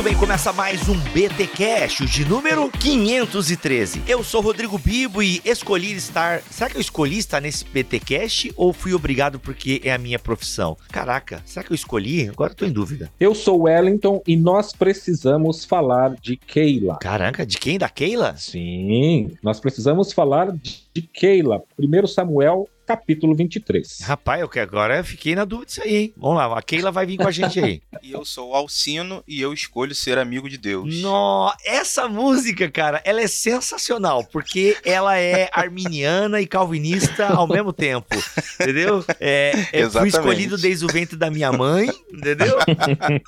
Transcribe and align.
Muito 0.00 0.08
bem. 0.08 0.16
Começa 0.16 0.50
mais 0.50 0.88
um 0.88 0.98
BT 1.12 1.46
Cash, 1.48 2.10
de 2.10 2.24
número 2.24 2.70
513. 2.70 4.02
Eu 4.08 4.24
sou 4.24 4.40
Rodrigo 4.40 4.78
Bibo 4.78 5.22
e 5.22 5.42
escolhi 5.44 5.92
estar. 5.92 6.40
Será 6.50 6.70
que 6.70 6.76
eu 6.78 6.80
escolhi 6.80 7.18
estar 7.18 7.38
nesse 7.38 7.66
BT 7.66 8.00
Cash 8.00 8.48
ou 8.56 8.72
fui 8.72 8.94
obrigado 8.94 9.38
porque 9.38 9.78
é 9.84 9.92
a 9.92 9.98
minha 9.98 10.18
profissão? 10.18 10.74
Caraca, 10.90 11.42
será 11.44 11.62
que 11.62 11.72
eu 11.72 11.74
escolhi? 11.74 12.30
Agora 12.30 12.52
eu 12.52 12.56
tô 12.56 12.64
em 12.64 12.72
dúvida. 12.72 13.10
Eu 13.20 13.34
sou 13.34 13.62
Wellington 13.62 14.22
e 14.26 14.36
nós 14.36 14.72
precisamos 14.72 15.66
falar 15.66 16.14
de 16.14 16.34
Keila. 16.34 16.96
Caraca, 16.98 17.44
de 17.44 17.58
quem? 17.58 17.78
Da 17.78 17.88
Keila? 17.90 18.34
Sim, 18.38 19.32
nós 19.42 19.60
precisamos 19.60 20.14
falar 20.14 20.50
de 20.50 21.02
Keila. 21.02 21.62
Primeiro 21.76 22.08
Samuel 22.08 22.66
capítulo 22.90 23.36
23. 23.36 24.00
Rapaz, 24.00 24.40
eu 24.40 24.48
que 24.48 24.58
agora 24.58 24.96
eu 24.96 25.04
fiquei 25.04 25.36
na 25.36 25.44
dúvida 25.44 25.66
disso 25.66 25.82
aí, 25.84 25.96
hein? 25.96 26.14
Vamos 26.16 26.38
lá, 26.38 26.58
a 26.58 26.60
Keila 26.60 26.90
vai 26.90 27.06
vir 27.06 27.18
com 27.18 27.28
a 27.28 27.30
gente 27.30 27.60
aí. 27.60 27.80
E 28.02 28.12
eu 28.12 28.24
sou 28.24 28.50
o 28.50 28.54
Alcino 28.54 29.22
e 29.28 29.42
eu 29.42 29.52
escolho 29.52 29.94
ser 29.94 30.16
amigo 30.16 30.48
de 30.48 30.56
Deus. 30.56 31.02
Nó, 31.02 31.52
essa 31.66 32.08
música, 32.08 32.68
cara, 32.70 33.02
ela 33.04 33.20
é 33.20 33.26
sensacional, 33.26 34.24
porque 34.24 34.74
ela 34.84 35.18
é 35.18 35.50
arminiana 35.52 36.40
e 36.40 36.46
calvinista 36.46 37.26
ao 37.26 37.46
mesmo 37.46 37.74
tempo, 37.74 38.08
entendeu? 38.58 39.04
É, 39.20 39.52
é, 39.70 39.90
fui 39.90 40.08
escolhido 40.08 40.56
desde 40.56 40.86
o 40.86 40.88
ventre 40.88 41.14
da 41.14 41.30
minha 41.30 41.52
mãe, 41.52 41.90
entendeu? 42.10 42.56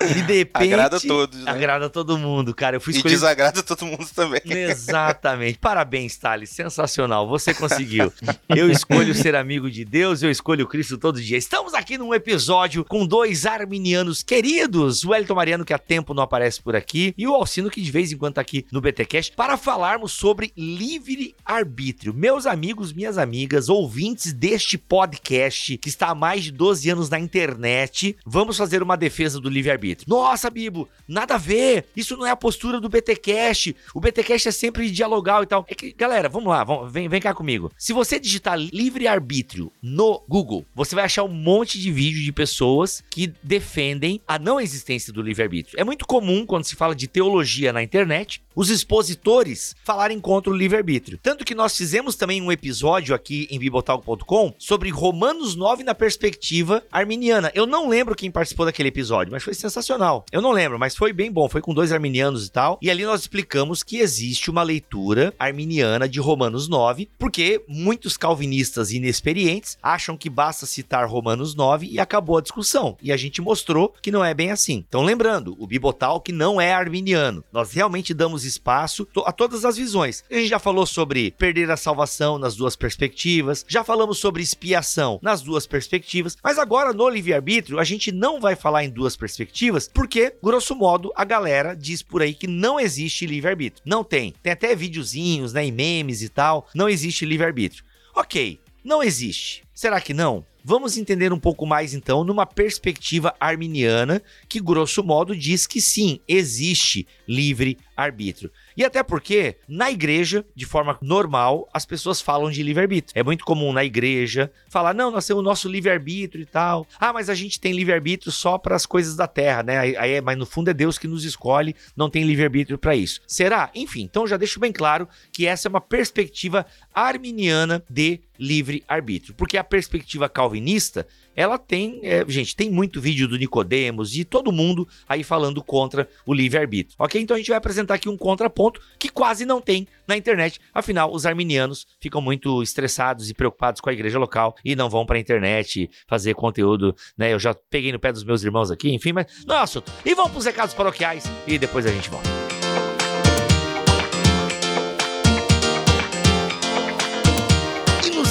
E 0.01 0.21
de 0.23 0.33
repente... 0.39 0.73
Agrada 0.73 0.97
a 0.97 0.99
todos, 0.99 1.43
né? 1.43 1.51
Agrada 1.51 1.89
todo 1.89 2.17
mundo, 2.17 2.53
cara. 2.55 2.77
Eu 2.77 2.81
fui 2.81 2.93
E 2.93 2.97
escolhido... 2.97 3.21
desagrada 3.21 3.61
todo 3.61 3.85
mundo 3.85 4.07
também. 4.15 4.41
Exatamente. 4.43 5.59
Parabéns, 5.59 6.17
Thales. 6.17 6.49
Sensacional. 6.49 7.27
Você 7.27 7.53
conseguiu. 7.53 8.11
Eu 8.49 8.71
escolho 8.71 9.13
ser 9.13 9.35
amigo 9.35 9.52
de 9.53 9.85
Deus, 9.85 10.23
eu 10.23 10.31
escolho 10.31 10.67
Cristo 10.67 10.97
todo 10.97 11.21
dia. 11.21 11.37
Estamos 11.37 11.75
aqui 11.75 11.95
num 11.95 12.11
episódio 12.11 12.83
com 12.83 13.05
dois 13.05 13.45
arminianos 13.45 14.23
queridos. 14.23 15.03
O 15.03 15.11
Wellington 15.11 15.35
Mariano, 15.35 15.63
que 15.63 15.73
há 15.73 15.77
tempo 15.77 16.11
não 16.11 16.23
aparece 16.23 16.59
por 16.59 16.75
aqui, 16.75 17.13
e 17.15 17.27
o 17.27 17.35
Alcino, 17.35 17.69
que 17.69 17.79
de 17.79 17.91
vez 17.91 18.11
em 18.11 18.17
quando 18.17 18.33
tá 18.33 18.41
aqui 18.41 18.65
no 18.71 18.81
BTCast, 18.81 19.33
para 19.35 19.55
falarmos 19.55 20.11
sobre 20.11 20.51
livre-arbítrio. 20.57 22.15
Meus 22.15 22.47
amigos, 22.47 22.91
minhas 22.91 23.19
amigas, 23.19 23.69
ouvintes 23.69 24.33
deste 24.33 24.75
podcast, 24.75 25.77
que 25.77 25.87
está 25.87 26.07
há 26.09 26.15
mais 26.15 26.45
de 26.45 26.51
12 26.51 26.89
anos 26.89 27.09
na 27.09 27.19
internet, 27.19 28.17
vamos 28.25 28.57
fazer 28.57 28.81
uma 28.81 28.97
defesa 28.97 29.39
do 29.39 29.49
livre-arbítrio. 29.49 30.09
Nossa, 30.09 30.49
Bibo, 30.49 30.89
nada 31.07 31.35
a 31.35 31.37
ver. 31.37 31.85
Isso 31.95 32.17
não 32.17 32.25
é 32.25 32.31
a 32.31 32.35
postura 32.35 32.81
do 32.81 32.89
BTcast. 32.89 33.75
O 33.93 34.01
BTcast 34.01 34.47
é 34.47 34.51
sempre 34.51 34.89
dialogal 34.89 35.43
e 35.43 35.45
tal. 35.45 35.63
É 35.69 35.75
que, 35.75 35.93
galera, 35.93 36.27
vamos 36.27 36.49
lá, 36.49 36.63
vamos, 36.63 36.91
vem, 36.91 37.07
vem 37.07 37.21
cá 37.21 37.35
comigo. 37.35 37.71
Se 37.77 37.93
você 37.93 38.19
digitar 38.19 38.57
livre-arbítrio 38.57 39.42
no 39.81 40.23
Google, 40.27 40.65
você 40.75 40.93
vai 40.95 41.05
achar 41.05 41.23
um 41.23 41.29
monte 41.29 41.79
de 41.79 41.91
vídeo 41.91 42.21
de 42.21 42.31
pessoas 42.31 43.03
que 43.09 43.33
defendem 43.41 44.21
a 44.27 44.37
não 44.37 44.59
existência 44.59 45.13
do 45.13 45.21
livre-arbítrio. 45.21 45.79
É 45.79 45.83
muito 45.83 46.05
comum 46.05 46.45
quando 46.45 46.65
se 46.65 46.75
fala 46.75 46.95
de 46.95 47.07
teologia 47.07 47.73
na 47.73 47.81
internet, 47.81 48.42
os 48.55 48.69
expositores 48.69 49.75
falarem 49.83 50.19
contra 50.19 50.51
o 50.51 50.55
livre-arbítrio. 50.55 51.19
Tanto 51.21 51.45
que 51.45 51.55
nós 51.55 51.75
fizemos 51.75 52.15
também 52.15 52.41
um 52.41 52.51
episódio 52.51 53.15
aqui 53.15 53.47
em 53.49 53.59
bibotalk.com 53.59 54.53
sobre 54.57 54.89
Romanos 54.89 55.55
9 55.55 55.83
na 55.83 55.95
perspectiva 55.95 56.83
arminiana. 56.91 57.51
Eu 57.55 57.65
não 57.65 57.89
lembro 57.89 58.15
quem 58.15 58.31
participou 58.31 58.65
daquele 58.65 58.89
episódio, 58.89 59.31
mas 59.31 59.43
foi 59.43 59.53
sensacional. 59.53 60.25
Eu 60.31 60.41
não 60.41 60.51
lembro, 60.51 60.79
mas 60.79 60.95
foi 60.95 61.13
bem 61.13 61.31
bom. 61.31 61.49
Foi 61.49 61.61
com 61.61 61.73
dois 61.73 61.91
arminianos 61.91 62.47
e 62.47 62.51
tal. 62.51 62.77
E 62.81 62.89
ali 62.89 63.03
nós 63.03 63.21
explicamos 63.21 63.83
que 63.83 63.97
existe 63.97 64.49
uma 64.49 64.63
leitura 64.63 65.33
arminiana 65.39 66.07
de 66.07 66.19
Romanos 66.19 66.67
9, 66.67 67.09
porque 67.17 67.63
muitos 67.67 68.17
calvinistas 68.17 68.91
inexperientes 68.91 69.77
acham 69.81 70.15
que 70.17 70.29
basta 70.29 70.65
citar 70.65 71.07
Romanos 71.07 71.55
9 71.55 71.87
e 71.87 71.99
acabou 71.99 72.37
a 72.37 72.41
discussão. 72.41 72.97
E 73.01 73.11
a 73.11 73.17
gente 73.17 73.41
mostrou 73.41 73.93
que 74.01 74.11
não 74.11 74.23
é 74.23 74.33
bem 74.33 74.51
assim. 74.51 74.83
Então, 74.87 75.03
lembrando, 75.03 75.55
o 75.59 75.67
Bibotalk 75.67 76.31
não 76.31 76.59
é 76.59 76.73
arminiano. 76.73 77.43
Nós 77.51 77.71
realmente 77.71 78.13
damos 78.13 78.42
espaço 78.43 79.07
a 79.25 79.31
todas 79.31 79.65
as 79.65 79.77
visões. 79.77 80.23
A 80.29 80.35
gente 80.35 80.47
já 80.47 80.59
falou 80.59 80.85
sobre 80.85 81.31
perder 81.31 81.69
a 81.71 81.77
salvação 81.77 82.37
nas 82.37 82.55
duas 82.55 82.75
perspectivas, 82.75 83.65
já 83.67 83.83
falamos 83.83 84.17
sobre 84.17 84.41
expiação 84.41 85.19
nas 85.21 85.41
duas 85.41 85.65
perspectivas, 85.65 86.37
mas 86.43 86.57
agora 86.57 86.93
no 86.93 87.09
livre-arbítrio 87.09 87.79
a 87.79 87.83
gente 87.83 88.11
não 88.11 88.39
vai 88.39 88.55
falar 88.55 88.83
em 88.83 88.89
duas 88.89 89.15
perspectivas, 89.15 89.89
porque, 89.93 90.35
grosso 90.41 90.75
modo, 90.75 91.11
a 91.15 91.23
galera 91.23 91.75
diz 91.75 92.01
por 92.01 92.21
aí 92.21 92.33
que 92.33 92.47
não 92.47 92.79
existe 92.79 93.25
livre-arbítrio. 93.25 93.83
Não 93.85 94.03
tem. 94.03 94.33
Tem 94.41 94.53
até 94.53 94.75
videozinhos, 94.75 95.53
né, 95.53 95.65
e 95.65 95.71
memes 95.71 96.21
e 96.21 96.29
tal. 96.29 96.67
Não 96.73 96.89
existe 96.89 97.25
livre-arbítrio. 97.25 97.83
Ok, 98.15 98.59
não 98.83 99.01
existe. 99.01 99.63
Será 99.73 99.99
que 99.99 100.13
não? 100.13 100.45
Vamos 100.65 100.95
entender 100.95 101.33
um 101.33 101.39
pouco 101.39 101.65
mais 101.65 101.93
então 101.93 102.23
numa 102.23 102.45
perspectiva 102.45 103.35
arminiana 103.37 104.23
que, 104.47 104.61
grosso 104.61 105.03
modo, 105.03 105.35
diz 105.35 105.67
que 105.67 105.81
sim, 105.81 106.21
existe 106.25 107.05
livre 107.27 107.77
arbítrio. 107.97 108.49
E 108.75 108.83
até 108.83 109.03
porque, 109.03 109.57
na 109.67 109.91
igreja, 109.91 110.45
de 110.55 110.65
forma 110.65 110.97
normal, 111.01 111.69
as 111.73 111.85
pessoas 111.85 112.21
falam 112.21 112.49
de 112.49 112.63
livre-arbítrio. 112.63 113.17
É 113.19 113.23
muito 113.23 113.45
comum 113.45 113.71
na 113.73 113.83
igreja 113.83 114.51
falar: 114.69 114.93
não, 114.93 115.11
nós 115.11 115.25
temos 115.25 115.41
o 115.41 115.43
nosso 115.43 115.67
livre-arbítrio 115.67 116.41
e 116.41 116.45
tal. 116.45 116.87
Ah, 116.99 117.13
mas 117.13 117.29
a 117.29 117.35
gente 117.35 117.59
tem 117.59 117.73
livre-arbítrio 117.73 118.31
só 118.31 118.57
para 118.57 118.75
as 118.75 118.85
coisas 118.85 119.15
da 119.15 119.27
terra, 119.27 119.63
né? 119.63 119.79
Aí, 119.79 119.97
aí 119.97 120.11
é- 120.13 120.21
mas 120.21 120.37
no 120.37 120.45
fundo 120.45 120.69
é 120.69 120.73
Deus 120.73 120.97
que 120.97 121.07
nos 121.07 121.23
escolhe, 121.23 121.75
não 121.95 122.09
tem 122.09 122.23
livre-arbítrio 122.23 122.77
para 122.77 122.95
isso. 122.95 123.21
Será? 123.27 123.69
Enfim, 123.75 124.01
então 124.01 124.27
já 124.27 124.37
deixo 124.37 124.59
bem 124.59 124.71
claro 124.71 125.07
que 125.31 125.45
essa 125.45 125.67
é 125.67 125.69
uma 125.69 125.81
perspectiva 125.81 126.65
arminiana 126.93 127.83
de 127.89 128.21
livre-arbítrio. 128.39 129.33
Porque 129.35 129.57
a 129.57 129.63
perspectiva 129.63 130.27
calvinista, 130.29 131.07
ela 131.35 131.57
tem, 131.57 131.99
é, 132.03 132.23
gente, 132.27 132.55
tem 132.55 132.69
muito 132.69 133.01
vídeo 133.01 133.27
do 133.27 133.37
Nicodemos, 133.37 134.11
de 134.11 134.23
todo 134.23 134.51
mundo 134.51 134.87
aí 135.07 135.23
falando 135.23 135.63
contra 135.63 136.07
o 136.25 136.33
livre-arbítrio. 136.33 136.95
Ok? 136.99 137.21
Então 137.21 137.35
a 137.35 137.37
gente 137.37 137.49
vai 137.49 137.57
apresentar 137.57 137.95
aqui 137.95 138.09
um 138.09 138.17
contraponto 138.17 138.79
que 138.99 139.09
quase 139.09 139.45
não 139.45 139.61
tem 139.61 139.87
na 140.07 140.17
internet. 140.17 140.59
Afinal, 140.73 141.13
os 141.13 141.25
arminianos 141.25 141.85
ficam 141.99 142.21
muito 142.21 142.61
estressados 142.61 143.29
e 143.29 143.33
preocupados 143.33 143.81
com 143.81 143.89
a 143.89 143.93
igreja 143.93 144.19
local 144.19 144.55
e 144.63 144.75
não 144.75 144.89
vão 144.89 145.05
pra 145.05 145.19
internet 145.19 145.89
fazer 146.07 146.33
conteúdo, 146.33 146.95
né? 147.17 147.33
Eu 147.33 147.39
já 147.39 147.53
peguei 147.53 147.91
no 147.91 147.99
pé 147.99 148.11
dos 148.11 148.23
meus 148.23 148.43
irmãos 148.43 148.71
aqui, 148.71 148.93
enfim, 148.93 149.13
mas 149.13 149.25
assunto. 149.47 149.91
E 150.05 150.13
vamos 150.13 150.31
pros 150.31 150.45
recados 150.45 150.73
paroquiais 150.73 151.23
e 151.47 151.57
depois 151.57 151.85
a 151.85 151.91
gente 151.91 152.09
volta. 152.09 152.52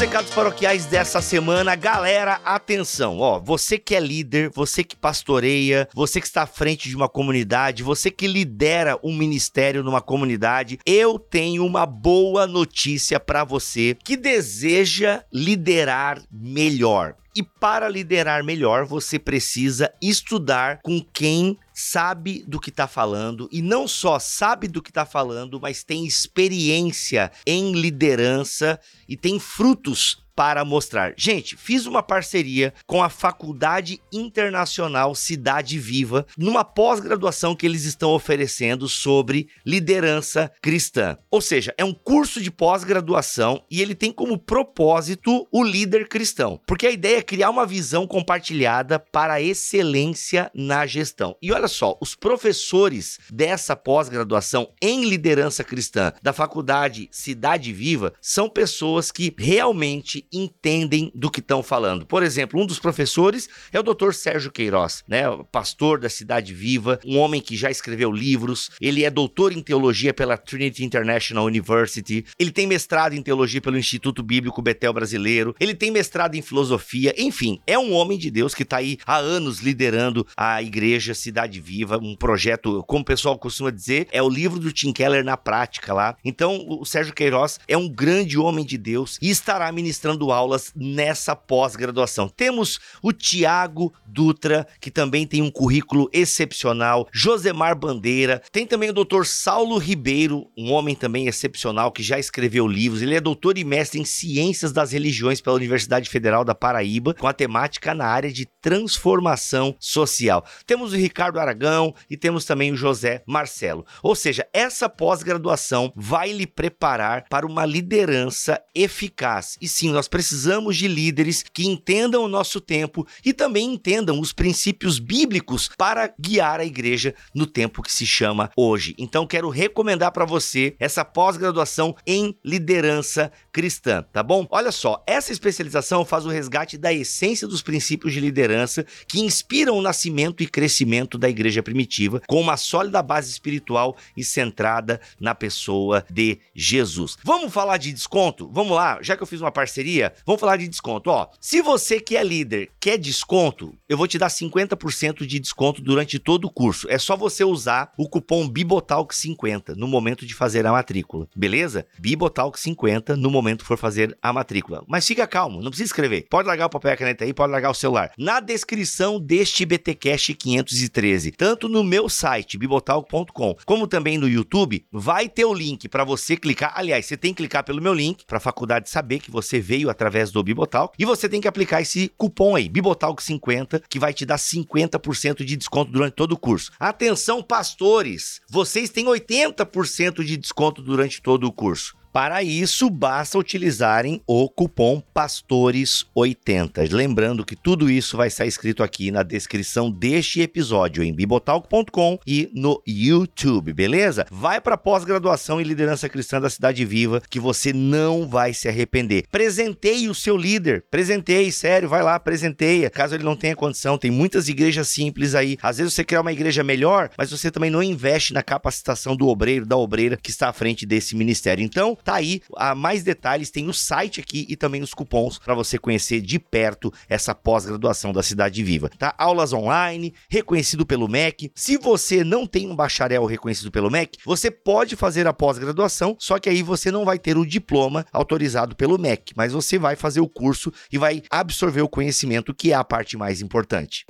Recados 0.02 0.34
paroquiais 0.34 0.84
dessa 0.84 1.22
semana, 1.22 1.76
galera, 1.76 2.40
atenção, 2.44 3.20
ó, 3.20 3.38
você 3.38 3.78
que 3.78 3.94
é 3.94 4.00
líder, 4.00 4.50
você 4.52 4.82
que 4.82 4.96
pastoreia, 4.96 5.88
você 5.94 6.20
que 6.20 6.26
está 6.26 6.42
à 6.42 6.46
frente 6.46 6.88
de 6.88 6.96
uma 6.96 7.08
comunidade, 7.08 7.84
você 7.84 8.10
que 8.10 8.26
lidera 8.26 8.98
um 9.00 9.16
ministério 9.16 9.84
numa 9.84 10.00
comunidade, 10.00 10.80
eu 10.84 11.20
tenho 11.20 11.64
uma 11.64 11.86
boa 11.86 12.48
notícia 12.48 13.20
para 13.20 13.44
você 13.44 13.96
que 14.02 14.16
deseja 14.16 15.22
liderar 15.32 16.20
melhor. 16.32 17.14
E 17.34 17.42
para 17.42 17.88
liderar 17.88 18.44
melhor, 18.44 18.84
você 18.84 19.18
precisa 19.18 19.92
estudar 20.02 20.80
com 20.82 21.00
quem 21.00 21.58
sabe 21.72 22.44
do 22.46 22.60
que 22.60 22.68
está 22.68 22.86
falando. 22.86 23.48
E 23.50 23.62
não 23.62 23.88
só 23.88 24.18
sabe 24.18 24.68
do 24.68 24.82
que 24.82 24.90
está 24.90 25.06
falando, 25.06 25.58
mas 25.60 25.82
tem 25.82 26.06
experiência 26.06 27.32
em 27.46 27.72
liderança 27.72 28.78
e 29.08 29.16
tem 29.16 29.40
frutos 29.40 30.21
para 30.34 30.64
mostrar. 30.64 31.14
Gente, 31.16 31.56
fiz 31.56 31.86
uma 31.86 32.02
parceria 32.02 32.72
com 32.86 33.02
a 33.02 33.08
Faculdade 33.08 34.00
Internacional 34.12 35.14
Cidade 35.14 35.78
Viva 35.78 36.26
numa 36.36 36.64
pós-graduação 36.64 37.54
que 37.54 37.66
eles 37.66 37.84
estão 37.84 38.10
oferecendo 38.10 38.88
sobre 38.88 39.48
liderança 39.64 40.50
cristã. 40.60 41.16
Ou 41.30 41.40
seja, 41.40 41.74
é 41.76 41.84
um 41.84 41.94
curso 41.94 42.40
de 42.40 42.50
pós-graduação 42.50 43.64
e 43.70 43.80
ele 43.80 43.94
tem 43.94 44.12
como 44.12 44.38
propósito 44.38 45.46
o 45.50 45.62
líder 45.62 46.08
cristão, 46.08 46.60
porque 46.66 46.86
a 46.86 46.90
ideia 46.90 47.18
é 47.18 47.22
criar 47.22 47.50
uma 47.50 47.66
visão 47.66 48.06
compartilhada 48.06 48.98
para 48.98 49.34
a 49.34 49.42
excelência 49.42 50.50
na 50.54 50.86
gestão. 50.86 51.36
E 51.40 51.52
olha 51.52 51.68
só, 51.68 51.96
os 52.00 52.14
professores 52.14 53.18
dessa 53.30 53.76
pós-graduação 53.76 54.72
em 54.80 55.04
liderança 55.04 55.64
cristã 55.64 56.12
da 56.22 56.32
Faculdade 56.32 57.08
Cidade 57.10 57.72
Viva 57.72 58.12
são 58.20 58.48
pessoas 58.48 59.10
que 59.10 59.34
realmente 59.38 60.21
entendem 60.32 61.10
do 61.14 61.30
que 61.30 61.40
estão 61.40 61.62
falando. 61.62 62.06
Por 62.06 62.22
exemplo, 62.22 62.60
um 62.60 62.66
dos 62.66 62.78
professores 62.78 63.48
é 63.72 63.80
o 63.80 63.82
Dr. 63.82 64.12
Sérgio 64.12 64.50
Queiroz, 64.50 65.04
né? 65.08 65.22
Pastor 65.50 65.98
da 65.98 66.08
Cidade 66.08 66.54
Viva, 66.54 67.00
um 67.04 67.18
homem 67.18 67.40
que 67.40 67.56
já 67.56 67.70
escreveu 67.70 68.10
livros, 68.10 68.70
ele 68.80 69.04
é 69.04 69.10
doutor 69.10 69.52
em 69.52 69.62
teologia 69.62 70.12
pela 70.12 70.36
Trinity 70.36 70.84
International 70.84 71.44
University, 71.46 72.24
ele 72.38 72.50
tem 72.50 72.66
mestrado 72.66 73.14
em 73.14 73.22
teologia 73.22 73.60
pelo 73.60 73.78
Instituto 73.78 74.22
Bíblico 74.22 74.62
Betel 74.62 74.92
Brasileiro, 74.92 75.54
ele 75.58 75.74
tem 75.74 75.90
mestrado 75.90 76.34
em 76.34 76.42
filosofia, 76.42 77.14
enfim, 77.16 77.60
é 77.66 77.78
um 77.78 77.92
homem 77.92 78.18
de 78.18 78.30
Deus 78.30 78.54
que 78.54 78.62
está 78.62 78.78
aí 78.78 78.98
há 79.06 79.16
anos 79.16 79.60
liderando 79.60 80.26
a 80.36 80.62
igreja 80.62 81.14
Cidade 81.14 81.60
Viva, 81.60 81.98
um 81.98 82.16
projeto, 82.16 82.82
como 82.86 83.02
o 83.02 83.04
pessoal 83.04 83.38
costuma 83.38 83.70
dizer, 83.70 84.08
é 84.12 84.22
o 84.22 84.28
livro 84.28 84.58
do 84.58 84.72
Tim 84.72 84.92
Keller 84.92 85.24
na 85.24 85.36
prática 85.36 85.92
lá. 85.92 86.16
Então, 86.24 86.64
o 86.68 86.84
Sérgio 86.84 87.14
Queiroz 87.14 87.58
é 87.66 87.76
um 87.76 87.88
grande 87.88 88.38
homem 88.38 88.64
de 88.64 88.76
Deus 88.78 89.18
e 89.20 89.30
estará 89.30 89.70
ministrando 89.72 90.11
aulas 90.30 90.72
nessa 90.74 91.34
pós-graduação. 91.34 92.28
Temos 92.28 92.78
o 93.02 93.12
Tiago 93.12 93.92
Dutra, 94.06 94.66
que 94.80 94.90
também 94.90 95.26
tem 95.26 95.40
um 95.40 95.50
currículo 95.50 96.08
excepcional, 96.12 97.08
Josemar 97.12 97.76
Bandeira, 97.78 98.42
tem 98.52 98.66
também 98.66 98.90
o 98.90 98.92
Dr. 98.92 99.24
Saulo 99.24 99.78
Ribeiro, 99.78 100.46
um 100.56 100.72
homem 100.72 100.94
também 100.94 101.26
excepcional 101.26 101.90
que 101.90 102.02
já 102.02 102.18
escreveu 102.18 102.66
livros. 102.66 103.02
Ele 103.02 103.14
é 103.14 103.20
doutor 103.20 103.56
e 103.56 103.64
mestre 103.64 104.00
em 104.00 104.04
ciências 104.04 104.72
das 104.72 104.92
religiões 104.92 105.40
pela 105.40 105.56
Universidade 105.56 106.08
Federal 106.10 106.44
da 106.44 106.54
Paraíba, 106.54 107.14
com 107.14 107.26
a 107.26 107.32
temática 107.32 107.94
na 107.94 108.06
área 108.06 108.32
de 108.32 108.46
transformação 108.60 109.74
social. 109.78 110.44
Temos 110.66 110.92
o 110.92 110.96
Ricardo 110.96 111.38
Aragão 111.38 111.94
e 112.08 112.16
temos 112.16 112.44
também 112.44 112.72
o 112.72 112.76
José 112.76 113.22
Marcelo. 113.26 113.86
Ou 114.02 114.14
seja, 114.14 114.46
essa 114.52 114.88
pós-graduação 114.88 115.92
vai 115.96 116.32
lhe 116.32 116.46
preparar 116.46 117.24
para 117.28 117.46
uma 117.46 117.64
liderança 117.64 118.60
eficaz. 118.74 119.56
E 119.60 119.68
sim, 119.68 119.90
nós 119.90 120.01
precisamos 120.08 120.76
de 120.76 120.88
líderes 120.88 121.44
que 121.52 121.66
entendam 121.66 122.24
o 122.24 122.28
nosso 122.28 122.60
tempo 122.60 123.06
e 123.24 123.32
também 123.32 123.72
entendam 123.72 124.20
os 124.20 124.32
princípios 124.32 124.98
bíblicos 124.98 125.70
para 125.76 126.12
guiar 126.18 126.60
a 126.60 126.64
igreja 126.64 127.14
no 127.34 127.46
tempo 127.46 127.82
que 127.82 127.92
se 127.92 128.06
chama 128.06 128.50
hoje. 128.56 128.94
Então, 128.98 129.26
quero 129.26 129.48
recomendar 129.48 130.12
para 130.12 130.24
você 130.24 130.74
essa 130.78 131.04
pós-graduação 131.04 131.94
em 132.06 132.36
liderança 132.44 133.30
cristã, 133.52 134.04
tá 134.12 134.22
bom? 134.22 134.46
Olha 134.50 134.72
só, 134.72 135.02
essa 135.06 135.32
especialização 135.32 136.04
faz 136.04 136.26
o 136.26 136.30
resgate 136.30 136.78
da 136.78 136.92
essência 136.92 137.46
dos 137.46 137.62
princípios 137.62 138.12
de 138.12 138.20
liderança 138.20 138.84
que 139.06 139.20
inspiram 139.20 139.76
o 139.76 139.82
nascimento 139.82 140.42
e 140.42 140.46
crescimento 140.46 141.18
da 141.18 141.28
igreja 141.28 141.62
primitiva, 141.62 142.20
com 142.26 142.40
uma 142.40 142.56
sólida 142.56 143.02
base 143.02 143.30
espiritual 143.30 143.96
e 144.16 144.24
centrada 144.24 145.00
na 145.20 145.34
pessoa 145.34 146.04
de 146.10 146.38
Jesus. 146.54 147.16
Vamos 147.24 147.52
falar 147.52 147.76
de 147.76 147.92
desconto? 147.92 148.48
Vamos 148.52 148.76
lá, 148.76 148.98
já 149.02 149.16
que 149.16 149.22
eu 149.22 149.26
fiz 149.26 149.40
uma 149.40 149.52
parceria, 149.52 149.91
vamos 150.26 150.40
falar 150.40 150.56
de 150.56 150.68
desconto. 150.68 151.10
Ó, 151.10 151.28
se 151.40 151.60
você 151.60 152.00
que 152.00 152.16
é 152.16 152.24
líder 152.24 152.70
quer 152.80 152.98
desconto, 152.98 153.74
eu 153.88 153.96
vou 153.96 154.06
te 154.06 154.18
dar 154.18 154.28
50% 154.28 155.26
de 155.26 155.38
desconto 155.38 155.82
durante 155.82 156.18
todo 156.18 156.46
o 156.46 156.50
curso. 156.50 156.86
É 156.90 156.98
só 156.98 157.16
você 157.16 157.44
usar 157.44 157.92
o 157.98 158.08
cupom 158.08 158.48
Bibotalk50 158.48 159.74
no 159.76 159.86
momento 159.86 160.26
de 160.26 160.34
fazer 160.34 160.66
a 160.66 160.72
matrícula, 160.72 161.28
beleza? 161.36 161.86
Bibotalk50 162.00 163.16
no 163.16 163.30
momento 163.30 163.64
for 163.64 163.76
fazer 163.76 164.16
a 164.22 164.32
matrícula. 164.32 164.84
Mas 164.86 165.06
fica 165.06 165.26
calmo, 165.26 165.60
não 165.60 165.70
precisa 165.70 165.88
escrever. 165.88 166.26
Pode 166.28 166.48
largar 166.48 166.66
o 166.66 166.70
papel 166.70 166.92
e 166.92 166.94
a 166.94 166.96
caneta 166.96 167.24
aí, 167.24 167.34
pode 167.34 167.52
largar 167.52 167.70
o 167.70 167.74
celular. 167.74 168.12
Na 168.16 168.40
descrição 168.40 169.20
deste 169.20 169.64
BTcast 169.64 170.34
513, 170.34 171.32
tanto 171.32 171.68
no 171.68 171.82
meu 171.84 172.08
site 172.08 172.58
bibotalk.com, 172.58 173.56
como 173.64 173.86
também 173.86 174.18
no 174.18 174.28
YouTube, 174.28 174.84
vai 174.90 175.28
ter 175.28 175.44
o 175.44 175.54
link 175.54 175.88
para 175.88 176.04
você 176.04 176.36
clicar. 176.36 176.72
Aliás, 176.76 177.06
você 177.06 177.16
tem 177.16 177.32
que 177.32 177.42
clicar 177.42 177.64
pelo 177.64 177.82
meu 177.82 177.94
link 177.94 178.24
para 178.26 178.38
a 178.38 178.40
faculdade 178.40 178.88
saber 178.88 179.18
que 179.18 179.30
você 179.30 179.60
veio 179.60 179.81
através 179.90 180.30
do 180.30 180.42
Bibotalk 180.42 180.94
e 180.98 181.04
você 181.04 181.28
tem 181.28 181.40
que 181.40 181.48
aplicar 181.48 181.80
esse 181.80 182.08
cupom 182.16 182.56
aí, 182.56 182.68
Bibotalk50, 182.68 183.82
que 183.88 183.98
vai 183.98 184.12
te 184.12 184.24
dar 184.24 184.36
50% 184.36 185.44
de 185.44 185.56
desconto 185.56 185.90
durante 185.92 186.14
todo 186.14 186.32
o 186.32 186.38
curso. 186.38 186.72
Atenção, 186.78 187.42
pastores, 187.42 188.40
vocês 188.48 188.90
têm 188.90 189.06
80% 189.06 190.24
de 190.24 190.36
desconto 190.36 190.82
durante 190.82 191.20
todo 191.20 191.44
o 191.44 191.52
curso. 191.52 191.96
Para 192.12 192.42
isso, 192.42 192.90
basta 192.90 193.38
utilizarem 193.38 194.20
o 194.26 194.46
cupom 194.46 195.02
PASTORES80. 195.16 196.92
Lembrando 196.92 197.42
que 197.42 197.56
tudo 197.56 197.90
isso 197.90 198.18
vai 198.18 198.28
estar 198.28 198.44
escrito 198.44 198.82
aqui 198.82 199.10
na 199.10 199.22
descrição 199.22 199.90
deste 199.90 200.42
episódio 200.42 201.02
em 201.02 201.14
bibotalk.com 201.14 202.18
e 202.26 202.50
no 202.52 202.82
YouTube, 202.86 203.72
beleza? 203.72 204.26
Vai 204.30 204.60
para 204.60 204.76
pós-graduação 204.76 205.58
em 205.58 205.64
liderança 205.64 206.06
cristã 206.06 206.38
da 206.38 206.50
Cidade 206.50 206.84
Viva 206.84 207.22
que 207.30 207.40
você 207.40 207.72
não 207.72 208.28
vai 208.28 208.52
se 208.52 208.68
arrepender. 208.68 209.24
Presenteie 209.32 210.10
o 210.10 210.14
seu 210.14 210.36
líder, 210.36 210.84
presenteie, 210.90 211.50
sério, 211.50 211.88
vai 211.88 212.02
lá, 212.02 212.20
presenteia. 212.20 212.90
Caso 212.90 213.14
ele 213.14 213.24
não 213.24 213.36
tenha 213.36 213.56
condição, 213.56 213.96
tem 213.96 214.10
muitas 214.10 214.48
igrejas 214.48 214.88
simples 214.88 215.34
aí. 215.34 215.56
Às 215.62 215.78
vezes 215.78 215.94
você 215.94 216.04
quer 216.04 216.20
uma 216.20 216.32
igreja 216.32 216.62
melhor, 216.62 217.08
mas 217.16 217.30
você 217.30 217.50
também 217.50 217.70
não 217.70 217.82
investe 217.82 218.34
na 218.34 218.42
capacitação 218.42 219.16
do 219.16 219.28
obreiro, 219.28 219.64
da 219.64 219.78
obreira 219.78 220.18
que 220.18 220.28
está 220.28 220.50
à 220.50 220.52
frente 220.52 220.84
desse 220.84 221.16
ministério. 221.16 221.64
Então, 221.64 221.96
Tá 222.04 222.14
aí, 222.14 222.42
a 222.56 222.74
mais 222.74 223.02
detalhes 223.02 223.50
tem 223.50 223.68
o 223.68 223.72
site 223.72 224.20
aqui 224.20 224.44
e 224.48 224.56
também 224.56 224.82
os 224.82 224.92
cupons 224.92 225.38
para 225.38 225.54
você 225.54 225.78
conhecer 225.78 226.20
de 226.20 226.38
perto 226.38 226.92
essa 227.08 227.34
pós-graduação 227.34 228.12
da 228.12 228.22
Cidade 228.22 228.62
Viva, 228.62 228.90
tá? 228.98 229.14
Aulas 229.16 229.52
online, 229.52 230.12
reconhecido 230.28 230.84
pelo 230.84 231.08
MEC. 231.08 231.50
Se 231.54 231.76
você 231.76 232.24
não 232.24 232.46
tem 232.46 232.68
um 232.68 232.74
bacharel 232.74 233.24
reconhecido 233.24 233.70
pelo 233.70 233.90
MEC, 233.90 234.18
você 234.24 234.50
pode 234.50 234.96
fazer 234.96 235.26
a 235.26 235.32
pós-graduação, 235.32 236.16
só 236.18 236.38
que 236.38 236.48
aí 236.48 236.62
você 236.62 236.90
não 236.90 237.04
vai 237.04 237.18
ter 237.18 237.36
o 237.36 237.46
diploma 237.46 238.04
autorizado 238.12 238.74
pelo 238.74 238.98
MEC, 238.98 239.32
mas 239.36 239.52
você 239.52 239.78
vai 239.78 239.96
fazer 239.96 240.20
o 240.20 240.28
curso 240.28 240.72
e 240.90 240.98
vai 240.98 241.22
absorver 241.30 241.82
o 241.82 241.88
conhecimento, 241.88 242.54
que 242.54 242.72
é 242.72 242.74
a 242.74 242.84
parte 242.84 243.16
mais 243.16 243.40
importante. 243.40 244.04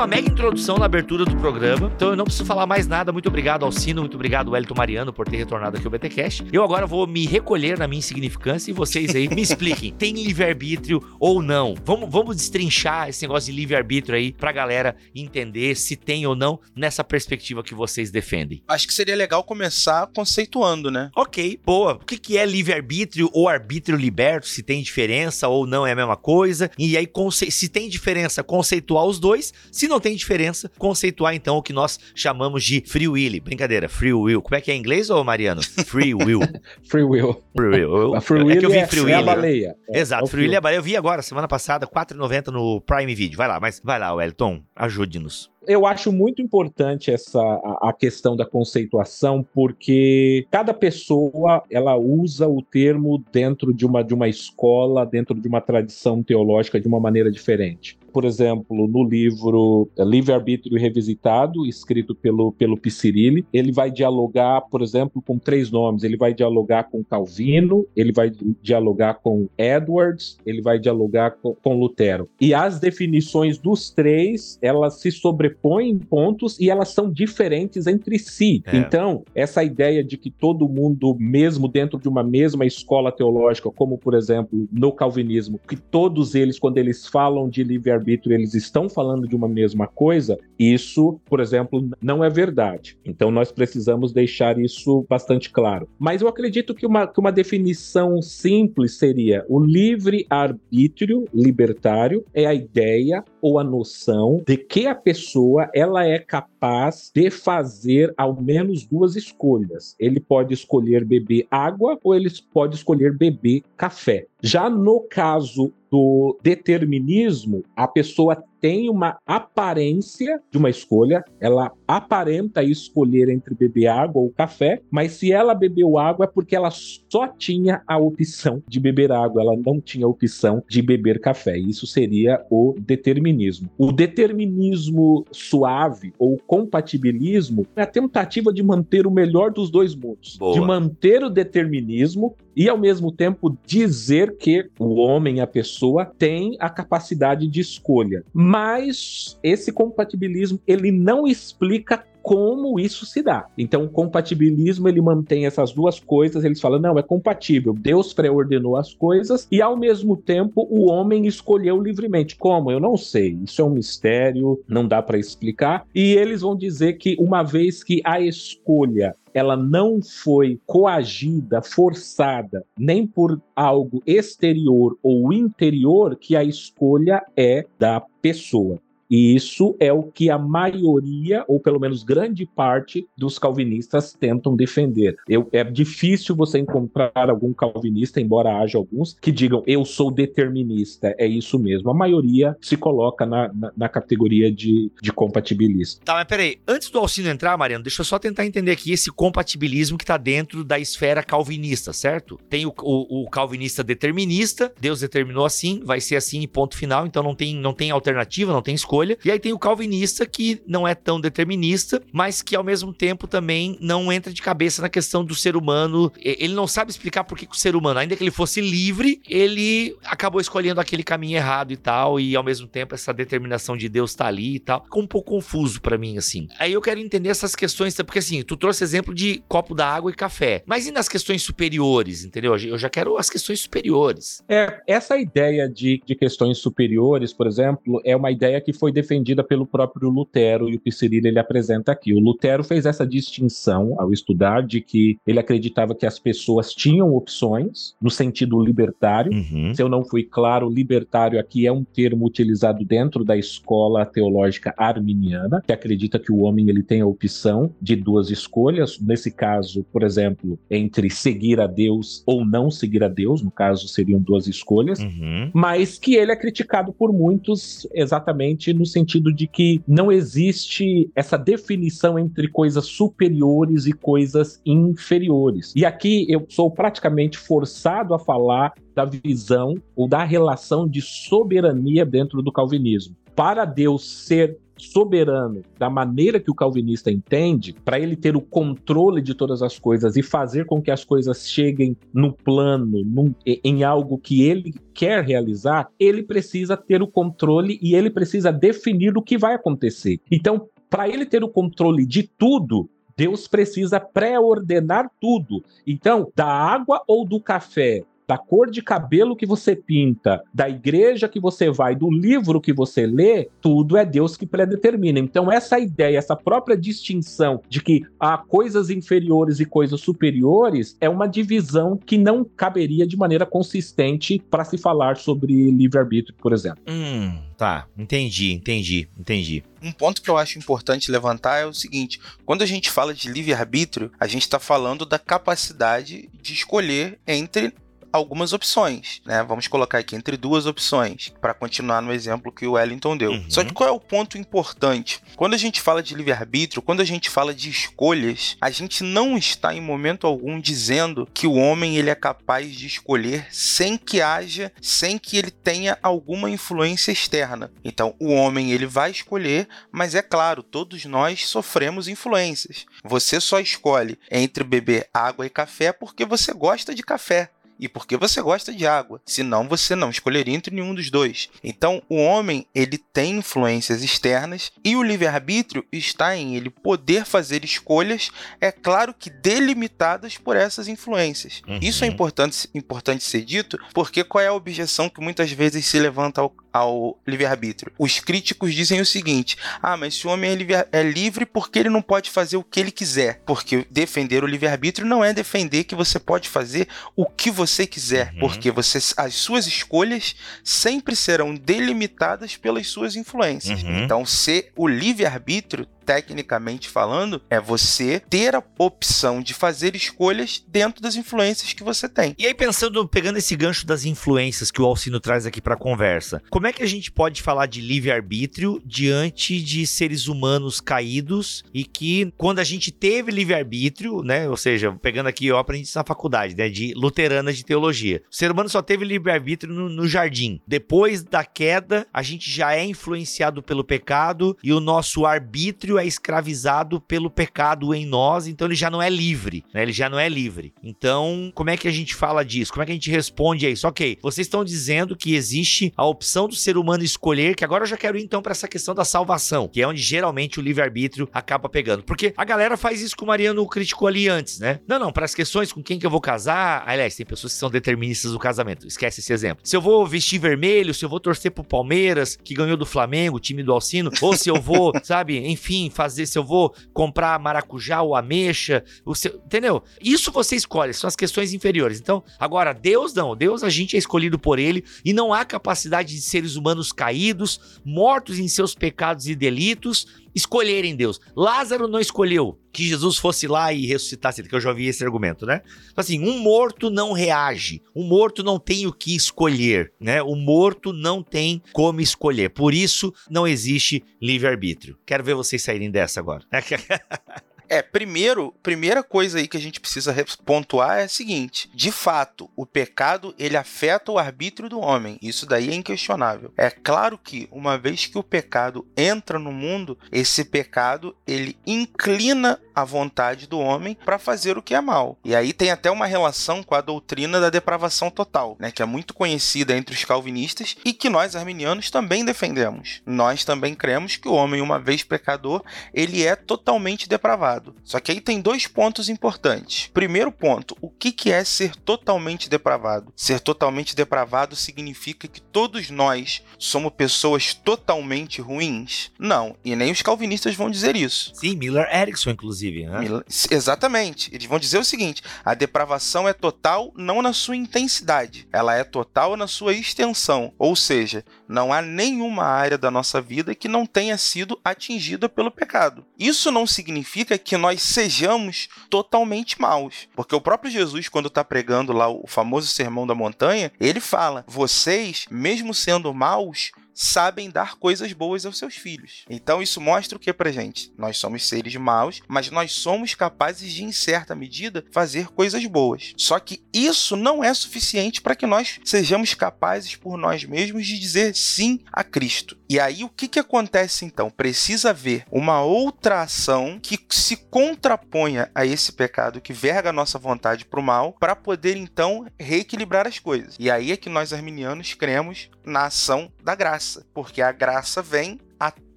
Uma 0.00 0.06
mega 0.06 0.30
introdução 0.30 0.78
na 0.78 0.86
abertura 0.86 1.26
do 1.26 1.36
programa, 1.36 1.92
então 1.94 2.08
eu 2.08 2.16
não 2.16 2.24
preciso 2.24 2.46
falar 2.46 2.66
mais 2.66 2.86
nada. 2.86 3.12
Muito 3.12 3.28
obrigado 3.28 3.66
ao 3.66 3.70
Sino, 3.70 4.00
muito 4.00 4.14
obrigado 4.14 4.52
Wellington 4.52 4.74
Mariano 4.74 5.12
por 5.12 5.28
ter 5.28 5.36
retornado 5.36 5.76
aqui 5.76 5.86
ao 5.86 5.90
BTcast. 5.90 6.46
Eu 6.50 6.64
agora 6.64 6.86
vou 6.86 7.06
me 7.06 7.26
recolher 7.26 7.78
na 7.78 7.86
minha 7.86 7.98
insignificância 7.98 8.70
e 8.70 8.72
vocês 8.72 9.14
aí 9.14 9.28
me 9.28 9.42
expliquem, 9.42 9.92
tem 9.92 10.14
livre-arbítrio 10.14 11.06
ou 11.20 11.42
não? 11.42 11.74
Vamos, 11.84 12.08
vamos 12.10 12.36
destrinchar 12.36 13.10
esse 13.10 13.20
negócio 13.20 13.52
de 13.52 13.60
livre-arbítrio 13.60 14.16
aí 14.16 14.32
pra 14.32 14.52
galera 14.52 14.96
entender 15.14 15.74
se 15.74 15.96
tem 15.96 16.26
ou 16.26 16.34
não 16.34 16.58
nessa 16.74 17.04
perspectiva 17.04 17.62
que 17.62 17.74
vocês 17.74 18.10
defendem. 18.10 18.62
Acho 18.68 18.86
que 18.86 18.94
seria 18.94 19.14
legal 19.14 19.44
começar 19.44 20.06
conceituando, 20.14 20.90
né? 20.90 21.10
Ok, 21.14 21.60
boa. 21.62 21.96
O 21.96 22.06
que, 22.06 22.16
que 22.16 22.38
é 22.38 22.46
livre-arbítrio 22.46 23.28
ou 23.34 23.50
arbítrio 23.50 23.98
liberto? 23.98 24.48
Se 24.48 24.62
tem 24.62 24.80
diferença 24.80 25.46
ou 25.46 25.66
não 25.66 25.86
é 25.86 25.92
a 25.92 25.96
mesma 25.96 26.16
coisa? 26.16 26.70
E 26.78 26.96
aí, 26.96 27.06
se 27.50 27.68
tem 27.68 27.86
diferença, 27.86 28.42
conceituar 28.42 29.04
os 29.04 29.20
dois 29.20 29.52
se 29.70 29.89
não 29.90 30.00
tem 30.00 30.14
diferença, 30.16 30.70
conceituar 30.78 31.34
então 31.34 31.56
o 31.56 31.62
que 31.62 31.72
nós 31.72 31.98
chamamos 32.14 32.64
de 32.64 32.82
free 32.86 33.08
will. 33.08 33.42
Brincadeira, 33.42 33.88
free 33.88 34.12
will. 34.12 34.40
Como 34.40 34.54
é 34.54 34.60
que 34.60 34.70
é 34.70 34.74
em 34.74 34.78
inglês, 34.78 35.10
ô 35.10 35.22
Mariano? 35.22 35.62
Free 35.62 36.14
will. 36.14 36.40
free 36.88 37.02
will. 37.02 37.42
Free 37.54 37.68
will. 37.68 38.14
Eu, 38.14 38.20
free 38.20 38.42
will 38.42 38.50
é 38.50 38.56
que 38.56 38.66
eu 38.66 38.70
vi 38.70 38.78
é, 38.78 38.86
free 38.86 39.00
will. 39.00 39.08
É 39.08 39.14
a 39.14 39.22
baleia. 39.22 39.76
É, 39.90 40.00
Exato, 40.00 40.24
é 40.24 40.28
free 40.28 40.42
will 40.44 40.54
é 40.54 40.56
a 40.56 40.60
baleia. 40.60 40.78
Eu 40.78 40.82
vi 40.82 40.96
agora, 40.96 41.20
semana 41.20 41.48
passada, 41.48 41.86
R$4,90 41.86 42.48
no 42.48 42.80
Prime 42.80 43.14
Video. 43.14 43.36
Vai 43.36 43.48
lá, 43.48 43.60
mas 43.60 43.80
vai 43.84 43.98
lá, 43.98 44.14
Wellington, 44.14 44.62
ajude-nos. 44.74 45.50
Eu 45.70 45.86
acho 45.86 46.10
muito 46.10 46.42
importante 46.42 47.12
essa 47.12 47.40
a, 47.80 47.92
questão 47.96 48.34
da 48.34 48.44
conceituação, 48.44 49.46
porque 49.54 50.44
cada 50.50 50.74
pessoa 50.74 51.62
ela 51.70 51.96
usa 51.96 52.48
o 52.48 52.60
termo 52.60 53.22
dentro 53.30 53.72
de 53.72 53.86
uma, 53.86 54.02
de 54.02 54.12
uma 54.12 54.28
escola, 54.28 55.06
dentro 55.06 55.32
de 55.32 55.46
uma 55.46 55.60
tradição 55.60 56.24
teológica 56.24 56.80
de 56.80 56.88
uma 56.88 56.98
maneira 56.98 57.30
diferente 57.30 57.96
por 58.12 58.24
exemplo, 58.24 58.88
no 58.88 59.04
livro 59.04 59.88
Livre-Arbítrio 59.96 60.78
Revisitado, 60.78 61.64
escrito 61.66 62.14
pelo, 62.14 62.52
pelo 62.52 62.76
Picirilli, 62.76 63.46
ele 63.52 63.72
vai 63.72 63.90
dialogar, 63.90 64.62
por 64.62 64.82
exemplo, 64.82 65.22
com 65.22 65.38
três 65.38 65.70
nomes. 65.70 66.02
Ele 66.02 66.16
vai 66.16 66.34
dialogar 66.34 66.84
com 66.90 67.04
Calvino, 67.04 67.86
ele 67.96 68.12
vai 68.12 68.32
dialogar 68.60 69.14
com 69.14 69.48
Edwards, 69.56 70.38
ele 70.44 70.60
vai 70.60 70.78
dialogar 70.78 71.36
com, 71.40 71.54
com 71.54 71.78
Lutero. 71.78 72.28
E 72.40 72.52
as 72.52 72.78
definições 72.78 73.58
dos 73.58 73.90
três, 73.90 74.58
elas 74.60 75.00
se 75.00 75.10
sobrepõem 75.10 75.59
em 75.62 75.98
pontos 75.98 76.58
e 76.58 76.70
elas 76.70 76.88
são 76.88 77.10
diferentes 77.10 77.86
entre 77.86 78.18
si. 78.18 78.62
É. 78.66 78.76
Então, 78.76 79.24
essa 79.34 79.62
ideia 79.62 80.02
de 80.02 80.16
que 80.16 80.30
todo 80.30 80.68
mundo, 80.68 81.16
mesmo 81.18 81.68
dentro 81.68 81.98
de 81.98 82.08
uma 82.08 82.22
mesma 82.22 82.64
escola 82.64 83.12
teológica, 83.12 83.70
como, 83.70 83.98
por 83.98 84.14
exemplo, 84.14 84.68
no 84.72 84.92
calvinismo, 84.92 85.60
que 85.68 85.76
todos 85.76 86.34
eles, 86.34 86.58
quando 86.58 86.78
eles 86.78 87.06
falam 87.06 87.48
de 87.48 87.62
livre 87.64 87.80
livre-arbítrio 87.80 88.34
eles 88.34 88.54
estão 88.54 88.88
falando 88.88 89.26
de 89.26 89.34
uma 89.34 89.48
mesma 89.48 89.86
coisa, 89.86 90.38
isso, 90.58 91.18
por 91.24 91.40
exemplo, 91.40 91.88
não 92.00 92.22
é 92.22 92.28
verdade. 92.28 92.96
Então 93.04 93.30
nós 93.30 93.50
precisamos 93.50 94.12
deixar 94.12 94.58
isso 94.58 95.04
bastante 95.08 95.50
claro. 95.50 95.88
Mas 95.98 96.22
eu 96.22 96.28
acredito 96.28 96.74
que 96.74 96.86
uma, 96.86 97.06
que 97.06 97.18
uma 97.18 97.32
definição 97.32 98.20
simples 98.22 98.98
seria 98.98 99.44
o 99.48 99.58
livre-arbítrio 99.58 101.24
libertário 101.32 102.24
é 102.32 102.46
a 102.46 102.54
ideia 102.54 103.24
ou 103.40 103.58
a 103.58 103.64
noção 103.64 104.42
de 104.46 104.56
que 104.56 104.86
a 104.86 104.94
pessoa 104.94 105.39
ela 105.74 106.06
é 106.06 106.18
capaz 106.18 106.49
capaz 106.60 107.10
de 107.14 107.30
fazer 107.30 108.12
ao 108.18 108.38
menos 108.38 108.84
duas 108.84 109.16
escolhas. 109.16 109.96
Ele 109.98 110.20
pode 110.20 110.52
escolher 110.52 111.06
beber 111.06 111.46
água 111.50 111.98
ou 112.04 112.14
ele 112.14 112.28
pode 112.52 112.76
escolher 112.76 113.16
beber 113.16 113.62
café. 113.78 114.26
Já 114.42 114.68
no 114.68 115.00
caso 115.00 115.72
do 115.90 116.38
determinismo, 116.42 117.64
a 117.74 117.88
pessoa 117.88 118.42
tem 118.60 118.88
uma 118.88 119.18
aparência 119.26 120.40
de 120.50 120.58
uma 120.58 120.70
escolha, 120.70 121.24
ela 121.40 121.72
aparenta 121.88 122.62
escolher 122.62 123.28
entre 123.30 123.54
beber 123.54 123.86
água 123.86 124.22
ou 124.22 124.30
café, 124.30 124.80
mas 124.90 125.12
se 125.12 125.32
ela 125.32 125.54
bebeu 125.54 125.98
água 125.98 126.26
é 126.26 126.28
porque 126.28 126.54
ela 126.54 126.70
só 126.70 127.26
tinha 127.26 127.82
a 127.86 127.98
opção 127.98 128.62
de 128.68 128.78
beber 128.78 129.10
água, 129.10 129.42
ela 129.42 129.56
não 129.56 129.80
tinha 129.80 130.06
a 130.06 130.08
opção 130.08 130.62
de 130.68 130.82
beber 130.82 131.20
café. 131.20 131.58
Isso 131.58 131.86
seria 131.86 132.44
o 132.50 132.74
determinismo. 132.78 133.70
O 133.78 133.90
determinismo 133.90 135.24
suave 135.32 136.12
ou 136.18 136.38
compatibilismo 136.50 137.64
é 137.76 137.82
a 137.82 137.86
tentativa 137.86 138.52
de 138.52 138.60
manter 138.60 139.06
o 139.06 139.10
melhor 139.10 139.52
dos 139.52 139.70
dois 139.70 139.94
mundos, 139.94 140.36
Boa. 140.36 140.52
de 140.52 140.60
manter 140.60 141.22
o 141.22 141.30
determinismo 141.30 142.34
e 142.56 142.68
ao 142.68 142.76
mesmo 142.76 143.12
tempo 143.12 143.56
dizer 143.64 144.36
que 144.36 144.68
o 144.76 144.96
homem, 144.96 145.40
a 145.40 145.46
pessoa, 145.46 146.04
tem 146.04 146.56
a 146.58 146.68
capacidade 146.68 147.46
de 147.46 147.60
escolha. 147.60 148.24
Mas 148.34 149.38
esse 149.44 149.70
compatibilismo 149.72 150.58
ele 150.66 150.90
não 150.90 151.24
explica 151.24 152.04
como 152.22 152.78
isso 152.78 153.06
se 153.06 153.22
dá. 153.22 153.46
Então, 153.56 153.84
o 153.84 153.88
compatibilismo 153.88 154.88
ele 154.88 155.00
mantém 155.00 155.46
essas 155.46 155.72
duas 155.72 155.98
coisas, 155.98 156.44
eles 156.44 156.60
falam, 156.60 156.80
não, 156.80 156.98
é 156.98 157.02
compatível. 157.02 157.72
Deus 157.72 158.12
pré-ordenou 158.12 158.76
as 158.76 158.94
coisas 158.94 159.46
e 159.50 159.60
ao 159.60 159.76
mesmo 159.76 160.16
tempo 160.16 160.66
o 160.70 160.90
homem 160.90 161.26
escolheu 161.26 161.80
livremente. 161.80 162.36
Como? 162.36 162.70
Eu 162.70 162.80
não 162.80 162.96
sei. 162.96 163.38
Isso 163.44 163.60
é 163.60 163.64
um 163.64 163.70
mistério, 163.70 164.60
não 164.68 164.86
dá 164.86 165.02
para 165.02 165.18
explicar. 165.18 165.84
E 165.94 166.12
eles 166.14 166.40
vão 166.40 166.56
dizer 166.56 166.94
que 166.94 167.16
uma 167.18 167.42
vez 167.42 167.82
que 167.82 168.00
a 168.04 168.20
escolha 168.20 169.14
ela 169.32 169.56
não 169.56 170.00
foi 170.02 170.60
coagida, 170.66 171.62
forçada, 171.62 172.64
nem 172.76 173.06
por 173.06 173.40
algo 173.54 174.02
exterior 174.06 174.98
ou 175.02 175.32
interior, 175.32 176.16
que 176.16 176.36
a 176.36 176.42
escolha 176.42 177.22
é 177.36 177.64
da 177.78 178.02
pessoa. 178.20 178.78
E 179.10 179.34
isso 179.34 179.76
é 179.80 179.92
o 179.92 180.04
que 180.04 180.30
a 180.30 180.38
maioria, 180.38 181.44
ou 181.48 181.58
pelo 181.58 181.80
menos 181.80 182.04
grande 182.04 182.46
parte, 182.46 183.06
dos 183.16 183.38
calvinistas 183.38 184.12
tentam 184.12 184.54
defender. 184.54 185.16
Eu, 185.28 185.48
é 185.52 185.64
difícil 185.64 186.36
você 186.36 186.58
encontrar 186.58 187.12
algum 187.14 187.52
calvinista, 187.52 188.20
embora 188.20 188.58
haja 188.58 188.78
alguns, 188.78 189.16
que 189.20 189.32
digam 189.32 189.62
eu 189.66 189.84
sou 189.84 190.10
determinista. 190.10 191.14
É 191.18 191.26
isso 191.26 191.58
mesmo. 191.58 191.90
A 191.90 191.94
maioria 191.94 192.56
se 192.60 192.76
coloca 192.76 193.26
na, 193.26 193.52
na, 193.52 193.72
na 193.76 193.88
categoria 193.88 194.52
de, 194.52 194.90
de 195.02 195.12
compatibilista. 195.12 196.00
Tá, 196.04 196.14
mas 196.14 196.24
peraí. 196.24 196.58
Antes 196.66 196.90
do 196.90 196.98
Alcino 196.98 197.28
entrar, 197.28 197.56
Mariano, 197.56 197.82
deixa 197.82 198.02
eu 198.02 198.04
só 198.04 198.18
tentar 198.18 198.46
entender 198.46 198.70
aqui 198.70 198.92
esse 198.92 199.10
compatibilismo 199.10 199.98
que 199.98 200.04
tá 200.04 200.16
dentro 200.16 200.62
da 200.62 200.78
esfera 200.78 201.22
calvinista, 201.22 201.92
certo? 201.92 202.38
Tem 202.48 202.64
o, 202.64 202.72
o, 202.82 203.24
o 203.24 203.30
calvinista 203.30 203.82
determinista, 203.82 204.72
Deus 204.80 205.00
determinou 205.00 205.44
assim, 205.44 205.80
vai 205.84 206.00
ser 206.00 206.16
assim, 206.16 206.46
ponto 206.46 206.76
final, 206.76 207.06
então 207.06 207.22
não 207.22 207.34
tem, 207.34 207.56
não 207.56 207.72
tem 207.72 207.90
alternativa, 207.90 208.52
não 208.52 208.62
tem 208.62 208.74
escolha. 208.74 208.99
E 209.24 209.30
aí 209.30 209.38
tem 209.38 209.52
o 209.52 209.58
calvinista 209.58 210.26
que 210.26 210.60
não 210.66 210.86
é 210.86 210.94
tão 210.94 211.20
determinista, 211.20 212.02
mas 212.12 212.42
que 212.42 212.54
ao 212.54 212.64
mesmo 212.64 212.92
tempo 212.92 213.26
também 213.26 213.76
não 213.80 214.12
entra 214.12 214.32
de 214.32 214.42
cabeça 214.42 214.82
na 214.82 214.88
questão 214.88 215.24
do 215.24 215.34
ser 215.34 215.56
humano. 215.56 216.12
Ele 216.18 216.54
não 216.54 216.66
sabe 216.66 216.90
explicar 216.90 217.24
por 217.24 217.38
que 217.38 217.48
o 217.50 217.54
ser 217.54 217.74
humano, 217.74 218.00
ainda 218.00 218.16
que 218.16 218.22
ele 218.22 218.30
fosse 218.30 218.60
livre, 218.60 219.20
ele 219.28 219.96
acabou 220.04 220.40
escolhendo 220.40 220.80
aquele 220.80 221.02
caminho 221.02 221.36
errado 221.36 221.72
e 221.72 221.76
tal, 221.76 222.20
e 222.20 222.36
ao 222.36 222.42
mesmo 222.42 222.66
tempo 222.66 222.94
essa 222.94 223.12
determinação 223.12 223.76
de 223.76 223.88
Deus 223.88 224.14
tá 224.14 224.26
ali 224.26 224.56
e 224.56 224.60
tal. 224.60 224.84
Ficou 224.84 225.02
um 225.02 225.06
pouco 225.06 225.30
confuso 225.30 225.80
para 225.80 225.96
mim, 225.96 226.18
assim. 226.18 226.48
Aí 226.58 226.72
eu 226.72 226.80
quero 226.80 227.00
entender 227.00 227.28
essas 227.28 227.54
questões, 227.54 227.94
porque 227.94 228.18
assim, 228.18 228.42
tu 228.42 228.56
trouxe 228.56 228.82
exemplo 228.82 229.14
de 229.14 229.42
copo 229.48 229.74
da 229.74 229.86
água 229.86 230.10
e 230.10 230.14
café, 230.14 230.62
mas 230.66 230.86
e 230.86 230.90
nas 230.90 231.08
questões 231.08 231.42
superiores, 231.42 232.24
entendeu? 232.24 232.56
Eu 232.56 232.78
já 232.78 232.90
quero 232.90 233.16
as 233.16 233.30
questões 233.30 233.60
superiores. 233.60 234.42
É, 234.48 234.80
essa 234.86 235.16
ideia 235.18 235.68
de, 235.68 236.02
de 236.04 236.14
questões 236.14 236.58
superiores, 236.58 237.32
por 237.32 237.46
exemplo, 237.46 238.00
é 238.04 238.16
uma 238.16 238.30
ideia 238.30 238.60
que 238.60 238.72
foi 238.72 238.89
defendida 238.92 239.42
pelo 239.42 239.66
próprio 239.66 240.08
Lutero 240.08 240.68
e 240.68 240.76
o 240.76 240.80
que 240.80 240.90
Cirilo 240.90 241.26
ele 241.26 241.38
apresenta 241.38 241.92
aqui. 241.92 242.12
O 242.12 242.20
Lutero 242.20 242.62
fez 242.64 242.86
essa 242.86 243.06
distinção 243.06 243.94
ao 243.98 244.12
estudar 244.12 244.62
de 244.62 244.80
que 244.80 245.18
ele 245.26 245.38
acreditava 245.38 245.94
que 245.94 246.06
as 246.06 246.18
pessoas 246.18 246.72
tinham 246.72 247.14
opções 247.14 247.94
no 248.00 248.10
sentido 248.10 248.60
libertário. 248.62 249.32
Uhum. 249.32 249.74
Se 249.74 249.82
eu 249.82 249.88
não 249.88 250.04
fui 250.04 250.22
claro, 250.22 250.68
libertário 250.68 251.38
aqui 251.38 251.66
é 251.66 251.72
um 251.72 251.84
termo 251.84 252.26
utilizado 252.26 252.84
dentro 252.84 253.24
da 253.24 253.36
escola 253.36 254.04
teológica 254.06 254.74
arminiana, 254.76 255.62
que 255.66 255.72
acredita 255.72 256.18
que 256.18 256.32
o 256.32 256.40
homem 256.40 256.68
ele 256.68 256.82
tem 256.82 257.00
a 257.00 257.06
opção 257.06 257.70
de 257.80 257.96
duas 257.96 258.30
escolhas, 258.30 258.98
nesse 259.00 259.30
caso, 259.30 259.84
por 259.92 260.02
exemplo, 260.02 260.58
entre 260.70 261.10
seguir 261.10 261.60
a 261.60 261.66
Deus 261.66 262.22
ou 262.26 262.44
não 262.44 262.70
seguir 262.70 263.02
a 263.02 263.08
Deus, 263.08 263.42
no 263.42 263.50
caso 263.50 263.88
seriam 263.88 264.20
duas 264.20 264.46
escolhas 264.46 265.00
Uhum. 265.00 265.50
mas 265.52 265.98
que 265.98 266.14
ele 266.14 266.32
é 266.32 266.36
criticado 266.36 266.92
por 266.92 267.12
muitos 267.12 267.86
exatamente 267.92 268.72
no 268.80 268.86
sentido 268.86 269.32
de 269.32 269.46
que 269.46 269.82
não 269.86 270.10
existe 270.10 271.10
essa 271.14 271.36
definição 271.36 272.18
entre 272.18 272.48
coisas 272.48 272.86
superiores 272.86 273.84
e 273.84 273.92
coisas 273.92 274.60
inferiores. 274.64 275.72
E 275.76 275.84
aqui 275.84 276.26
eu 276.30 276.46
sou 276.48 276.70
praticamente 276.70 277.36
forçado 277.36 278.14
a 278.14 278.18
falar 278.18 278.72
da 278.94 279.04
visão 279.04 279.74
ou 279.94 280.08
da 280.08 280.24
relação 280.24 280.88
de 280.88 281.00
soberania 281.02 282.04
dentro 282.04 282.42
do 282.42 282.50
calvinismo. 282.50 283.14
Para 283.34 283.64
Deus 283.64 284.26
ser 284.26 284.58
soberano 284.80 285.62
da 285.78 285.90
maneira 285.90 286.40
que 286.40 286.50
o 286.50 286.54
calvinista 286.54 287.10
entende, 287.10 287.74
para 287.84 287.98
ele 287.98 288.16
ter 288.16 288.36
o 288.36 288.40
controle 288.40 289.20
de 289.20 289.34
todas 289.34 289.62
as 289.62 289.78
coisas 289.78 290.16
e 290.16 290.22
fazer 290.22 290.64
com 290.64 290.80
que 290.80 290.90
as 290.90 291.04
coisas 291.04 291.48
cheguem 291.48 291.96
no 292.12 292.32
plano, 292.32 293.02
num, 293.04 293.34
em 293.44 293.84
algo 293.84 294.18
que 294.18 294.42
ele 294.42 294.74
quer 294.94 295.22
realizar, 295.24 295.88
ele 295.98 296.22
precisa 296.22 296.76
ter 296.76 297.02
o 297.02 297.06
controle 297.06 297.78
e 297.82 297.94
ele 297.94 298.10
precisa 298.10 298.50
definir 298.50 299.16
o 299.16 299.22
que 299.22 299.36
vai 299.36 299.54
acontecer. 299.54 300.18
Então, 300.30 300.68
para 300.88 301.08
ele 301.08 301.26
ter 301.26 301.44
o 301.44 301.48
controle 301.48 302.04
de 302.06 302.22
tudo, 302.22 302.88
Deus 303.16 303.46
precisa 303.46 304.00
pré-ordenar 304.00 305.10
tudo. 305.20 305.62
Então, 305.86 306.32
da 306.34 306.46
água 306.46 307.02
ou 307.06 307.24
do 307.24 307.38
café, 307.38 308.02
da 308.30 308.38
cor 308.38 308.70
de 308.70 308.80
cabelo 308.80 309.34
que 309.34 309.44
você 309.44 309.74
pinta, 309.74 310.40
da 310.54 310.68
igreja 310.68 311.28
que 311.28 311.40
você 311.40 311.68
vai, 311.68 311.96
do 311.96 312.08
livro 312.08 312.60
que 312.60 312.72
você 312.72 313.04
lê, 313.04 313.48
tudo 313.60 313.96
é 313.96 314.04
Deus 314.04 314.36
que 314.36 314.46
predetermina. 314.46 315.18
Então, 315.18 315.50
essa 315.50 315.80
ideia, 315.80 316.16
essa 316.16 316.36
própria 316.36 316.76
distinção 316.76 317.60
de 317.68 317.82
que 317.82 318.04
há 318.20 318.38
coisas 318.38 318.88
inferiores 318.88 319.58
e 319.58 319.64
coisas 319.64 320.00
superiores 320.00 320.96
é 321.00 321.08
uma 321.08 321.26
divisão 321.26 321.96
que 321.96 322.16
não 322.16 322.44
caberia 322.44 323.04
de 323.04 323.16
maneira 323.16 323.44
consistente 323.44 324.40
para 324.48 324.64
se 324.64 324.78
falar 324.78 325.16
sobre 325.16 325.52
livre-arbítrio, 325.68 326.36
por 326.40 326.52
exemplo. 326.52 326.80
Hum, 326.88 327.36
tá. 327.58 327.88
Entendi, 327.98 328.52
entendi, 328.52 329.08
entendi. 329.18 329.64
Um 329.82 329.90
ponto 329.90 330.22
que 330.22 330.30
eu 330.30 330.36
acho 330.36 330.56
importante 330.56 331.10
levantar 331.10 331.56
é 331.56 331.66
o 331.66 331.74
seguinte: 331.74 332.20
quando 332.46 332.62
a 332.62 332.66
gente 332.66 332.92
fala 332.92 333.12
de 333.12 333.28
livre-arbítrio, 333.28 334.12
a 334.20 334.28
gente 334.28 334.42
está 334.42 334.60
falando 334.60 335.04
da 335.04 335.18
capacidade 335.18 336.28
de 336.40 336.52
escolher 336.52 337.18
entre 337.26 337.74
algumas 338.12 338.52
opções, 338.52 339.20
né? 339.24 339.42
Vamos 339.42 339.68
colocar 339.68 339.98
aqui 339.98 340.16
entre 340.16 340.36
duas 340.36 340.66
opções, 340.66 341.32
para 341.40 341.54
continuar 341.54 342.00
no 342.00 342.12
exemplo 342.12 342.52
que 342.52 342.66
o 342.66 342.72
Wellington 342.72 343.16
deu. 343.16 343.32
Uhum. 343.32 343.46
Só 343.48 343.64
que 343.64 343.72
qual 343.72 343.88
é 343.88 343.92
o 343.92 344.00
ponto 344.00 344.38
importante? 344.38 345.20
Quando 345.36 345.54
a 345.54 345.58
gente 345.58 345.80
fala 345.80 346.02
de 346.02 346.14
livre-arbítrio, 346.14 346.82
quando 346.82 347.00
a 347.00 347.04
gente 347.04 347.30
fala 347.30 347.54
de 347.54 347.70
escolhas, 347.70 348.56
a 348.60 348.70
gente 348.70 349.02
não 349.02 349.36
está 349.36 349.74
em 349.74 349.80
momento 349.80 350.26
algum 350.26 350.60
dizendo 350.60 351.28
que 351.32 351.46
o 351.46 351.54
homem 351.54 351.96
ele 351.96 352.10
é 352.10 352.14
capaz 352.14 352.74
de 352.74 352.86
escolher 352.86 353.46
sem 353.50 353.96
que 353.96 354.20
haja, 354.20 354.72
sem 354.80 355.18
que 355.18 355.36
ele 355.36 355.50
tenha 355.50 355.98
alguma 356.02 356.50
influência 356.50 357.12
externa. 357.12 357.70
Então, 357.84 358.14
o 358.18 358.32
homem 358.32 358.72
ele 358.72 358.86
vai 358.86 359.10
escolher, 359.10 359.68
mas 359.90 360.14
é 360.14 360.22
claro, 360.22 360.62
todos 360.62 361.04
nós 361.04 361.46
sofremos 361.46 362.08
influências. 362.08 362.86
Você 363.04 363.40
só 363.40 363.60
escolhe 363.60 364.18
entre 364.30 364.64
beber 364.64 365.08
água 365.12 365.46
e 365.46 365.50
café 365.50 365.92
porque 365.92 366.24
você 366.24 366.52
gosta 366.52 366.94
de 366.94 367.02
café 367.02 367.50
e 367.80 367.88
porque 367.88 368.16
você 368.16 368.42
gosta 368.42 368.72
de 368.72 368.86
água. 368.86 369.20
Senão 369.24 369.66
você 369.66 369.96
não 369.96 370.10
escolheria 370.10 370.54
entre 370.54 370.74
nenhum 370.74 370.94
dos 370.94 371.10
dois. 371.10 371.48
Então, 371.64 372.02
o 372.08 372.16
homem, 372.16 372.66
ele 372.74 372.98
tem 372.98 373.38
influências 373.38 374.02
externas 374.02 374.70
e 374.84 374.94
o 374.94 375.02
livre-arbítrio 375.02 375.84
está 375.90 376.36
em 376.36 376.54
ele 376.54 376.68
poder 376.68 377.24
fazer 377.24 377.64
escolhas, 377.64 378.30
é 378.60 378.70
claro 378.70 379.14
que 379.18 379.30
delimitadas 379.30 380.36
por 380.36 380.56
essas 380.56 380.86
influências. 380.86 381.62
Uhum. 381.66 381.78
Isso 381.80 382.04
é 382.04 382.06
importante, 382.06 382.68
importante 382.74 383.24
ser 383.24 383.42
dito, 383.42 383.78
porque 383.94 384.22
qual 384.22 384.44
é 384.44 384.48
a 384.48 384.52
objeção 384.52 385.08
que 385.08 385.20
muitas 385.20 385.50
vezes 385.50 385.86
se 385.86 385.98
levanta 385.98 386.42
ao, 386.42 386.54
ao 386.72 387.18
livre-arbítrio? 387.26 387.92
Os 387.98 388.20
críticos 388.20 388.74
dizem 388.74 389.00
o 389.00 389.06
seguinte: 389.06 389.56
ah, 389.82 389.96
mas 389.96 390.14
se 390.14 390.26
o 390.26 390.30
homem 390.30 390.50
é 390.50 390.54
livre, 390.54 390.74
é 390.92 391.02
livre 391.02 391.46
porque 391.46 391.78
ele 391.78 391.88
não 391.88 392.02
pode 392.02 392.30
fazer 392.30 392.56
o 392.56 392.62
que 392.64 392.80
ele 392.80 392.90
quiser. 392.90 393.40
Porque 393.46 393.86
defender 393.90 394.44
o 394.44 394.46
livre-arbítrio 394.46 395.06
não 395.06 395.24
é 395.24 395.32
defender 395.32 395.84
que 395.84 395.94
você 395.94 396.18
pode 396.18 396.48
fazer 396.48 396.88
o 397.16 397.26
que 397.26 397.50
você 397.50 397.86
quiser, 397.86 398.32
Uhum. 398.34 398.40
porque 398.40 398.70
você, 398.70 398.98
as 399.16 399.34
suas 399.34 399.66
escolhas 399.66 400.34
sempre 400.64 401.14
serão 401.16 401.54
delimitadas 401.54 402.56
pelas 402.56 402.86
suas 402.88 403.16
influências. 403.16 403.82
Uhum. 403.82 404.04
Então, 404.04 404.26
se 404.26 404.66
o 404.76 404.86
livre-arbítrio 404.86 405.86
tecnicamente 406.10 406.88
falando, 406.88 407.40
é 407.48 407.60
você 407.60 408.20
ter 408.28 408.56
a 408.56 408.64
opção 408.76 409.40
de 409.40 409.54
fazer 409.54 409.94
escolhas 409.94 410.60
dentro 410.66 411.00
das 411.00 411.14
influências 411.14 411.72
que 411.72 411.84
você 411.84 412.08
tem. 412.08 412.34
E 412.36 412.48
aí, 412.48 412.52
pensando, 412.52 413.06
pegando 413.06 413.38
esse 413.38 413.54
gancho 413.54 413.86
das 413.86 414.04
influências 414.04 414.72
que 414.72 414.82
o 414.82 414.84
Alcino 414.84 415.20
traz 415.20 415.46
aqui 415.46 415.60
para 415.60 415.74
a 415.74 415.78
conversa, 415.78 416.42
como 416.50 416.66
é 416.66 416.72
que 416.72 416.82
a 416.82 416.86
gente 416.86 417.12
pode 417.12 417.40
falar 417.42 417.66
de 417.66 417.80
livre-arbítrio 417.80 418.82
diante 418.84 419.62
de 419.62 419.86
seres 419.86 420.26
humanos 420.26 420.80
caídos 420.80 421.62
e 421.72 421.84
que, 421.84 422.34
quando 422.36 422.58
a 422.58 422.64
gente 422.64 422.90
teve 422.90 423.30
livre-arbítrio, 423.30 424.24
né? 424.24 424.48
Ou 424.48 424.56
seja, 424.56 424.92
pegando 425.00 425.28
aqui, 425.28 425.46
eu 425.46 425.58
aprendi 425.58 425.84
isso 425.84 425.96
na 425.96 426.04
faculdade, 426.04 426.56
né? 426.56 426.68
De 426.68 426.92
luterana 426.94 427.52
de 427.52 427.64
teologia. 427.64 428.20
O 428.28 428.34
ser 428.34 428.50
humano 428.50 428.68
só 428.68 428.82
teve 428.82 429.04
livre-arbítrio 429.04 429.72
no, 429.72 429.88
no 429.88 430.08
jardim. 430.08 430.60
Depois 430.66 431.22
da 431.22 431.44
queda, 431.44 432.04
a 432.12 432.20
gente 432.20 432.50
já 432.50 432.74
é 432.74 432.84
influenciado 432.84 433.62
pelo 433.62 433.84
pecado 433.84 434.58
e 434.60 434.72
o 434.72 434.80
nosso 434.80 435.24
arbítrio 435.24 435.99
é 436.02 436.06
escravizado 436.06 437.00
pelo 437.00 437.30
pecado 437.30 437.94
em 437.94 438.06
nós, 438.06 438.46
então 438.46 438.66
ele 438.66 438.74
já 438.74 438.90
não 438.90 439.00
é 439.00 439.08
livre, 439.08 439.64
né? 439.72 439.82
Ele 439.82 439.92
já 439.92 440.08
não 440.08 440.18
é 440.18 440.28
livre. 440.28 440.72
Então, 440.82 441.50
como 441.54 441.70
é 441.70 441.76
que 441.76 441.88
a 441.88 441.90
gente 441.90 442.14
fala 442.14 442.44
disso? 442.44 442.72
Como 442.72 442.82
é 442.82 442.86
que 442.86 442.92
a 442.92 442.94
gente 442.94 443.10
responde 443.10 443.66
a 443.66 443.70
isso? 443.70 443.86
Ok, 443.86 444.18
vocês 444.22 444.46
estão 444.46 444.64
dizendo 444.64 445.16
que 445.16 445.34
existe 445.34 445.92
a 445.96 446.04
opção 446.04 446.48
do 446.48 446.54
ser 446.54 446.76
humano 446.76 447.04
escolher, 447.04 447.54
que 447.54 447.64
agora 447.64 447.84
eu 447.84 447.88
já 447.88 447.96
quero 447.96 448.18
ir 448.18 448.22
então 448.22 448.42
para 448.42 448.52
essa 448.52 448.68
questão 448.68 448.94
da 448.94 449.04
salvação, 449.04 449.68
que 449.68 449.82
é 449.82 449.86
onde 449.86 450.00
geralmente 450.00 450.58
o 450.58 450.62
livre-arbítrio 450.62 451.28
acaba 451.32 451.68
pegando. 451.68 452.02
Porque 452.02 452.32
a 452.36 452.44
galera 452.44 452.76
faz 452.76 453.00
isso 453.00 453.16
que 453.16 453.24
o 453.24 453.26
Mariano 453.26 453.66
criticou 453.66 454.08
ali 454.08 454.28
antes, 454.28 454.58
né? 454.58 454.80
Não, 454.86 454.98
não, 454.98 455.12
para 455.12 455.24
as 455.24 455.34
questões 455.34 455.72
com 455.72 455.82
quem 455.82 455.98
que 455.98 456.06
eu 456.06 456.10
vou 456.10 456.20
casar, 456.20 456.82
aliás, 456.86 457.14
tem 457.14 457.26
pessoas 457.26 457.52
que 457.52 457.58
são 457.58 457.70
deterministas 457.70 458.32
do 458.32 458.38
casamento, 458.38 458.86
esquece 458.86 459.20
esse 459.20 459.32
exemplo. 459.32 459.62
Se 459.64 459.76
eu 459.76 459.80
vou 459.80 460.06
vestir 460.06 460.38
vermelho, 460.38 460.94
se 460.94 461.04
eu 461.04 461.08
vou 461.08 461.20
torcer 461.20 461.50
pro 461.50 461.64
Palmeiras, 461.64 462.36
que 462.42 462.54
ganhou 462.54 462.76
do 462.76 462.86
Flamengo, 462.86 463.40
time 463.40 463.62
do 463.62 463.72
Alcino, 463.72 464.10
ou 464.20 464.36
se 464.36 464.48
eu 464.48 464.60
vou, 464.60 464.92
sabe, 465.02 465.38
enfim, 465.46 465.89
fazer, 465.90 466.26
se 466.26 466.38
eu 466.38 466.44
vou 466.44 466.74
comprar 466.92 467.38
maracujá 467.38 468.02
ou 468.02 468.14
ameixa, 468.14 468.84
o 469.04 469.14
seu, 469.14 469.34
entendeu? 469.44 469.82
Isso 470.00 470.30
você 470.32 470.56
escolhe, 470.56 470.94
são 470.94 471.08
as 471.08 471.16
questões 471.16 471.52
inferiores. 471.52 472.00
Então, 472.00 472.22
agora, 472.38 472.72
Deus 472.72 473.12
não, 473.14 473.36
Deus 473.36 473.62
a 473.62 473.68
gente 473.68 473.96
é 473.96 473.98
escolhido 473.98 474.38
por 474.38 474.58
ele 474.58 474.84
e 475.04 475.12
não 475.12 475.32
há 475.32 475.44
capacidade 475.44 476.14
de 476.14 476.20
seres 476.20 476.56
humanos 476.56 476.92
caídos, 476.92 477.80
mortos 477.84 478.38
em 478.38 478.48
seus 478.48 478.74
pecados 478.74 479.26
e 479.26 479.34
delitos, 479.34 480.06
escolherem 480.34 480.96
Deus. 480.96 481.20
Lázaro 481.36 481.88
não 481.88 482.00
escolheu 482.00 482.58
que 482.72 482.86
Jesus 482.86 483.16
fosse 483.16 483.46
lá 483.46 483.72
e 483.72 483.86
ressuscitasse 483.86 484.40
ele, 484.40 484.48
que 484.48 484.54
eu 484.54 484.60
já 484.60 484.70
ouvi 484.70 484.86
esse 484.86 485.04
argumento, 485.04 485.44
né? 485.44 485.60
Assim, 485.96 486.20
um 486.20 486.38
morto 486.38 486.88
não 486.88 487.12
reage, 487.12 487.82
um 487.94 488.04
morto 488.04 488.42
não 488.42 488.58
tem 488.58 488.86
o 488.86 488.92
que 488.92 489.14
escolher, 489.14 489.92
né? 490.00 490.22
O 490.22 490.36
morto 490.36 490.92
não 490.92 491.22
tem 491.22 491.62
como 491.72 492.00
escolher. 492.00 492.50
Por 492.50 492.72
isso 492.72 493.12
não 493.28 493.46
existe 493.46 494.04
livre-arbítrio. 494.20 494.96
Quero 495.04 495.24
ver 495.24 495.34
vocês 495.34 495.62
saírem 495.62 495.90
dessa 495.90 496.20
agora. 496.20 496.44
É, 497.70 497.80
primeiro, 497.82 498.52
primeira 498.64 499.00
coisa 499.00 499.38
aí 499.38 499.46
que 499.46 499.56
a 499.56 499.60
gente 499.60 499.78
precisa 499.78 500.12
pontuar 500.44 500.98
é 500.98 501.04
a 501.04 501.08
seguinte: 501.08 501.70
de 501.72 501.92
fato, 501.92 502.50
o 502.56 502.66
pecado 502.66 503.32
ele 503.38 503.56
afeta 503.56 504.10
o 504.10 504.18
arbítrio 504.18 504.68
do 504.68 504.80
homem. 504.80 505.16
Isso 505.22 505.46
daí 505.46 505.70
é 505.70 505.74
inquestionável. 505.74 506.52
É 506.56 506.68
claro 506.68 507.16
que 507.16 507.48
uma 507.52 507.78
vez 507.78 508.06
que 508.06 508.18
o 508.18 508.24
pecado 508.24 508.84
entra 508.96 509.38
no 509.38 509.52
mundo, 509.52 509.96
esse 510.10 510.44
pecado 510.44 511.16
ele 511.24 511.56
inclina 511.64 512.60
a 512.80 512.84
vontade 512.84 513.46
do 513.46 513.58
homem 513.58 513.96
para 514.04 514.18
fazer 514.18 514.56
o 514.56 514.62
que 514.62 514.74
é 514.74 514.80
mal. 514.80 515.18
E 515.24 515.34
aí 515.34 515.52
tem 515.52 515.70
até 515.70 515.90
uma 515.90 516.06
relação 516.06 516.62
com 516.62 516.74
a 516.74 516.80
doutrina 516.80 517.40
da 517.40 517.50
depravação 517.50 518.10
total, 518.10 518.56
né, 518.58 518.70
que 518.70 518.82
é 518.82 518.86
muito 518.86 519.14
conhecida 519.14 519.76
entre 519.76 519.94
os 519.94 520.04
calvinistas 520.04 520.76
e 520.84 520.92
que 520.92 521.08
nós 521.08 521.36
arminianos 521.36 521.90
também 521.90 522.24
defendemos. 522.24 523.02
Nós 523.06 523.44
também 523.44 523.74
cremos 523.74 524.16
que 524.16 524.28
o 524.28 524.34
homem, 524.34 524.60
uma 524.60 524.78
vez 524.78 525.02
pecador, 525.02 525.62
ele 525.92 526.24
é 526.24 526.34
totalmente 526.34 527.08
depravado. 527.08 527.74
Só 527.84 528.00
que 528.00 528.12
aí 528.12 528.20
tem 528.20 528.40
dois 528.40 528.66
pontos 528.66 529.08
importantes. 529.08 529.88
Primeiro 529.92 530.32
ponto, 530.32 530.76
o 530.80 530.88
que, 530.88 531.12
que 531.12 531.30
é 531.30 531.44
ser 531.44 531.74
totalmente 531.76 532.48
depravado? 532.48 533.12
Ser 533.16 533.40
totalmente 533.40 533.94
depravado 533.94 534.56
significa 534.56 535.28
que 535.28 535.40
todos 535.40 535.90
nós 535.90 536.42
somos 536.58 536.92
pessoas 536.92 537.54
totalmente 537.54 538.40
ruins? 538.40 539.10
Não, 539.18 539.56
e 539.64 539.74
nem 539.76 539.92
os 539.92 540.02
calvinistas 540.02 540.54
vão 540.54 540.70
dizer 540.70 540.96
isso. 540.96 541.32
Sim, 541.34 541.56
Miller 541.56 541.88
Erickson, 541.94 542.30
inclusive. 542.30 542.69
Né? 542.70 543.00
Miller, 543.00 543.24
exatamente. 543.50 544.34
Eles 544.34 544.46
vão 544.46 544.58
dizer 544.58 544.78
o 544.78 544.84
seguinte: 544.84 545.22
a 545.44 545.54
depravação 545.54 546.28
é 546.28 546.32
total 546.32 546.92
não 546.96 547.22
na 547.22 547.32
sua 547.32 547.56
intensidade, 547.56 548.46
ela 548.52 548.74
é 548.74 548.84
total 548.84 549.36
na 549.36 549.46
sua 549.46 549.72
extensão. 549.72 550.52
Ou 550.58 550.74
seja, 550.76 551.24
não 551.48 551.72
há 551.72 551.82
nenhuma 551.82 552.44
área 552.44 552.78
da 552.78 552.90
nossa 552.90 553.20
vida 553.20 553.54
que 553.54 553.68
não 553.68 553.86
tenha 553.86 554.16
sido 554.16 554.58
atingida 554.64 555.28
pelo 555.28 555.50
pecado. 555.50 556.04
Isso 556.18 556.50
não 556.50 556.66
significa 556.66 557.36
que 557.38 557.56
nós 557.56 557.82
sejamos 557.82 558.68
totalmente 558.88 559.60
maus. 559.60 560.08
Porque 560.14 560.34
o 560.34 560.40
próprio 560.40 560.70
Jesus, 560.70 561.08
quando 561.08 561.26
está 561.26 561.44
pregando 561.44 561.92
lá 561.92 562.08
o 562.08 562.26
famoso 562.26 562.68
Sermão 562.68 563.06
da 563.06 563.14
Montanha, 563.14 563.72
ele 563.80 564.00
fala: 564.00 564.44
vocês, 564.46 565.26
mesmo 565.30 565.74
sendo 565.74 566.12
maus, 566.14 566.72
sabem 567.00 567.48
dar 567.50 567.76
coisas 567.76 568.12
boas 568.12 568.44
aos 568.44 568.58
seus 568.58 568.76
filhos. 568.76 569.24
Então 569.28 569.62
isso 569.62 569.80
mostra 569.80 570.16
o 570.16 570.20
que 570.20 570.32
pra 570.32 570.52
gente? 570.52 570.92
Nós 570.98 571.16
somos 571.16 571.46
seres 571.46 571.74
maus, 571.76 572.20
mas 572.28 572.50
nós 572.50 572.72
somos 572.72 573.14
capazes 573.14 573.72
de, 573.72 573.84
em 573.84 573.92
certa 573.92 574.34
medida, 574.34 574.84
fazer 574.92 575.28
coisas 575.28 575.64
boas. 575.64 576.12
Só 576.16 576.38
que 576.38 576.62
isso 576.72 577.16
não 577.16 577.42
é 577.42 577.52
suficiente 577.54 578.20
para 578.20 578.36
que 578.36 578.46
nós 578.46 578.78
sejamos 578.84 579.32
capazes 579.34 579.96
por 579.96 580.18
nós 580.18 580.44
mesmos 580.44 580.86
de 580.86 580.98
dizer 580.98 581.34
sim 581.34 581.80
a 581.92 582.04
Cristo. 582.04 582.58
E 582.68 582.78
aí 582.78 583.02
o 583.02 583.08
que, 583.08 583.26
que 583.26 583.38
acontece 583.38 584.04
então? 584.04 584.30
Precisa 584.30 584.90
haver 584.90 585.24
uma 585.30 585.62
outra 585.62 586.22
ação 586.22 586.78
que 586.80 586.98
se 587.10 587.36
contraponha 587.36 588.50
a 588.54 588.66
esse 588.66 588.92
pecado 588.92 589.40
que 589.40 589.52
verga 589.52 589.90
a 589.90 589.92
nossa 589.92 590.18
vontade 590.18 590.64
para 590.64 590.80
o 590.80 590.82
mal, 590.82 591.14
para 591.18 591.34
poder 591.34 591.76
então 591.76 592.26
reequilibrar 592.38 593.06
as 593.06 593.18
coisas. 593.18 593.56
E 593.58 593.70
aí 593.70 593.90
é 593.90 593.96
que 593.96 594.08
nós 594.08 594.32
arminianos 594.32 594.94
cremos 594.94 595.48
na 595.64 595.86
ação 595.86 596.30
da 596.42 596.54
graça, 596.54 596.89
porque 597.12 597.42
a 597.42 597.52
graça 597.52 598.02
vem 598.02 598.40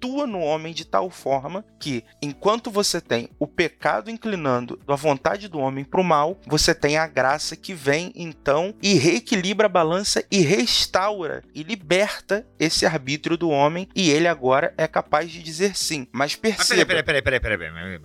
atua 0.04 0.26
no 0.26 0.40
homem 0.40 0.74
de 0.74 0.84
tal 0.84 1.08
forma 1.08 1.64
que, 1.80 2.04
enquanto 2.20 2.70
você 2.70 3.00
tem 3.00 3.30
o 3.38 3.46
pecado 3.46 4.10
inclinando 4.10 4.78
da 4.86 4.94
vontade 4.94 5.48
do 5.48 5.58
homem 5.58 5.82
para 5.82 6.00
o 6.00 6.04
mal, 6.04 6.38
você 6.46 6.74
tem 6.74 6.98
a 6.98 7.06
graça 7.06 7.56
que 7.56 7.72
vem 7.72 8.12
então 8.14 8.74
e 8.82 8.94
reequilibra 8.94 9.66
a 9.66 9.68
balança 9.68 10.22
e 10.30 10.40
restaura 10.40 11.42
e 11.54 11.62
liberta 11.62 12.46
esse 12.58 12.84
arbítrio 12.84 13.36
do 13.36 13.48
homem 13.48 13.88
e 13.94 14.10
ele 14.10 14.28
agora 14.28 14.74
é 14.76 14.86
capaz 14.86 15.30
de 15.30 15.42
dizer 15.42 15.74
sim. 15.74 16.06
Mas 16.12 16.36
perceba. 16.36 16.76
Mas 16.76 16.84
peraí, 16.84 17.02
peraí, 17.02 17.22
peraí, 17.22 17.40
peraí, 17.40 17.58
peraí. 17.58 18.00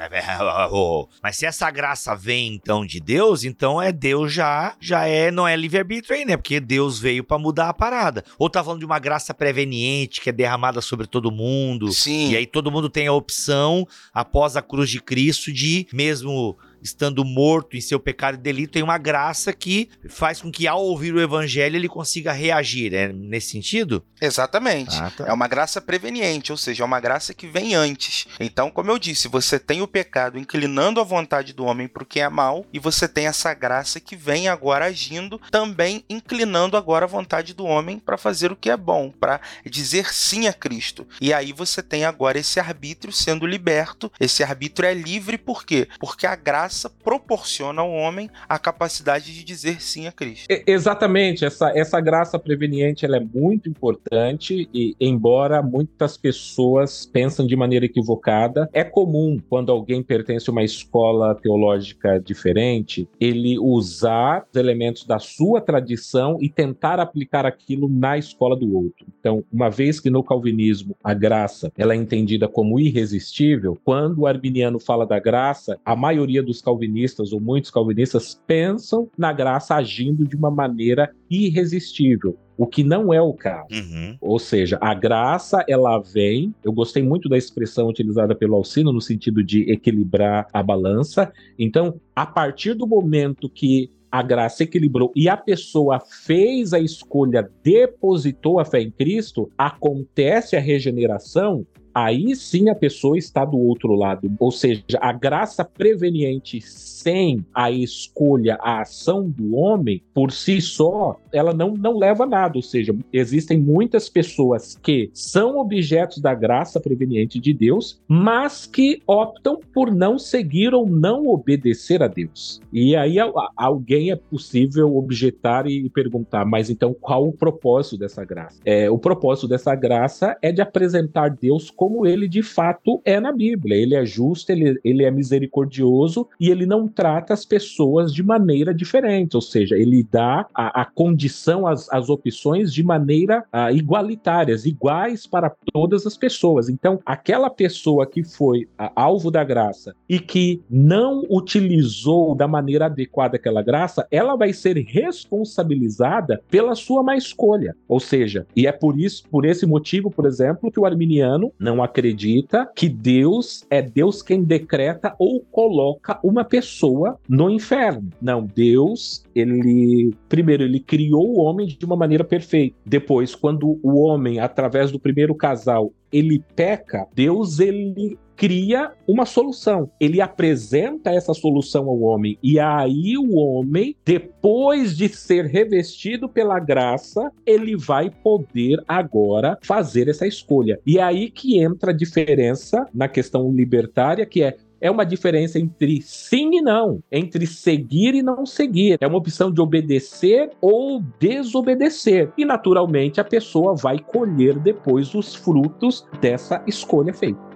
Mas 1.21 1.35
se 1.35 1.45
essa 1.45 1.69
graça 1.69 2.15
vem 2.15 2.53
então 2.53 2.85
de 2.85 2.99
Deus, 2.99 3.43
então 3.43 3.81
é 3.81 3.91
Deus 3.91 4.31
já, 4.31 4.75
já 4.79 5.05
é, 5.05 5.31
não 5.31 5.47
é 5.47 5.55
livre-arbítrio 5.55 6.15
aí, 6.15 6.25
né? 6.25 6.37
Porque 6.37 6.59
Deus 6.59 6.97
veio 6.97 7.23
para 7.23 7.37
mudar 7.37 7.69
a 7.69 7.73
parada. 7.73 8.23
Ou 8.37 8.49
tá 8.49 8.63
falando 8.63 8.79
de 8.79 8.85
uma 8.85 8.99
graça 8.99 9.33
preveniente 9.33 10.21
que 10.21 10.29
é 10.29 10.33
derramada 10.33 10.81
sobre 10.81 11.07
todo 11.07 11.31
mundo. 11.31 11.88
Sim. 11.91 12.31
E 12.31 12.37
aí 12.37 12.45
todo 12.45 12.71
mundo 12.71 12.89
tem 12.89 13.07
a 13.07 13.13
opção, 13.13 13.87
após 14.13 14.55
a 14.55 14.61
cruz 14.61 14.89
de 14.89 15.01
Cristo, 15.01 15.51
de 15.51 15.87
mesmo 15.91 16.57
estando 16.81 17.23
morto 17.25 17.75
em 17.75 17.81
seu 17.81 17.99
pecado 17.99 18.35
e 18.35 18.37
delito, 18.37 18.73
tem 18.73 18.83
uma 18.83 18.97
graça 18.97 19.53
que 19.53 19.89
faz 20.07 20.41
com 20.41 20.51
que, 20.51 20.67
ao 20.67 20.83
ouvir 20.83 21.13
o 21.13 21.21
evangelho, 21.21 21.75
ele 21.75 21.89
consiga 21.89 22.31
reagir. 22.31 22.93
É 22.93 23.11
nesse 23.11 23.51
sentido? 23.51 24.03
Exatamente. 24.21 24.95
Ah, 24.95 25.11
tá. 25.15 25.25
É 25.27 25.33
uma 25.33 25.47
graça 25.47 25.81
preveniente, 25.81 26.51
ou 26.51 26.57
seja, 26.57 26.83
é 26.83 26.85
uma 26.85 26.99
graça 26.99 27.33
que 27.33 27.47
vem 27.47 27.75
antes. 27.75 28.27
Então, 28.39 28.69
como 28.71 28.91
eu 28.91 28.99
disse, 28.99 29.27
você 29.27 29.59
tem 29.59 29.81
o 29.81 29.87
pecado 29.87 30.37
inclinando 30.37 30.99
a 30.99 31.03
vontade 31.03 31.53
do 31.53 31.65
homem 31.65 31.87
para 31.87 32.03
o 32.03 32.05
que 32.05 32.19
é 32.19 32.29
mal, 32.29 32.65
e 32.71 32.79
você 32.79 33.07
tem 33.07 33.27
essa 33.27 33.53
graça 33.53 33.99
que 33.99 34.15
vem 34.15 34.47
agora 34.47 34.85
agindo, 34.85 35.39
também 35.51 36.03
inclinando 36.09 36.77
agora 36.77 37.05
a 37.05 37.07
vontade 37.07 37.53
do 37.53 37.65
homem 37.65 37.99
para 37.99 38.17
fazer 38.17 38.51
o 38.51 38.55
que 38.55 38.69
é 38.69 38.77
bom, 38.77 39.11
para 39.11 39.41
dizer 39.65 40.13
sim 40.13 40.47
a 40.47 40.53
Cristo. 40.53 41.07
E 41.19 41.33
aí 41.33 41.53
você 41.53 41.81
tem 41.81 42.05
agora 42.05 42.39
esse 42.39 42.59
arbítrio 42.59 43.13
sendo 43.13 43.45
liberto. 43.45 44.11
Esse 44.19 44.43
arbítrio 44.43 44.87
é 44.87 44.93
livre 44.93 45.37
por 45.37 45.65
quê? 45.65 45.87
Porque 45.99 46.25
a 46.25 46.35
graça 46.35 46.68
graça 46.69 46.89
proporciona 47.03 47.81
ao 47.81 47.91
homem 47.91 48.29
a 48.47 48.59
capacidade 48.59 49.33
de 49.33 49.43
dizer 49.43 49.81
sim 49.81 50.05
a 50.05 50.11
Cristo. 50.11 50.45
exatamente, 50.67 51.43
essa, 51.43 51.71
essa 51.75 51.99
graça 51.99 52.37
preveniente 52.37 53.03
ela 53.05 53.17
é 53.17 53.19
muito 53.19 53.67
importante 53.67 54.69
e, 54.71 54.95
embora 55.01 55.63
muitas 55.63 56.15
pessoas 56.15 57.07
pensam 57.07 57.47
de 57.47 57.55
maneira 57.55 57.85
equivocada, 57.85 58.69
é 58.71 58.83
comum 58.83 59.39
quando 59.49 59.71
alguém 59.71 60.03
pertence 60.03 60.47
a 60.47 60.51
uma 60.51 60.63
escola 60.63 61.33
teológica 61.33 62.19
diferente, 62.19 63.09
ele 63.19 63.57
usar 63.57 64.45
os 64.51 64.59
elementos 64.59 65.05
da 65.05 65.17
sua 65.17 65.59
tradição 65.59 66.37
e 66.39 66.49
tentar 66.49 66.99
aplicar 66.99 67.47
aquilo 67.47 67.89
na 67.89 68.15
escola 68.17 68.55
do 68.55 68.75
outro. 68.77 69.07
Então, 69.19 69.43
uma 69.51 69.69
vez 69.69 69.99
que 69.99 70.11
no 70.11 70.23
calvinismo 70.23 70.95
a 71.03 71.15
graça 71.15 71.71
ela 71.75 71.93
é 71.93 71.97
entendida 71.97 72.47
como 72.47 72.79
irresistível, 72.79 73.75
quando 73.83 74.19
o 74.19 74.27
arminiano 74.27 74.79
fala 74.79 75.05
da 75.05 75.17
graça, 75.17 75.79
a 75.83 75.95
maioria 75.95 76.43
dos 76.43 76.58
vários 76.59 76.61
calvinistas 76.61 77.33
ou 77.33 77.39
muitos 77.39 77.71
calvinistas 77.71 78.39
pensam 78.45 79.09
na 79.17 79.33
graça 79.33 79.75
agindo 79.75 80.27
de 80.27 80.35
uma 80.35 80.51
maneira 80.51 81.11
irresistível 81.29 82.37
o 82.57 82.67
que 82.67 82.83
não 82.83 83.13
é 83.13 83.21
o 83.21 83.33
caso. 83.33 83.67
Uhum. 83.71 84.17
Ou 84.19 84.37
seja, 84.37 84.77
a 84.81 84.93
graça 84.93 85.63
ela 85.65 85.97
vem. 85.97 86.53
Eu 86.61 86.73
gostei 86.73 87.01
muito 87.01 87.29
da 87.29 87.37
expressão 87.37 87.87
utilizada 87.87 88.35
pelo 88.35 88.53
Alcino 88.55 88.91
no 88.91 88.99
sentido 88.99 89.41
de 89.41 89.71
equilibrar 89.71 90.45
a 90.51 90.61
balança. 90.61 91.31
Então, 91.57 92.01
a 92.13 92.25
partir 92.25 92.73
do 92.73 92.85
momento 92.85 93.49
que 93.49 93.89
a 94.11 94.21
graça 94.21 94.63
equilibrou 94.63 95.13
e 95.15 95.29
a 95.29 95.37
pessoa 95.37 96.01
fez 96.01 96.73
a 96.73 96.79
escolha, 96.81 97.49
depositou 97.63 98.59
a 98.59 98.65
fé 98.65 98.81
em 98.81 98.91
Cristo, 98.91 99.49
acontece 99.57 100.57
a 100.57 100.59
regeneração, 100.59 101.65
aí 102.05 102.35
sim 102.35 102.69
a 102.69 102.75
pessoa 102.75 103.17
está 103.17 103.45
do 103.45 103.57
outro 103.57 103.93
lado. 103.93 104.31
Ou 104.39 104.51
seja, 104.51 104.83
a 104.99 105.11
graça 105.11 105.63
preveniente 105.63 106.61
sem 106.61 107.45
a 107.53 107.71
escolha, 107.71 108.57
a 108.61 108.81
ação 108.81 109.29
do 109.29 109.55
homem, 109.55 110.01
por 110.13 110.31
si 110.31 110.61
só, 110.61 111.17
ela 111.31 111.53
não, 111.53 111.73
não 111.73 111.97
leva 111.97 112.23
a 112.23 112.27
nada. 112.27 112.57
Ou 112.57 112.61
seja, 112.61 112.95
existem 113.11 113.59
muitas 113.59 114.09
pessoas 114.09 114.77
que 114.81 115.09
são 115.13 115.57
objetos 115.57 116.19
da 116.19 116.33
graça 116.33 116.79
preveniente 116.79 117.39
de 117.39 117.53
Deus, 117.53 118.01
mas 118.07 118.65
que 118.65 119.01
optam 119.07 119.59
por 119.73 119.93
não 119.93 120.19
seguir 120.19 120.73
ou 120.73 120.87
não 120.87 121.27
obedecer 121.27 122.03
a 122.03 122.07
Deus. 122.07 122.61
E 122.71 122.95
aí 122.95 123.15
alguém 123.55 124.11
é 124.11 124.15
possível 124.15 124.95
objetar 124.97 125.67
e 125.67 125.89
perguntar, 125.89 126.45
mas 126.45 126.69
então 126.69 126.93
qual 126.99 127.27
o 127.27 127.33
propósito 127.33 127.97
dessa 127.97 128.23
graça? 128.25 128.59
É, 128.65 128.89
o 128.89 128.97
propósito 128.97 129.47
dessa 129.47 129.73
graça 129.73 130.37
é 130.41 130.51
de 130.51 130.61
apresentar 130.61 131.29
Deus 131.29 131.71
como 131.71 131.88
ele 132.05 132.27
de 132.27 132.41
fato 132.41 133.01
é 133.03 133.19
na 133.19 133.31
Bíblia. 133.31 133.75
Ele 133.75 133.95
é 133.95 134.05
justo, 134.05 134.51
ele, 134.51 134.79
ele 134.83 135.03
é 135.03 135.11
misericordioso 135.11 136.27
e 136.39 136.49
ele 136.49 136.65
não 136.65 136.87
trata 136.87 137.33
as 137.33 137.45
pessoas 137.45 138.13
de 138.13 138.23
maneira 138.23 138.73
diferente, 138.73 139.35
ou 139.35 139.41
seja, 139.41 139.75
ele 139.75 140.07
dá 140.09 140.45
a, 140.53 140.81
a 140.81 140.85
condição, 140.85 141.67
as, 141.67 141.91
as 141.91 142.09
opções 142.09 142.73
de 142.73 142.83
maneira 142.83 143.43
uh, 143.53 143.73
igualitárias, 143.73 144.65
iguais 144.65 145.25
para 145.25 145.51
todas 145.71 146.05
as 146.05 146.17
pessoas. 146.17 146.69
Então, 146.69 146.99
aquela 147.05 147.49
pessoa 147.49 148.05
que 148.05 148.23
foi 148.23 148.63
uh, 148.63 148.89
alvo 148.95 149.31
da 149.31 149.43
graça 149.43 149.95
e 150.07 150.19
que 150.19 150.61
não 150.69 151.23
utilizou 151.29 152.35
da 152.35 152.47
maneira 152.47 152.85
adequada 152.85 153.35
aquela 153.35 153.61
graça, 153.61 154.07
ela 154.11 154.35
vai 154.35 154.53
ser 154.53 154.77
responsabilizada 154.77 156.41
pela 156.49 156.75
sua 156.75 157.03
má 157.03 157.15
escolha. 157.15 157.75
Ou 157.87 157.99
seja, 157.99 158.45
e 158.55 158.67
é 158.67 158.71
por 158.71 158.99
isso, 158.99 159.23
por 159.29 159.45
esse 159.45 159.65
motivo, 159.65 160.09
por 160.09 160.25
exemplo, 160.25 160.71
que 160.71 160.79
o 160.79 160.85
arminiano 160.85 161.51
não 161.59 161.78
acredita 161.83 162.69
que 162.75 162.89
Deus 162.89 163.65
é 163.69 163.81
Deus 163.81 164.21
quem 164.21 164.43
decreta 164.43 165.15
ou 165.17 165.41
coloca 165.51 166.19
uma 166.23 166.43
pessoa 166.43 167.19
no 167.27 167.49
inferno. 167.49 168.09
Não, 168.21 168.45
Deus, 168.45 169.23
ele 169.39 170.13
primeiro 170.27 170.63
ele 170.63 170.79
criou 170.79 171.29
o 171.29 171.39
homem 171.39 171.67
de 171.67 171.85
uma 171.85 171.95
maneira 171.95 172.23
perfeita. 172.23 172.75
Depois, 172.85 173.35
quando 173.35 173.79
o 173.81 173.99
homem, 173.99 174.39
através 174.39 174.91
do 174.91 174.99
primeiro 174.99 175.35
casal, 175.35 175.91
ele 176.11 176.43
peca, 176.55 177.07
Deus 177.13 177.59
ele 177.59 178.17
cria 178.39 178.93
uma 179.05 179.25
solução. 179.25 179.91
Ele 179.99 180.21
apresenta 180.21 181.11
essa 181.11 181.33
solução 181.33 181.89
ao 181.89 181.99
homem. 181.99 182.37
E 182.41 182.57
aí 182.57 183.17
o 183.17 183.35
homem, 183.35 183.97
depois 184.05 184.95
de 184.95 185.09
ser 185.09 185.45
revestido 185.45 186.29
pela 186.29 186.57
graça, 186.57 187.29
ele 187.45 187.75
vai 187.75 188.09
poder 188.09 188.81
agora 188.87 189.57
fazer 189.61 190.07
essa 190.07 190.25
escolha. 190.25 190.79
E 190.87 190.97
é 190.97 191.03
aí 191.03 191.29
que 191.29 191.59
entra 191.59 191.91
a 191.91 191.95
diferença 191.95 192.87
na 192.93 193.09
questão 193.09 193.51
libertária, 193.51 194.25
que 194.25 194.41
é 194.41 194.55
é 194.81 194.89
uma 194.89 195.05
diferença 195.05 195.59
entre 195.59 196.01
sim 196.01 196.57
e 196.57 196.61
não, 196.61 197.01
entre 197.11 197.45
seguir 197.45 198.15
e 198.15 198.21
não 198.21 198.45
seguir. 198.45 198.97
É 199.01 199.07
uma 199.07 199.17
opção 199.17 199.51
de 199.51 199.61
obedecer 199.61 200.51
ou 200.61 201.01
desobedecer. 201.19 202.31
E 202.37 202.45
naturalmente 202.45 203.19
a 203.19 203.23
pessoa 203.23 203.75
vai 203.75 203.99
colher 203.99 204.57
depois 204.59 205.13
os 205.13 205.35
frutos 205.35 206.05
dessa 206.21 206.63
escolha 206.67 207.13
feita. 207.13 207.48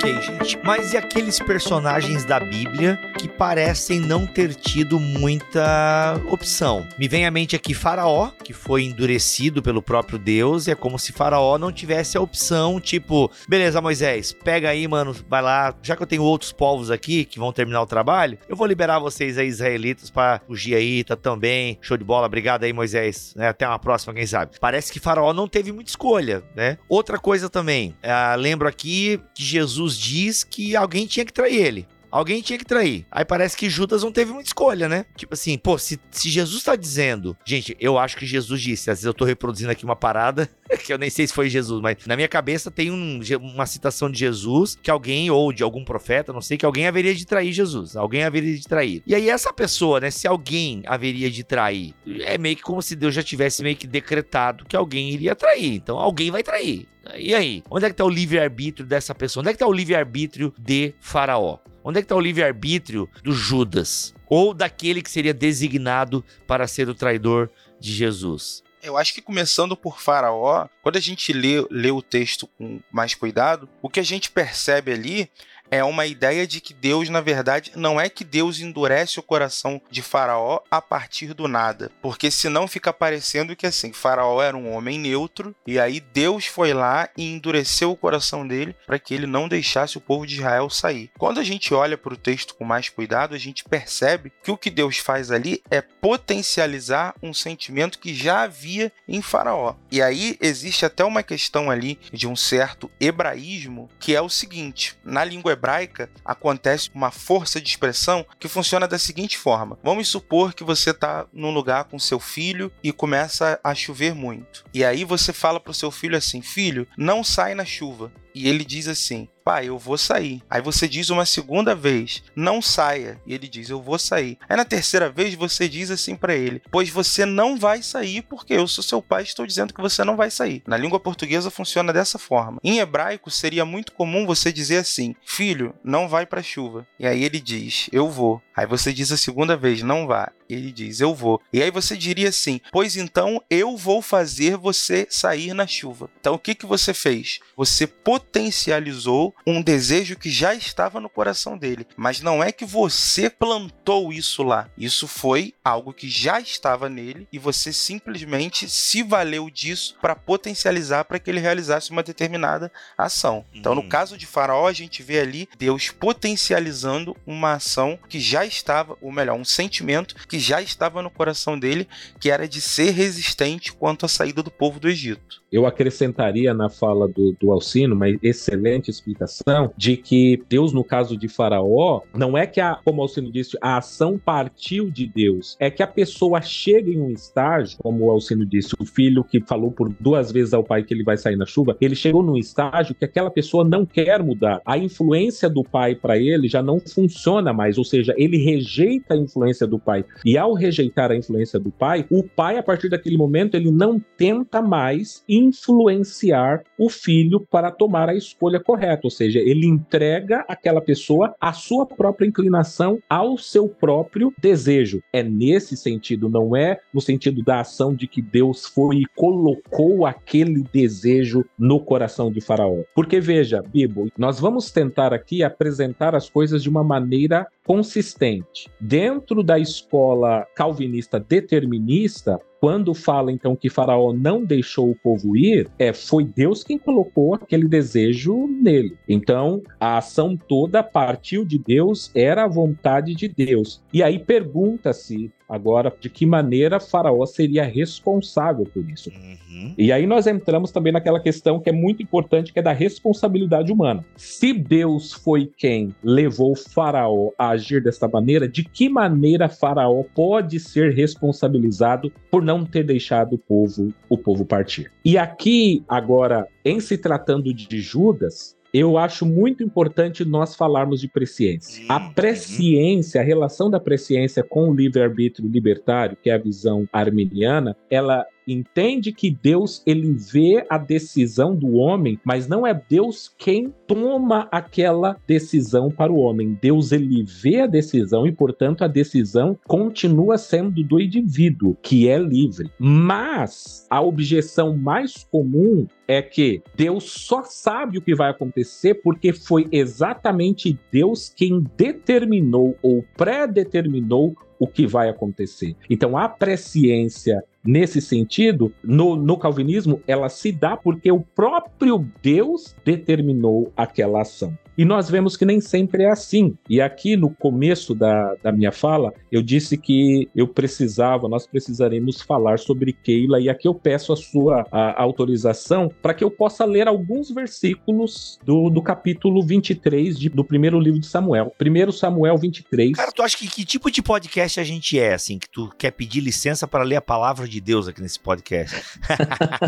Gente. 0.00 0.58
Mas 0.64 0.92
e 0.92 0.96
aqueles 0.96 1.38
personagens 1.38 2.24
da 2.24 2.40
Bíblia 2.40 2.96
que 3.18 3.28
parecem 3.28 4.00
não 4.00 4.26
ter 4.26 4.54
tido 4.54 4.98
muita 4.98 6.20
opção? 6.28 6.86
Me 6.98 7.06
vem 7.06 7.26
à 7.26 7.30
mente 7.30 7.54
aqui 7.54 7.74
Faraó, 7.74 8.30
que 8.42 8.52
foi 8.52 8.84
endurecido 8.84 9.62
pelo 9.62 9.82
próprio 9.82 10.18
Deus, 10.18 10.66
e 10.66 10.70
é 10.70 10.74
como 10.74 10.98
se 10.98 11.12
Faraó 11.12 11.58
não 11.58 11.70
tivesse 11.70 12.16
a 12.16 12.20
opção, 12.20 12.80
tipo, 12.80 13.30
beleza, 13.48 13.80
Moisés, 13.80 14.32
pega 14.32 14.70
aí, 14.70 14.88
mano, 14.88 15.14
vai 15.28 15.42
lá, 15.42 15.74
já 15.82 15.94
que 15.94 16.02
eu 16.02 16.06
tenho 16.06 16.22
outros 16.22 16.52
povos 16.52 16.90
aqui 16.90 17.24
que 17.24 17.38
vão 17.38 17.52
terminar 17.52 17.82
o 17.82 17.86
trabalho, 17.86 18.38
eu 18.48 18.56
vou 18.56 18.66
liberar 18.66 18.98
vocês 18.98 19.36
aí, 19.36 19.48
israelitas, 19.48 20.10
para 20.10 20.40
fugir 20.46 20.74
aí, 20.74 21.04
tá 21.04 21.16
também. 21.16 21.78
Show 21.80 21.96
de 21.96 22.04
bola, 22.04 22.26
obrigado 22.26 22.64
aí, 22.64 22.72
Moisés. 22.72 23.34
Né? 23.36 23.48
Até 23.48 23.66
uma 23.66 23.78
próxima, 23.78 24.14
quem 24.14 24.26
sabe. 24.26 24.52
Parece 24.60 24.92
que 24.92 25.00
Faraó 25.00 25.32
não 25.32 25.46
teve 25.46 25.72
muita 25.72 25.90
escolha, 25.90 26.42
né? 26.54 26.78
Outra 26.88 27.18
coisa 27.18 27.48
também, 27.48 27.94
uh, 28.04 28.36
lembro 28.38 28.66
aqui 28.66 29.20
que 29.34 29.42
Jesus 29.42 29.89
diz 29.96 30.44
que 30.44 30.76
alguém 30.76 31.06
tinha 31.06 31.24
que 31.24 31.32
trair 31.32 31.56
ele. 31.56 31.88
Alguém 32.10 32.42
tinha 32.42 32.58
que 32.58 32.64
trair. 32.64 33.06
Aí 33.10 33.24
parece 33.24 33.56
que 33.56 33.70
Judas 33.70 34.02
não 34.02 34.12
teve 34.12 34.32
muita 34.32 34.48
escolha, 34.48 34.88
né? 34.88 35.06
Tipo 35.16 35.34
assim, 35.34 35.56
pô, 35.56 35.78
se, 35.78 35.98
se 36.10 36.28
Jesus 36.28 36.62
tá 36.62 36.74
dizendo. 36.74 37.36
Gente, 37.44 37.76
eu 37.80 37.98
acho 37.98 38.16
que 38.16 38.26
Jesus 38.26 38.60
disse. 38.60 38.90
Às 38.90 38.98
vezes 38.98 39.04
eu 39.04 39.14
tô 39.14 39.24
reproduzindo 39.24 39.70
aqui 39.70 39.84
uma 39.84 39.96
parada 39.96 40.48
que 40.84 40.92
eu 40.92 40.98
nem 40.98 41.10
sei 41.10 41.26
se 41.26 41.32
foi 41.32 41.48
Jesus, 41.48 41.80
mas 41.80 41.96
na 42.06 42.16
minha 42.16 42.28
cabeça 42.28 42.70
tem 42.70 42.90
um, 42.90 43.20
uma 43.40 43.66
citação 43.66 44.10
de 44.10 44.18
Jesus 44.18 44.76
que 44.80 44.90
alguém, 44.90 45.30
ou 45.30 45.52
de 45.52 45.62
algum 45.62 45.84
profeta, 45.84 46.32
não 46.32 46.40
sei, 46.40 46.56
que 46.56 46.66
alguém 46.66 46.86
haveria 46.86 47.14
de 47.14 47.24
trair 47.24 47.52
Jesus. 47.52 47.96
Alguém 47.96 48.24
haveria 48.24 48.56
de 48.56 48.66
trair. 48.66 49.02
E 49.06 49.14
aí, 49.14 49.30
essa 49.30 49.52
pessoa, 49.52 50.00
né? 50.00 50.10
Se 50.10 50.26
alguém 50.26 50.82
haveria 50.86 51.30
de 51.30 51.44
trair, 51.44 51.94
é 52.22 52.36
meio 52.38 52.56
que 52.56 52.62
como 52.62 52.82
se 52.82 52.96
Deus 52.96 53.14
já 53.14 53.22
tivesse 53.22 53.62
meio 53.62 53.76
que 53.76 53.86
decretado 53.86 54.64
que 54.64 54.76
alguém 54.76 55.10
iria 55.10 55.34
trair. 55.34 55.74
Então 55.74 55.98
alguém 55.98 56.30
vai 56.30 56.42
trair. 56.42 56.86
E 57.16 57.34
aí? 57.34 57.62
Onde 57.70 57.86
é 57.86 57.88
que 57.88 57.96
tá 57.96 58.04
o 58.04 58.10
livre-arbítrio 58.10 58.86
dessa 58.86 59.14
pessoa? 59.14 59.42
Onde 59.42 59.50
é 59.50 59.52
que 59.52 59.58
tá 59.58 59.66
o 59.66 59.72
livre-arbítrio 59.72 60.52
de 60.58 60.94
Faraó? 61.00 61.58
Onde 61.82 61.98
é 61.98 62.02
que 62.02 62.08
tá 62.08 62.14
o 62.14 62.20
livre-arbítrio 62.20 63.08
do 63.22 63.32
Judas? 63.32 64.14
Ou 64.28 64.52
daquele 64.52 65.02
que 65.02 65.10
seria 65.10 65.32
designado 65.32 66.24
para 66.46 66.66
ser 66.66 66.88
o 66.88 66.94
traidor 66.94 67.50
de 67.78 67.92
Jesus? 67.92 68.62
Eu 68.82 68.96
acho 68.96 69.12
que 69.12 69.20
começando 69.20 69.76
por 69.76 70.00
Faraó, 70.00 70.66
quando 70.82 70.96
a 70.96 71.00
gente 71.00 71.32
lê, 71.32 71.66
lê 71.70 71.90
o 71.90 72.00
texto 72.00 72.46
com 72.46 72.80
mais 72.90 73.14
cuidado, 73.14 73.68
o 73.82 73.90
que 73.90 74.00
a 74.00 74.04
gente 74.04 74.30
percebe 74.30 74.92
ali 74.92 75.30
é 75.70 75.84
uma 75.84 76.06
ideia 76.06 76.46
de 76.46 76.60
que 76.60 76.74
Deus, 76.74 77.08
na 77.08 77.20
verdade, 77.20 77.72
não 77.74 78.00
é 78.00 78.08
que 78.08 78.24
Deus 78.24 78.60
endurece 78.60 79.18
o 79.18 79.22
coração 79.22 79.80
de 79.90 80.02
Faraó 80.02 80.60
a 80.70 80.82
partir 80.82 81.32
do 81.32 81.46
nada, 81.46 81.90
porque 82.02 82.30
senão 82.30 82.66
fica 82.66 82.92
parecendo 82.92 83.54
que 83.54 83.66
assim, 83.66 83.92
Faraó 83.92 84.42
era 84.42 84.56
um 84.56 84.72
homem 84.72 84.98
neutro 84.98 85.54
e 85.66 85.78
aí 85.78 86.00
Deus 86.00 86.46
foi 86.46 86.72
lá 86.72 87.08
e 87.16 87.32
endureceu 87.32 87.90
o 87.90 87.96
coração 87.96 88.46
dele 88.46 88.74
para 88.86 88.98
que 88.98 89.14
ele 89.14 89.26
não 89.26 89.48
deixasse 89.48 89.96
o 89.96 90.00
povo 90.00 90.26
de 90.26 90.36
Israel 90.36 90.68
sair. 90.68 91.10
Quando 91.18 91.38
a 91.38 91.44
gente 91.44 91.72
olha 91.72 91.96
para 91.96 92.14
o 92.14 92.16
texto 92.16 92.54
com 92.54 92.64
mais 92.64 92.88
cuidado, 92.88 93.34
a 93.34 93.38
gente 93.38 93.64
percebe 93.64 94.32
que 94.42 94.50
o 94.50 94.56
que 94.56 94.70
Deus 94.70 94.98
faz 94.98 95.30
ali 95.30 95.62
é 95.70 95.80
potencializar 95.80 97.14
um 97.22 97.32
sentimento 97.32 97.98
que 97.98 98.14
já 98.14 98.42
havia 98.42 98.92
em 99.06 99.22
Faraó. 99.22 99.74
E 99.90 100.02
aí 100.02 100.36
existe 100.40 100.84
até 100.84 101.04
uma 101.04 101.22
questão 101.22 101.70
ali 101.70 101.98
de 102.12 102.26
um 102.26 102.34
certo 102.34 102.90
hebraísmo 103.00 103.88
que 103.98 104.14
é 104.14 104.20
o 104.20 104.28
seguinte: 104.28 104.96
na 105.04 105.24
língua 105.24 105.52
hebraica 105.60 106.08
acontece 106.24 106.90
uma 106.94 107.10
força 107.10 107.60
de 107.60 107.68
expressão 107.68 108.24
que 108.38 108.48
funciona 108.48 108.88
da 108.88 108.98
seguinte 108.98 109.36
forma: 109.36 109.78
vamos 109.84 110.08
supor 110.08 110.54
que 110.54 110.64
você 110.64 110.90
está 110.90 111.26
num 111.32 111.52
lugar 111.52 111.84
com 111.84 111.98
seu 111.98 112.18
filho 112.18 112.72
e 112.82 112.90
começa 112.90 113.60
a 113.62 113.74
chover 113.74 114.14
muito. 114.14 114.64
E 114.72 114.82
aí 114.82 115.04
você 115.04 115.32
fala 115.32 115.60
para 115.60 115.70
o 115.70 115.74
seu 115.74 115.90
filho 115.90 116.16
assim: 116.16 116.40
filho, 116.40 116.88
não 116.96 117.22
sai 117.22 117.54
na 117.54 117.64
chuva. 117.64 118.10
E 118.34 118.48
ele 118.48 118.64
diz 118.64 118.88
assim: 118.88 119.28
pai, 119.50 119.68
eu 119.68 119.78
vou 119.78 119.98
sair. 119.98 120.42
Aí 120.48 120.62
você 120.62 120.86
diz 120.86 121.10
uma 121.10 121.26
segunda 121.26 121.74
vez, 121.74 122.22
não 122.36 122.62
saia. 122.62 123.20
E 123.26 123.34
ele 123.34 123.48
diz, 123.48 123.68
eu 123.68 123.82
vou 123.82 123.98
sair. 123.98 124.38
Aí 124.48 124.56
na 124.56 124.64
terceira 124.64 125.10
vez 125.10 125.34
você 125.34 125.68
diz 125.68 125.90
assim 125.90 126.14
para 126.14 126.34
ele, 126.34 126.62
pois 126.70 126.88
você 126.88 127.24
não 127.26 127.56
vai 127.56 127.82
sair 127.82 128.22
porque 128.22 128.54
eu 128.54 128.68
sou 128.68 128.84
seu 128.84 129.02
pai 129.02 129.22
e 129.22 129.26
estou 129.26 129.46
dizendo 129.46 129.74
que 129.74 129.80
você 129.80 130.04
não 130.04 130.16
vai 130.16 130.30
sair. 130.30 130.62
Na 130.66 130.76
língua 130.76 131.00
portuguesa 131.00 131.50
funciona 131.50 131.92
dessa 131.92 132.18
forma. 132.18 132.60
Em 132.62 132.78
hebraico 132.78 133.30
seria 133.30 133.64
muito 133.64 133.92
comum 133.92 134.26
você 134.26 134.52
dizer 134.52 134.76
assim, 134.76 135.16
filho, 135.24 135.74
não 135.82 136.08
vai 136.08 136.26
para 136.26 136.42
chuva. 136.42 136.86
E 136.98 137.06
aí 137.06 137.24
ele 137.24 137.40
diz, 137.40 137.88
eu 137.92 138.08
vou. 138.08 138.40
Aí 138.56 138.66
você 138.66 138.92
diz 138.92 139.10
a 139.10 139.16
segunda 139.16 139.56
vez, 139.56 139.82
não 139.82 140.06
vá. 140.06 140.30
Ele 140.48 140.72
diz, 140.72 141.00
eu 141.00 141.14
vou. 141.14 141.40
E 141.52 141.62
aí 141.62 141.70
você 141.70 141.96
diria 141.96 142.28
assim, 142.28 142.60
pois 142.72 142.96
então 142.96 143.42
eu 143.48 143.76
vou 143.76 144.02
fazer 144.02 144.56
você 144.56 145.06
sair 145.08 145.54
na 145.54 145.66
chuva. 145.66 146.10
Então 146.20 146.34
o 146.34 146.38
que 146.38 146.54
que 146.54 146.66
você 146.66 146.92
fez? 146.92 147.40
Você 147.56 147.86
potencializou 147.86 148.19
potencializou 148.20 149.34
um 149.46 149.62
desejo 149.62 150.16
que 150.16 150.30
já 150.30 150.54
estava 150.54 151.00
no 151.00 151.08
coração 151.08 151.56
dele. 151.56 151.86
Mas 151.96 152.20
não 152.20 152.42
é 152.42 152.52
que 152.52 152.64
você 152.64 153.30
plantou 153.30 154.12
isso 154.12 154.42
lá. 154.42 154.68
Isso 154.76 155.08
foi 155.08 155.54
algo 155.64 155.92
que 155.92 156.08
já 156.08 156.40
estava 156.40 156.88
nele 156.88 157.26
e 157.32 157.38
você 157.38 157.72
simplesmente 157.72 158.68
se 158.68 159.02
valeu 159.02 159.48
disso 159.48 159.96
para 160.00 160.14
potencializar 160.14 161.04
para 161.04 161.18
que 161.18 161.30
ele 161.30 161.40
realizasse 161.40 161.90
uma 161.90 162.02
determinada 162.02 162.70
ação. 162.96 163.44
Então, 163.54 163.74
no 163.74 163.82
uhum. 163.82 163.88
caso 163.88 164.18
de 164.18 164.26
Faraó, 164.26 164.68
a 164.68 164.72
gente 164.72 165.02
vê 165.02 165.20
ali 165.20 165.48
Deus 165.58 165.90
potencializando 165.90 167.16
uma 167.26 167.54
ação 167.54 167.98
que 168.08 168.20
já 168.20 168.44
estava, 168.44 168.96
ou 169.00 169.10
melhor, 169.10 169.36
um 169.36 169.44
sentimento 169.44 170.14
que 170.28 170.38
já 170.38 170.60
estava 170.60 171.02
no 171.02 171.10
coração 171.10 171.58
dele, 171.58 171.88
que 172.18 172.30
era 172.30 172.48
de 172.48 172.60
ser 172.60 172.90
resistente 172.90 173.72
quanto 173.72 174.06
à 174.06 174.08
saída 174.08 174.42
do 174.42 174.50
povo 174.50 174.78
do 174.78 174.88
Egito. 174.88 175.39
Eu 175.50 175.66
acrescentaria 175.66 176.54
na 176.54 176.68
fala 176.68 177.08
do, 177.08 177.34
do 177.40 177.50
Alcino 177.50 177.94
uma 177.94 178.08
excelente 178.22 178.88
explicação 178.88 179.72
de 179.76 179.96
que 179.96 180.40
Deus, 180.48 180.72
no 180.72 180.84
caso 180.84 181.16
de 181.16 181.26
Faraó, 181.26 182.02
não 182.14 182.38
é 182.38 182.46
que, 182.46 182.60
a, 182.60 182.78
como 182.84 183.02
Alcino 183.02 183.32
disse, 183.32 183.58
a 183.60 183.78
ação 183.78 184.16
partiu 184.16 184.90
de 184.90 185.06
Deus, 185.06 185.56
é 185.58 185.68
que 185.70 185.82
a 185.82 185.86
pessoa 185.86 186.40
chega 186.40 186.90
em 186.90 187.00
um 187.00 187.10
estágio, 187.10 187.78
como 187.78 188.04
o 188.04 188.10
Alcino 188.10 188.46
disse, 188.46 188.76
o 188.78 188.84
filho 188.84 189.24
que 189.24 189.40
falou 189.40 189.72
por 189.72 189.88
duas 189.98 190.30
vezes 190.30 190.54
ao 190.54 190.62
pai 190.62 190.84
que 190.84 190.94
ele 190.94 191.02
vai 191.02 191.16
sair 191.16 191.36
na 191.36 191.46
chuva, 191.46 191.76
ele 191.80 191.96
chegou 191.96 192.22
num 192.22 192.36
estágio 192.36 192.94
que 192.94 193.04
aquela 193.04 193.30
pessoa 193.30 193.64
não 193.64 193.84
quer 193.84 194.22
mudar. 194.22 194.60
A 194.64 194.78
influência 194.78 195.50
do 195.50 195.64
pai 195.64 195.96
para 195.96 196.16
ele 196.16 196.48
já 196.48 196.62
não 196.62 196.78
funciona 196.78 197.52
mais, 197.52 197.76
ou 197.76 197.84
seja, 197.84 198.14
ele 198.16 198.36
rejeita 198.36 199.14
a 199.14 199.16
influência 199.16 199.66
do 199.66 199.78
pai. 199.78 200.04
E 200.24 200.38
ao 200.38 200.54
rejeitar 200.54 201.10
a 201.10 201.16
influência 201.16 201.58
do 201.58 201.70
pai, 201.70 202.06
o 202.08 202.22
pai, 202.22 202.56
a 202.56 202.62
partir 202.62 202.88
daquele 202.88 203.16
momento, 203.16 203.56
ele 203.56 203.70
não 203.70 204.00
tenta 204.16 204.62
mais 204.62 205.24
influenciar 205.40 206.62
o 206.78 206.88
filho 206.88 207.40
para 207.50 207.70
tomar 207.70 208.08
a 208.08 208.14
escolha 208.14 208.60
correta, 208.60 209.02
ou 209.04 209.10
seja, 209.10 209.38
ele 209.38 209.66
entrega 209.66 210.44
aquela 210.48 210.80
pessoa 210.80 211.34
à 211.40 211.52
sua 211.52 211.86
própria 211.86 212.26
inclinação, 212.26 212.98
ao 213.08 213.36
seu 213.38 213.68
próprio 213.68 214.32
desejo. 214.38 215.02
É 215.12 215.22
nesse 215.22 215.76
sentido, 215.76 216.28
não 216.28 216.54
é 216.54 216.80
no 216.92 217.00
sentido 217.00 217.42
da 217.42 217.60
ação 217.60 217.94
de 217.94 218.06
que 218.06 218.22
Deus 218.22 218.66
foi 218.66 218.96
e 218.98 219.06
colocou 219.16 220.06
aquele 220.06 220.64
desejo 220.72 221.44
no 221.58 221.80
coração 221.80 222.30
de 222.30 222.40
Faraó. 222.40 222.82
Porque 222.94 223.20
veja, 223.20 223.62
Bibo, 223.62 224.10
nós 224.16 224.38
vamos 224.40 224.70
tentar 224.70 225.12
aqui 225.12 225.42
apresentar 225.42 226.14
as 226.14 226.28
coisas 226.28 226.62
de 226.62 226.68
uma 226.68 226.84
maneira 226.84 227.46
consistente. 227.64 228.68
Dentro 228.80 229.42
da 229.42 229.58
escola 229.58 230.46
calvinista 230.54 231.20
determinista, 231.20 232.40
quando 232.60 232.92
fala 232.92 233.32
então 233.32 233.56
que 233.56 233.70
Faraó 233.70 234.12
não 234.12 234.44
deixou 234.44 234.90
o 234.90 234.94
povo 234.94 235.36
ir, 235.36 235.68
é 235.78 235.92
foi 235.92 236.24
Deus 236.24 236.62
quem 236.62 236.78
colocou 236.78 237.34
aquele 237.34 237.66
desejo 237.66 238.46
nele. 238.46 238.96
Então, 239.08 239.62
a 239.80 239.96
ação 239.96 240.36
toda 240.36 240.82
partiu 240.82 241.44
de 241.44 241.58
Deus, 241.58 242.10
era 242.14 242.44
a 242.44 242.48
vontade 242.48 243.14
de 243.14 243.26
Deus. 243.26 243.82
E 243.92 244.02
aí 244.02 244.18
pergunta-se 244.18 245.32
agora 245.50 245.92
de 246.00 246.08
que 246.08 246.24
maneira 246.24 246.78
Faraó 246.78 247.26
seria 247.26 247.64
responsável 247.64 248.64
por 248.72 248.88
isso. 248.88 249.10
Uhum. 249.10 249.74
E 249.76 249.90
aí 249.90 250.06
nós 250.06 250.28
entramos 250.28 250.70
também 250.70 250.92
naquela 250.92 251.18
questão 251.18 251.58
que 251.58 251.68
é 251.68 251.72
muito 251.72 252.02
importante, 252.02 252.52
que 252.52 252.60
é 252.60 252.62
da 252.62 252.72
responsabilidade 252.72 253.72
humana. 253.72 254.04
Se 254.16 254.52
Deus 254.52 255.12
foi 255.12 255.50
quem 255.56 255.94
levou 256.02 256.54
Faraó 256.54 257.30
a 257.36 257.50
agir 257.50 257.82
desta 257.82 258.06
maneira, 258.06 258.48
de 258.48 258.62
que 258.62 258.88
maneira 258.88 259.48
Faraó 259.48 260.04
pode 260.14 260.60
ser 260.60 260.94
responsabilizado 260.94 262.12
por 262.30 262.42
não 262.42 262.64
ter 262.64 262.84
deixado 262.84 263.34
o 263.34 263.38
povo, 263.38 263.92
o 264.08 264.16
povo 264.16 264.44
partir? 264.44 264.92
E 265.04 265.18
aqui 265.18 265.82
agora, 265.88 266.46
em 266.64 266.78
se 266.78 266.96
tratando 266.96 267.52
de 267.52 267.80
Judas, 267.80 268.56
eu 268.72 268.96
acho 268.96 269.26
muito 269.26 269.62
importante 269.62 270.24
nós 270.24 270.54
falarmos 270.54 271.00
de 271.00 271.08
presciência. 271.08 271.84
A 271.88 272.00
presciência, 272.00 273.20
a 273.20 273.24
relação 273.24 273.70
da 273.70 273.80
presciência 273.80 274.42
com 274.42 274.68
o 274.68 274.74
livre-arbítrio 274.74 275.48
libertário, 275.48 276.16
que 276.22 276.30
é 276.30 276.34
a 276.34 276.38
visão 276.38 276.88
arminiana, 276.92 277.76
ela 277.90 278.26
entende 278.52 279.12
que 279.12 279.30
Deus 279.30 279.82
ele 279.86 280.12
vê 280.12 280.64
a 280.68 280.78
decisão 280.78 281.54
do 281.54 281.74
homem, 281.74 282.18
mas 282.24 282.48
não 282.48 282.66
é 282.66 282.74
Deus 282.88 283.32
quem 283.38 283.72
toma 283.86 284.48
aquela 284.50 285.16
decisão 285.26 285.90
para 285.90 286.12
o 286.12 286.18
homem. 286.18 286.58
Deus 286.60 286.92
ele 286.92 287.24
vê 287.24 287.60
a 287.60 287.66
decisão 287.66 288.26
e, 288.26 288.32
portanto, 288.32 288.82
a 288.82 288.88
decisão 288.88 289.58
continua 289.66 290.38
sendo 290.38 290.82
do 290.82 291.00
indivíduo, 291.00 291.76
que 291.82 292.08
é 292.08 292.18
livre. 292.18 292.70
Mas 292.78 293.86
a 293.90 294.00
objeção 294.00 294.76
mais 294.76 295.24
comum 295.30 295.86
é 296.06 296.20
que 296.20 296.62
Deus 296.74 297.04
só 297.04 297.42
sabe 297.44 297.98
o 297.98 298.02
que 298.02 298.14
vai 298.14 298.30
acontecer 298.30 298.94
porque 298.94 299.32
foi 299.32 299.66
exatamente 299.70 300.78
Deus 300.90 301.32
quem 301.34 301.64
determinou 301.76 302.76
ou 302.82 303.04
pré-determinou 303.16 304.34
o 304.58 304.66
que 304.66 304.86
vai 304.86 305.08
acontecer. 305.08 305.74
Então, 305.88 306.18
a 306.18 306.28
presciência 306.28 307.42
nesse 307.64 308.00
sentido, 308.00 308.72
no, 308.82 309.16
no 309.16 309.36
calvinismo, 309.36 310.00
ela 310.06 310.28
se 310.28 310.50
dá 310.52 310.76
porque 310.76 311.10
o 311.10 311.20
próprio 311.20 312.06
Deus 312.22 312.74
determinou 312.84 313.72
aquela 313.76 314.22
ação. 314.22 314.56
E 314.76 314.84
nós 314.84 315.10
vemos 315.10 315.36
que 315.36 315.44
nem 315.44 315.60
sempre 315.60 316.04
é 316.04 316.10
assim. 316.10 316.56
E 316.68 316.80
aqui 316.80 317.16
no 317.16 317.30
começo 317.30 317.94
da, 317.94 318.34
da 318.42 318.52
minha 318.52 318.72
fala, 318.72 319.12
eu 319.30 319.42
disse 319.42 319.76
que 319.76 320.28
eu 320.34 320.48
precisava, 320.48 321.28
nós 321.28 321.46
precisaremos 321.46 322.20
falar 322.22 322.58
sobre 322.58 322.92
Keila, 322.92 323.40
e 323.40 323.48
aqui 323.48 323.68
eu 323.68 323.74
peço 323.74 324.12
a 324.12 324.16
sua 324.16 324.64
a, 324.70 325.02
autorização 325.02 325.90
para 326.00 326.14
que 326.14 326.24
eu 326.24 326.30
possa 326.30 326.64
ler 326.64 326.88
alguns 326.88 327.30
versículos 327.30 328.38
do, 328.44 328.70
do 328.70 328.82
capítulo 328.82 329.42
23 329.42 330.18
de, 330.18 330.28
do 330.28 330.44
primeiro 330.44 330.78
livro 330.78 331.00
de 331.00 331.06
Samuel. 331.06 331.52
Primeiro 331.58 331.92
Samuel 331.92 332.38
23. 332.38 332.92
Cara, 332.92 333.12
tu 333.12 333.22
acha 333.22 333.36
que 333.36 333.48
que 333.48 333.64
tipo 333.64 333.90
de 333.90 334.00
podcast 334.00 334.60
a 334.60 334.64
gente 334.64 334.98
é, 334.98 335.12
assim, 335.12 335.38
que 335.38 335.48
tu 335.50 335.68
quer 335.76 335.90
pedir 335.90 336.20
licença 336.20 336.66
para 336.66 336.84
ler 336.84 336.96
a 336.96 337.02
palavra 337.02 337.46
de 337.46 337.60
Deus 337.60 337.88
aqui 337.88 338.00
nesse 338.00 338.18
podcast? 338.18 338.80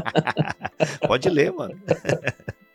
Pode 1.07 1.29
ler, 1.29 1.53
mano. 1.53 1.75